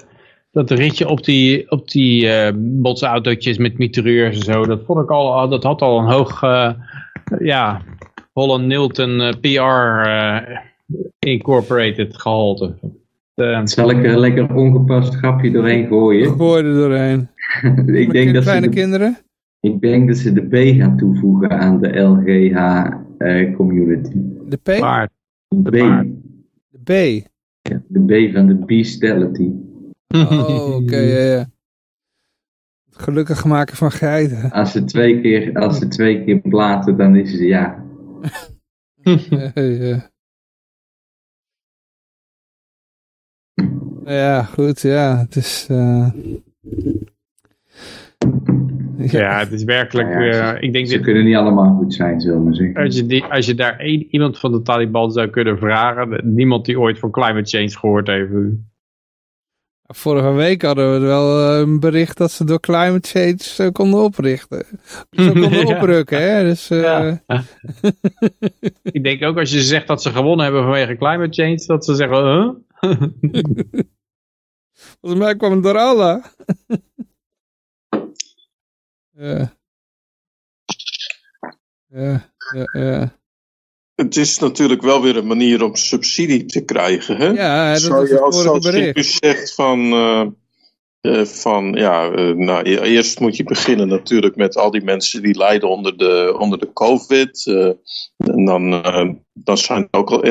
[0.52, 5.10] dat ritje op die, op die eh botsautootjes met mitrailleurs en zo, dat vond ik
[5.10, 6.72] al, dat had al een hoog, eh,
[7.40, 7.82] ja,
[8.34, 10.38] Holland Nilton PR eh,
[11.20, 12.74] Incorporated gehalte.
[13.34, 16.32] Eh, Zal ik er lekker ongepast grapje doorheen gooien?
[16.38, 17.30] Gooi er doorheen.
[17.86, 19.18] ik, denk dat ze kleine de, kinderen?
[19.60, 24.12] ik denk dat ze de B gaan toevoegen aan de LGH-community.
[24.46, 24.80] De P?
[24.80, 25.12] paard.
[25.62, 25.72] B.
[25.72, 26.90] De B.
[27.62, 28.00] Ja, de
[28.30, 29.52] B van de bestiality.
[30.08, 31.50] Oh, oké, ja, ja.
[32.86, 34.52] Het gelukkig maken van geiten.
[34.52, 37.84] Als ze twee keer, als ze twee keer platen, dan is ze ja.
[39.30, 40.12] Ja, ja.
[44.06, 45.18] Ja, goed, ja.
[45.18, 45.68] Het is...
[45.70, 46.10] eh,
[49.12, 52.46] Ja, het is werkelijk, ja, eh, ik denk Ze kunnen niet allemaal goed zijn, zullen
[52.46, 52.84] we zeggen.
[52.84, 56.66] als je, die, als je daar één, iemand van de Taliban zou kunnen vragen, niemand
[56.66, 58.30] die ooit van climate change gehoord heeft.
[59.96, 64.00] Vorige week hadden we wel eh, een bericht dat ze door climate change eh, konden
[64.00, 64.66] oprichten.
[65.12, 65.76] Ze konden Ja.
[65.76, 66.44] oprukken, hè.
[66.44, 67.22] Dus, eh, Ja.
[68.92, 71.96] Ik denk ook als je zegt dat ze gewonnen hebben vanwege climate change, dat ze
[71.96, 72.52] zeggen, huh?
[75.02, 76.24] Volgens mij kwam het door Allah.
[79.18, 79.58] Ja.
[81.88, 83.22] Ja, ja, ja.
[83.96, 87.18] Het is natuurlijk wel weer een manier om subsidie te krijgen.
[87.18, 87.28] Hè?
[87.28, 88.44] Ja, dat Zou je als
[89.04, 90.28] zegt van, eh,
[91.02, 95.22] eh, van ja, eh, nou, e- eerst moet je beginnen natuurlijk met al die mensen
[95.22, 97.48] die lijden onder de, onder de COVID.
[97.48, 97.72] eh,
[98.18, 100.24] en dan, eh, dan zijn er ook al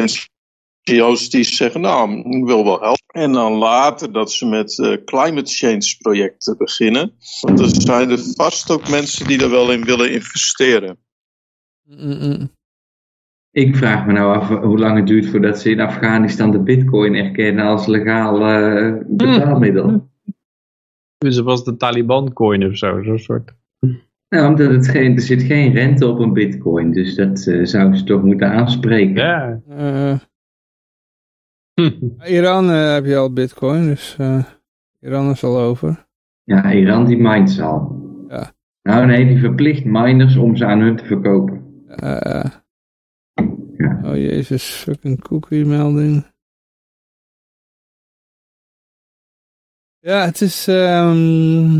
[0.84, 3.00] NGO's die zeggen, nou, ik wil wel helpen.
[3.12, 7.12] En dan later dat ze met eh, climate change projecten beginnen.
[7.40, 10.98] Want er zijn er vast ook mensen die er wel in willen investeren.
[11.82, 12.50] Mm, mm.
[13.50, 17.14] Ik vraag me nou af hoe lang het duurt voordat ze in Afghanistan de bitcoin
[17.14, 20.10] erkennen als legaal eh, betaalmiddel.
[21.18, 23.54] Dus het was de Taliban coin of zo, zo'n soort.
[24.28, 27.96] Nou, omdat het geen, er zit geen rente op een bitcoin, dus dat eh, zou
[27.96, 29.24] ze toch moeten aanspreken.
[29.24, 30.20] Ja.
[32.38, 34.44] Iran eh, heb je al bitcoin, dus eh,
[35.00, 36.06] Iran is al over.
[36.44, 38.00] Ja, Iran die mines al.
[38.28, 38.52] Ja.
[38.82, 41.84] Nou nee, die verplicht miners om ze aan hun te verkopen.
[41.86, 42.44] Eh,
[43.76, 44.00] Ja.
[44.04, 46.24] Oh jezus, fucking cookie melding.
[49.98, 50.68] Ja, het is...
[50.68, 51.76] ehm,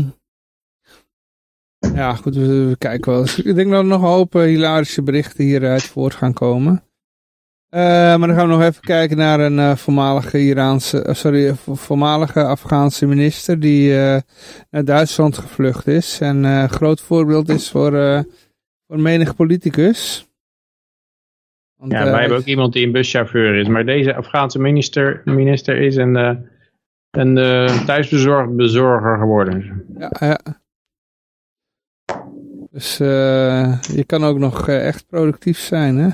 [1.93, 3.21] Ja, goed, we, we kijken wel.
[3.21, 3.39] eens.
[3.39, 6.83] Ik denk dat er nog een hoop hilarische berichten hieruit voort gaan komen.
[7.73, 7.79] Eh,
[8.17, 12.43] maar dan gaan we nog even kijken naar een eh, voormalige Iraanse, eh, sorry, voormalige
[12.43, 13.91] Afghaanse minister die
[14.69, 16.19] naar Duitsland gevlucht is.
[16.21, 17.91] En een groot voorbeeld is voor,
[18.87, 20.27] voor menig politicus.
[21.75, 23.67] Want, Ja, wij hebben ook iemand die een buschauffeur is.
[23.67, 26.15] Maar deze Afghaanse minister, minister is een,
[27.11, 27.35] een
[27.85, 29.85] thuisbezorgd bezorger geworden.
[29.97, 30.39] Ja, ja.
[32.71, 32.97] Dus
[33.97, 36.09] je kan ook nog echt productief zijn, hè?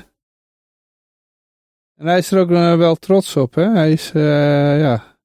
[2.00, 3.70] En hij is er ook eh, wel trots op, hè?
[3.70, 5.18] Hij is, eh, ja...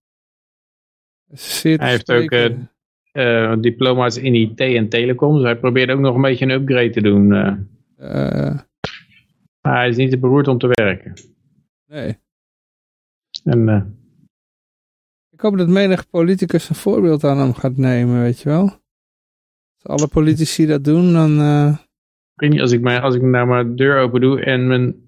[1.31, 2.31] Zeer Hij heeft ook
[3.11, 5.33] eh, diploma's in IT en telecom.
[5.35, 7.27] Dus hij probeert ook nog een beetje een upgrade te doen.
[7.27, 8.67] maar
[9.61, 11.13] hij is niet te beroerd om te werken.
[11.85, 12.17] nee.
[13.43, 13.97] En,
[15.31, 18.63] Ik hoop dat menig politicus een voorbeeld aan hem gaat nemen, weet je wel?
[19.81, 21.31] Als alle politici dat doen, dan...
[22.33, 25.04] ik weet niet, als ik, mijn, als ik nou mijn deur open doe en mijn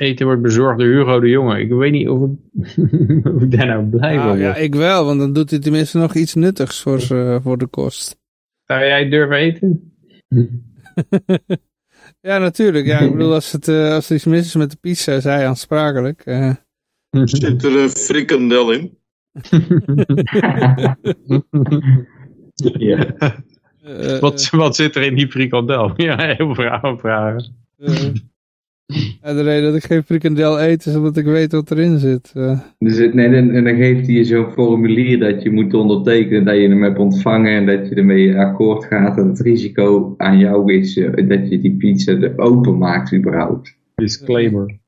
[0.00, 1.60] eten wordt bezorgd door Hugo de Jonge.
[1.60, 4.38] Ik weet niet of, ik- of ik daar nou blij van word.
[4.38, 7.00] ja, ik wel, want dan doet hij tenminste nog iets nuttigs voor,
[7.42, 8.16] voor de kost.
[8.64, 9.92] Zou jij durven eten?
[12.20, 12.86] Ja, natuurlijk.
[12.86, 15.24] Ja, ik bedoel, als, het, eh, als er iets mis is met de pizza, is
[15.24, 16.20] hij aansprakelijk.
[16.24, 16.54] eh.
[17.24, 18.98] Zit er een frikandel in?
[22.78, 23.16] Ja.
[23.82, 25.92] Eh, wat, wat zit er in die frikandel?
[25.96, 26.98] Ja, heel vragen.
[26.98, 27.54] vragen.
[28.92, 31.98] Eh, ja, de reden dat ik geen frikandel eet, is omdat ik weet wat erin
[31.98, 32.30] zit.
[32.34, 32.60] eh.
[32.78, 36.44] Dus het, nee, en, en dan geeft hij je zo'n formulier dat je moet ondertekenen
[36.44, 40.38] dat je hem hebt ontvangen en dat je ermee akkoord gaat dat het risico aan
[40.38, 43.78] jou is eh, dat je die pizza er open maakt überhaupt.
[43.94, 44.80] Disclaimer.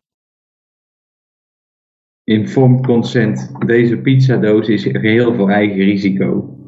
[2.25, 3.53] Informed consent.
[3.67, 6.59] Deze pizzadoos is geheel voor eigen risico.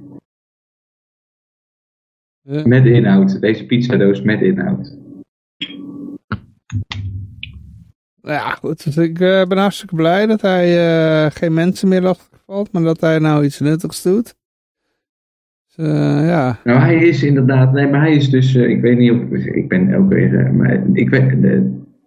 [2.42, 3.40] Eh, Met inhoud.
[3.40, 4.96] Deze pizzadoos met inhoud.
[8.26, 8.84] Ja, goed.
[8.84, 10.86] Dus ik eh, ben hartstikke blij dat hij
[11.24, 14.34] eh, geen mensen meer lastig valt, maar dat hij nou iets nuttigs doet.
[15.76, 16.58] Dus, eh, ja.
[16.64, 19.94] Nou, hij is inderdaad, nee, maar hij is dus, ik weet niet of, ik ben
[19.94, 21.32] ook weer, eh, maar ik weet,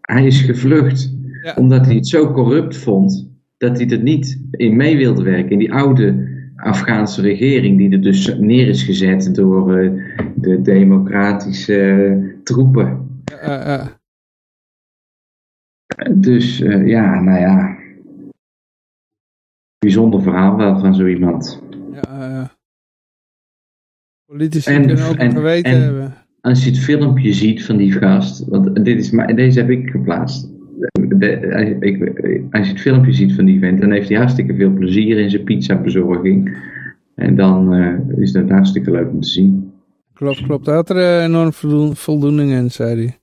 [0.02, 1.54] hij is gevlucht Ja.
[1.56, 5.50] omdat hij het zo corrupt vond dat hij er niet in mee wilde werken.
[5.52, 9.92] In die oude Afghaanse regering, die er dus neer is gezet door
[10.36, 13.08] de democratische troepen.
[16.16, 17.78] Dus eh, ja, nou ja.
[19.78, 21.64] Bijzonder verhaal wel van zo iemand.
[21.92, 22.52] ja, ja.
[24.26, 26.14] Politici En- kunnen ook en- geweten en- hebben.
[26.42, 29.90] Als je het filmpje ziet van die gast, want dit is, maar deze heb ik
[29.90, 30.50] geplaatst.
[30.92, 32.02] De- ik,
[32.52, 35.30] als je het filmpje ziet van die vent, dan heeft hij hartstikke veel plezier in
[35.30, 36.58] zijn pizza bezorging.
[37.16, 39.72] En dan eh, is dat hartstikke leuk om te zien.
[40.14, 40.66] Klopt, klopt.
[40.66, 43.19] Hij had er eh, enorm voldoen- voldoening in, zei hij.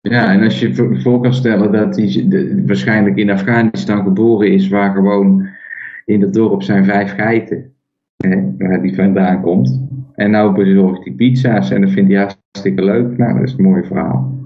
[0.00, 2.24] Ja, en als je voor, kan stellen dat hij
[2.66, 5.48] waarschijnlijk in Afghanistan geboren is, waar gewoon
[6.04, 7.74] in het dorp zijn vijf geiten,
[8.16, 9.88] hè, waar die vandaan komt.
[10.14, 13.18] En nou bezorgt hij pizza's en dat vindt hij hartstikke leuk.
[13.18, 14.38] Nou, dat is een mooi verhaal.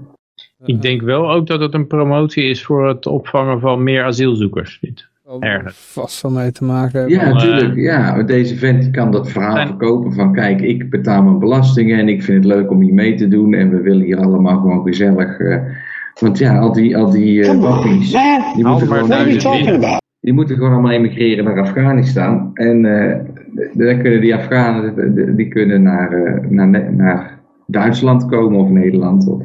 [0.65, 4.79] Ik denk wel ook dat het een promotie is voor het opvangen van meer asielzoekers.
[4.81, 5.09] Dit.
[5.39, 5.75] Ergens.
[5.77, 7.17] vast wel mee te maken hebben.
[7.17, 7.75] Ja, eh, natuurlijk.
[7.75, 12.09] Ja, deze vent kan dat verhaal En- verkopen van kijk, ik betaal mijn belastingen en
[12.09, 14.83] ik vind het leuk om hier mee te doen en we willen hier allemaal gewoon
[14.87, 15.39] gezellig.
[15.39, 15.57] eh,
[16.19, 18.11] want ja, al die, al die eh, wappies,
[18.55, 19.09] die moeten, gewoon,
[20.19, 22.49] die moeten gewoon allemaal emigreren naar Afghanistan.
[22.53, 23.19] En eh,
[23.73, 29.27] dan kunnen die Afghanen, die kunnen naar, eh, naar, naar Duitsland komen of Nederland.
[29.27, 29.43] Of,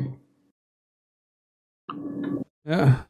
[2.63, 3.07] Ja.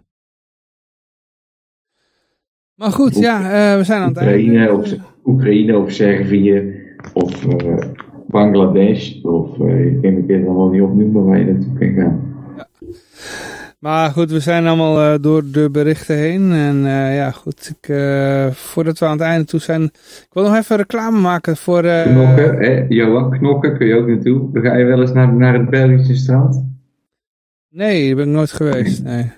[2.80, 4.72] Maar goed, ja, eh, we zijn aan het Oekraïne einde.
[4.72, 4.94] of,
[5.24, 6.74] Oekraïne of Servië
[7.12, 7.76] of eh,
[8.26, 12.20] Bangladesh of eh, ik kan het allemaal niet opnoemen waar je naartoe kan gaan.
[13.78, 16.52] Maar goed, we zijn allemaal door de berichten heen.
[16.52, 16.76] En
[17.14, 17.94] ja, goed, ik,
[18.52, 19.82] voordat we aan het einde toe zijn...
[19.82, 21.80] Ik wil nog even reclame maken voor...
[21.82, 22.84] Knokken, hè?
[22.88, 24.48] Johan, knokken kun je ook naartoe.
[24.52, 26.64] Ga je wel eens naar, naar het Belgische strand.
[27.68, 29.32] Nee, daar ben ik nooit geweest, nee.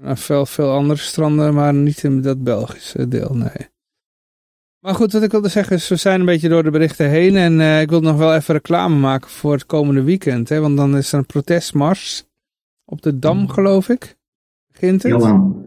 [0.00, 3.68] Naar veel, veel andere stranden, maar niet in dat Belgische deel, nee.
[4.80, 7.36] Maar goed, wat ik wilde zeggen is, we zijn een beetje door de berichten heen.
[7.36, 10.48] En eh, ik wil nog wel even reclame maken voor het komende weekend.
[10.48, 12.24] Hè, want dan is er een protestmars
[12.84, 14.16] op de Dam, geloof ik.
[14.72, 15.12] Begint het?
[15.12, 15.66] Johan,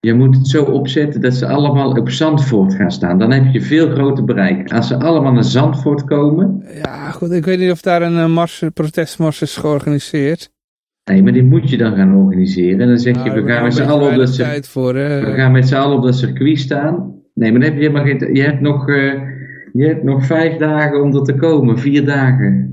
[0.00, 3.18] je moet het zo opzetten dat ze allemaal op Zandvoort gaan staan.
[3.18, 4.72] Dan heb je veel groter bereik.
[4.72, 8.34] Als ze allemaal naar Zandvoort komen, Ja, goed, ik weet niet of daar een, eh,
[8.34, 10.50] mars, een protestmars is georganiseerd.
[11.04, 12.80] Nee, maar die moet je dan gaan organiseren.
[12.80, 14.96] En dan zeg je, we gaan met z'n allen op dat tijd voor.
[14.96, 15.20] Hè.
[15.24, 17.14] we gaan met z'n allen op dat circuit staan.
[17.34, 19.12] Nee, maar dan heb je helemaal geen, je hebt nog, eh,
[19.72, 22.66] je hebt nog vijf dagen om er te komen, vier dagen.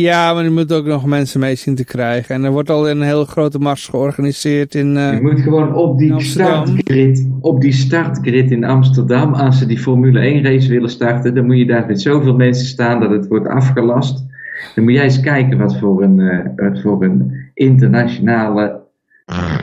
[0.00, 2.34] Ja, maar je moet ook nog mensen mee zien te krijgen.
[2.34, 4.96] En er wordt al een heel grote mars georganiseerd in...
[4.96, 9.78] eh, Je moet gewoon op die startgrid, op die startgrid in Amsterdam, als ze die
[9.78, 13.26] Formule 1 race willen starten, dan moet je daar met zoveel mensen staan dat het
[13.28, 14.26] wordt afgelast.
[14.74, 18.86] Dan moet jij eens kijken wat voor een, eh, wat voor een internationale.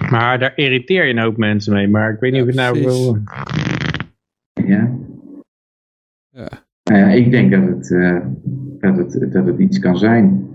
[0.10, 1.88] Maar daar irriteer je een hoop mensen mee.
[1.88, 3.04] Maar ik weet niet Ja, of ik nou precies.
[3.04, 3.18] wil...
[4.66, 4.92] Ja.
[6.30, 6.48] Ja.
[6.84, 8.18] Nou ja, ik denk dat het, eh,
[8.80, 10.48] dat, het, dat het iets kan zijn.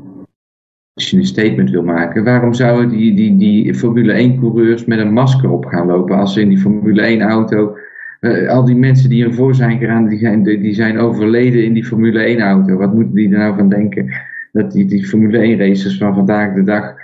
[0.92, 4.98] Als je een statement wil maken, waarom zouden die, die, die Formule 1 coureurs met
[4.98, 7.76] een masker op gaan lopen als ze in die Formule 1 auto
[8.20, 11.84] Eh, al die mensen die ervoor zijn gegaan, die zijn, die zijn overleden in die
[11.84, 12.76] Formule 1 auto.
[12.76, 14.12] Wat moeten die er nou van denken?
[14.52, 16.94] Dat die, die Formule 1 racers van vandaag de dag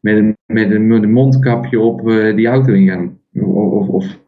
[0.00, 3.18] met een, met een, mondkapje op eh, die auto ingaan.
[3.32, 4.18] Of, of,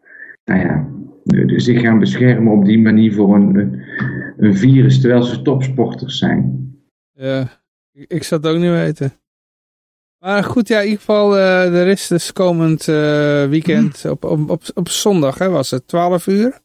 [0.44, 0.89] nou ja,
[1.23, 3.83] dus zich gaan beschermen op die manier voor een,
[4.36, 6.73] een, virus, terwijl ze topsporters zijn.
[7.12, 7.49] Ja,
[7.92, 9.12] ik zou het ook niet weten.
[10.18, 12.94] Maar goed, ja, in ieder geval, eh, er is dus komend eh,
[13.48, 16.60] weekend op, op, op, op zondag, hè, was het 12 uur.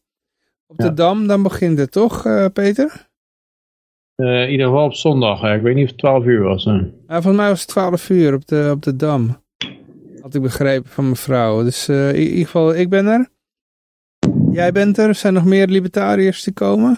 [0.68, 0.94] Op de.
[0.94, 3.12] Dam, dan begint het toch, eh, Peter?
[4.16, 5.42] In ieder geval op zondag.
[5.42, 5.56] hè.
[5.56, 6.64] Ik weet niet of het 12 uur was.
[6.66, 6.72] hè.
[6.72, 9.42] Ja, volgens mij was het 12 uur op de, op de Dam.
[10.22, 11.64] Had ik begrepen van mijn vrouw.
[11.64, 13.30] Dus eh, in ieder geval, ik ben er.
[14.52, 15.16] Jij bent er.
[15.16, 16.98] Zijn nog meer libertariërs die komen?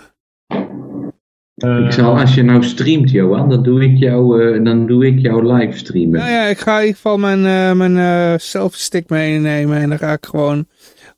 [1.56, 5.06] Eh, ik zal, als je nou streamt, Johan, dan doe ik jou, eh, dan doe
[5.06, 6.20] ik jou live streamen.
[6.20, 9.78] Nou ja, ik ga in ieder geval mijn, eh mijn eh selfie stick meenemen.
[9.78, 10.68] En dan ga ik gewoon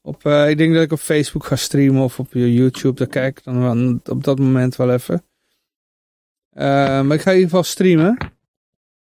[0.02, 2.94] op, eh, ik denk dat ik op Facebook ga streamen of op YouTube.
[2.94, 5.26] Daar kijk ik dan wel op dat moment wel even.
[6.50, 8.18] Eh, maar ik ga in ieder geval streamen.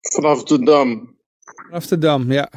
[0.02, 1.18] Vanaf de Dam.
[1.68, 2.50] Vanaf de Dam, ja.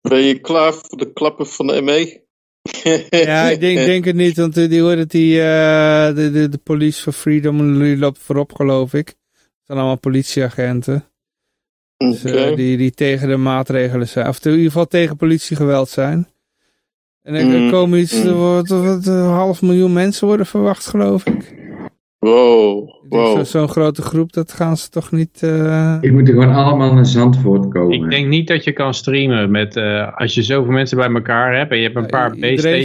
[0.00, 2.25] Ben je klaar voor de klappen van de ME?
[3.10, 6.48] Ja, ik denk, denk het niet, want eh, die hoort dat die, eh, de, de,
[6.48, 9.06] de Police for Freedom loopt voorop, geloof ik.
[9.06, 11.04] Het zijn allemaal politieagenten.
[11.96, 14.28] Dus, eh, die, die tegen de maatregelen zijn.
[14.28, 16.28] Of in ieder geval tegen politiegeweld zijn.
[17.22, 18.26] En er Mm, komen iets, mm.
[18.26, 18.70] er wordt,
[19.06, 21.54] een half miljoen mensen worden verwacht, geloof ik.
[22.30, 25.42] Wow, Ik zo- Zo'n grote groep, dat gaan ze toch niet...
[25.42, 28.02] eh, Die moeten gewoon allemaal naar Zandvoort komen.
[28.04, 31.56] Ik denk niet dat je kan streamen met, eh, als je zoveel mensen bij elkaar
[31.56, 32.34] hebt en je hebt een paar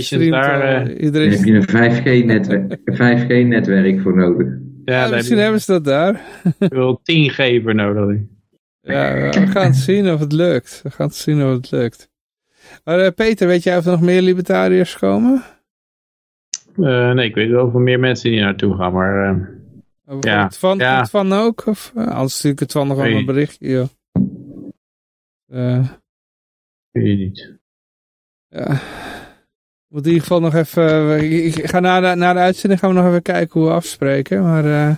[0.01, 0.85] streamt, daar.
[0.85, 4.47] eh, iedereen Daar heb je een 5G-netwerk 5G netwerk voor nodig.
[4.47, 4.53] ja,
[4.85, 6.21] Ja, daar heb misschien je hebben ze dat daar.
[6.59, 8.17] wel 10 G voor nodig.
[8.81, 10.79] Ja, we gaan het zien of het lukt.
[10.83, 12.09] We gaan het zien of het lukt.
[12.83, 15.43] Maar eh, Peter, weet jij of er nog meer libertariërs komen?
[16.77, 19.35] Eh, nee, ik weet wel van meer mensen die naartoe gaan, maar eh,
[20.17, 20.99] Of Ja, het van, ja.
[20.99, 21.63] het van ook?
[21.67, 23.15] Of, eh, anders stuur ik het van nog wel Nee.
[23.15, 23.69] een berichtje.
[23.69, 23.87] Joh.
[25.47, 25.87] Eh,
[26.91, 27.59] weet je niet.
[28.47, 28.71] ja.
[28.71, 28.77] Ik
[29.97, 31.17] Moet in ieder geval nog even.
[31.23, 33.75] Ik, ik ga na de, na de uitzending gaan we nog even kijken hoe we
[33.75, 34.41] afspreken.
[34.43, 34.97] Maar eh, in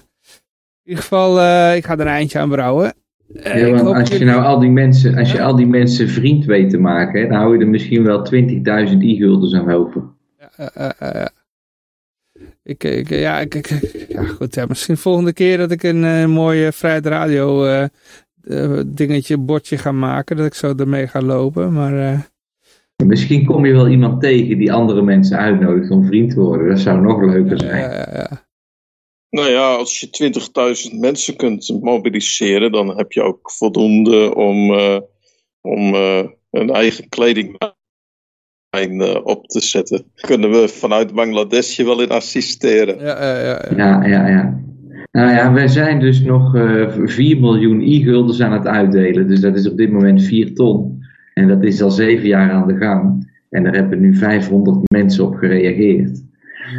[0.84, 2.94] ieder geval, eh, ik ga er een eindje aan brouwen.
[3.34, 6.46] Eh, Ja, want als je nou al die mensen, als je al die mensen vriend
[6.46, 10.04] weet te maken, hè, dan hou je er misschien wel 20.000 e-guldens aan over.
[10.56, 11.26] Eh, eh, eh.
[12.64, 14.56] Ik, ik, ja, ik, ik- ja, goed.
[14.56, 17.84] Ja, misschien volgende keer dat ik een eh, mooie Vrijheid Radio eh,
[18.44, 20.38] eh, dingetje, bordje ga maken.
[20.38, 21.74] Dat ik zo ermee ga lopen.
[21.74, 22.20] Maar eh,
[23.06, 26.68] Misschien kom je wel iemand tegen die andere mensen uitnodigt om vriend te worden.
[26.68, 27.80] Dat zou nog leuker zijn.
[27.80, 28.46] ja, ja, ja.
[29.30, 30.08] Nou ja, als je
[30.92, 35.00] 20.000 mensen kunt mobiliseren, dan heb je ook voldoende om, eh,
[35.62, 37.70] om eh, een eigen kledinglijn eh,
[39.24, 40.04] op te zetten.
[40.16, 43.00] Kunnen we vanuit Bangladesh je wel in assisteren?
[43.00, 43.76] Ja, ja, ja, ja.
[43.78, 44.62] Ja, ja, ja.
[45.12, 49.28] Nou ja, wij zijn dus nog eh 4 miljoen e-guldens aan het uitdelen.
[49.28, 51.04] Dus dat is op dit moment 4 ton.
[51.34, 53.32] En dat is al 7 jaar aan de gang.
[53.50, 56.24] En daar hebben nu 500 mensen op gereageerd.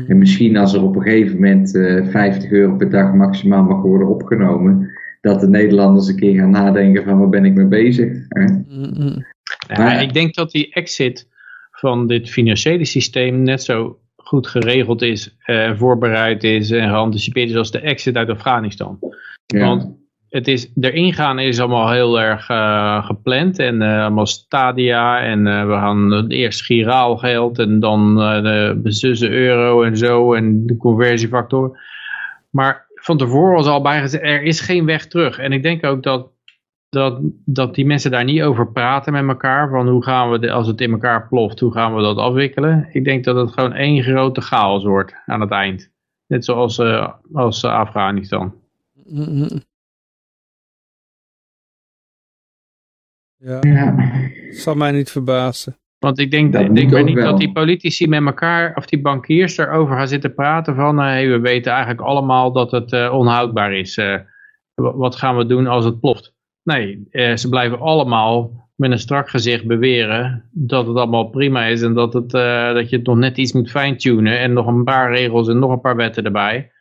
[0.08, 3.82] En misschien als er op een gegeven moment eh 50 euro per dag maximaal mag
[3.82, 4.90] worden opgenomen,
[5.20, 8.12] dat de Nederlanders een keer gaan nadenken van waar ben ik mee bezig.
[8.28, 8.44] Hè?
[8.44, 9.24] Mm, mm.
[9.68, 11.28] Ja, Maar- ik denk dat die exit
[11.84, 17.56] van dit financiële systeem net zo goed geregeld is, eh, voorbereid is en geanticipeerd is
[17.56, 18.98] als de exit uit Afghanistan.
[19.46, 19.66] Ja.
[19.66, 20.04] Want
[20.34, 25.46] het is, erin gaan is allemaal heel erg eh, gepland en eh, allemaal stadia en
[25.46, 30.76] eh, we gaan eerst giraal geld en dan de bezussen euro en zo en de
[30.76, 31.78] conversiefactor.
[32.50, 35.38] Maar van tevoren was al bijgezegd, er is geen weg terug.
[35.38, 36.28] En ik denk ook dat,
[36.94, 39.68] dat, dat die mensen daar niet over praten met elkaar.
[39.68, 42.88] Van hoe gaan we, de, als het in elkaar ploft, hoe gaan we dat afwikkelen?
[42.92, 45.90] Ik denk dat het gewoon één grote chaos wordt aan het eind.
[46.26, 48.54] Net zoals eh, als eh, Afghanistan.
[49.04, 49.48] Mm.
[53.36, 53.94] Ja, Ja.
[54.50, 55.76] zal mij niet verbazen.
[55.98, 57.30] Want ik denk, Dat ik moet denk maar ook niet wel.
[57.30, 61.38] dat die politici met elkaar, of die bankiers erover gaan zitten praten van, hey, we
[61.40, 63.96] weten eigenlijk allemaal dat het eh, onhoudbaar is.
[63.96, 64.20] Eh,
[64.74, 66.33] wa- wat gaan we doen als het ploft?
[66.64, 71.82] Nee, eh, ze blijven allemaal met een strak gezicht beweren dat het allemaal prima is
[71.82, 74.84] en dat, het, eh, dat je het nog net iets moet fine-tunen en nog een
[74.84, 76.72] paar regels en nog een paar wetten erbij.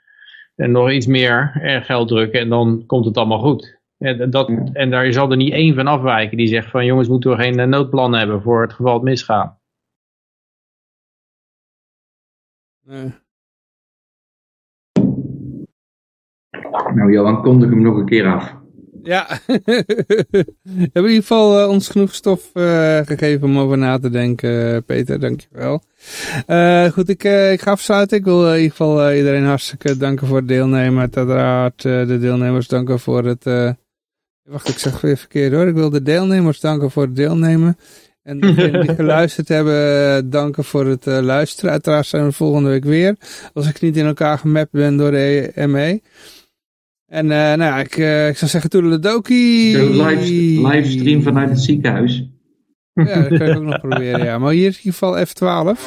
[0.55, 3.81] En nog iets meer eh, geld drukken en dan komt het allemaal goed.
[3.97, 4.63] En, dat, Ja.
[4.73, 7.59] en daar zal er niet één van afwijken die zegt van jongens moeten we geen
[7.59, 9.61] eh, noodplan hebben voor het geval het misgaat.
[12.85, 13.13] Nee.
[16.93, 18.62] Nou Johan, kondig hem nog een keer af.
[19.03, 23.99] Ja, we hebben in ieder geval eh, ons genoeg stof eh, gegeven om over na
[23.99, 25.83] te denken, eh, Peter, dankjewel.
[26.45, 28.17] Eh goed, ik, ik ga afsluiten.
[28.17, 30.99] Ik wil in ieder geval iedereen hartstikke danken voor het deelnemen.
[30.99, 33.43] Uiteraard de deelnemers danken voor het...
[34.43, 35.67] wacht, ik zeg weer verkeerd hoor.
[35.67, 37.77] Ik wil de deelnemers danken voor het deelnemen.
[38.23, 41.71] En degenen die geluisterd hebben, danken voor het luisteren.
[41.71, 43.15] Uiteraard zijn we volgende week weer.
[43.53, 46.01] Als ik niet in elkaar gemapt ben door de ME.
[47.13, 49.75] En eh, nou ja, ik, eh, ik zou zeggen toedeledokie.
[49.75, 52.29] Zo live, livestream vanuit het ziekenhuis.
[52.93, 54.37] Ja, dat kan ik ook nog proberen, ja.
[54.37, 55.79] Maar hier is in ieder geval F12.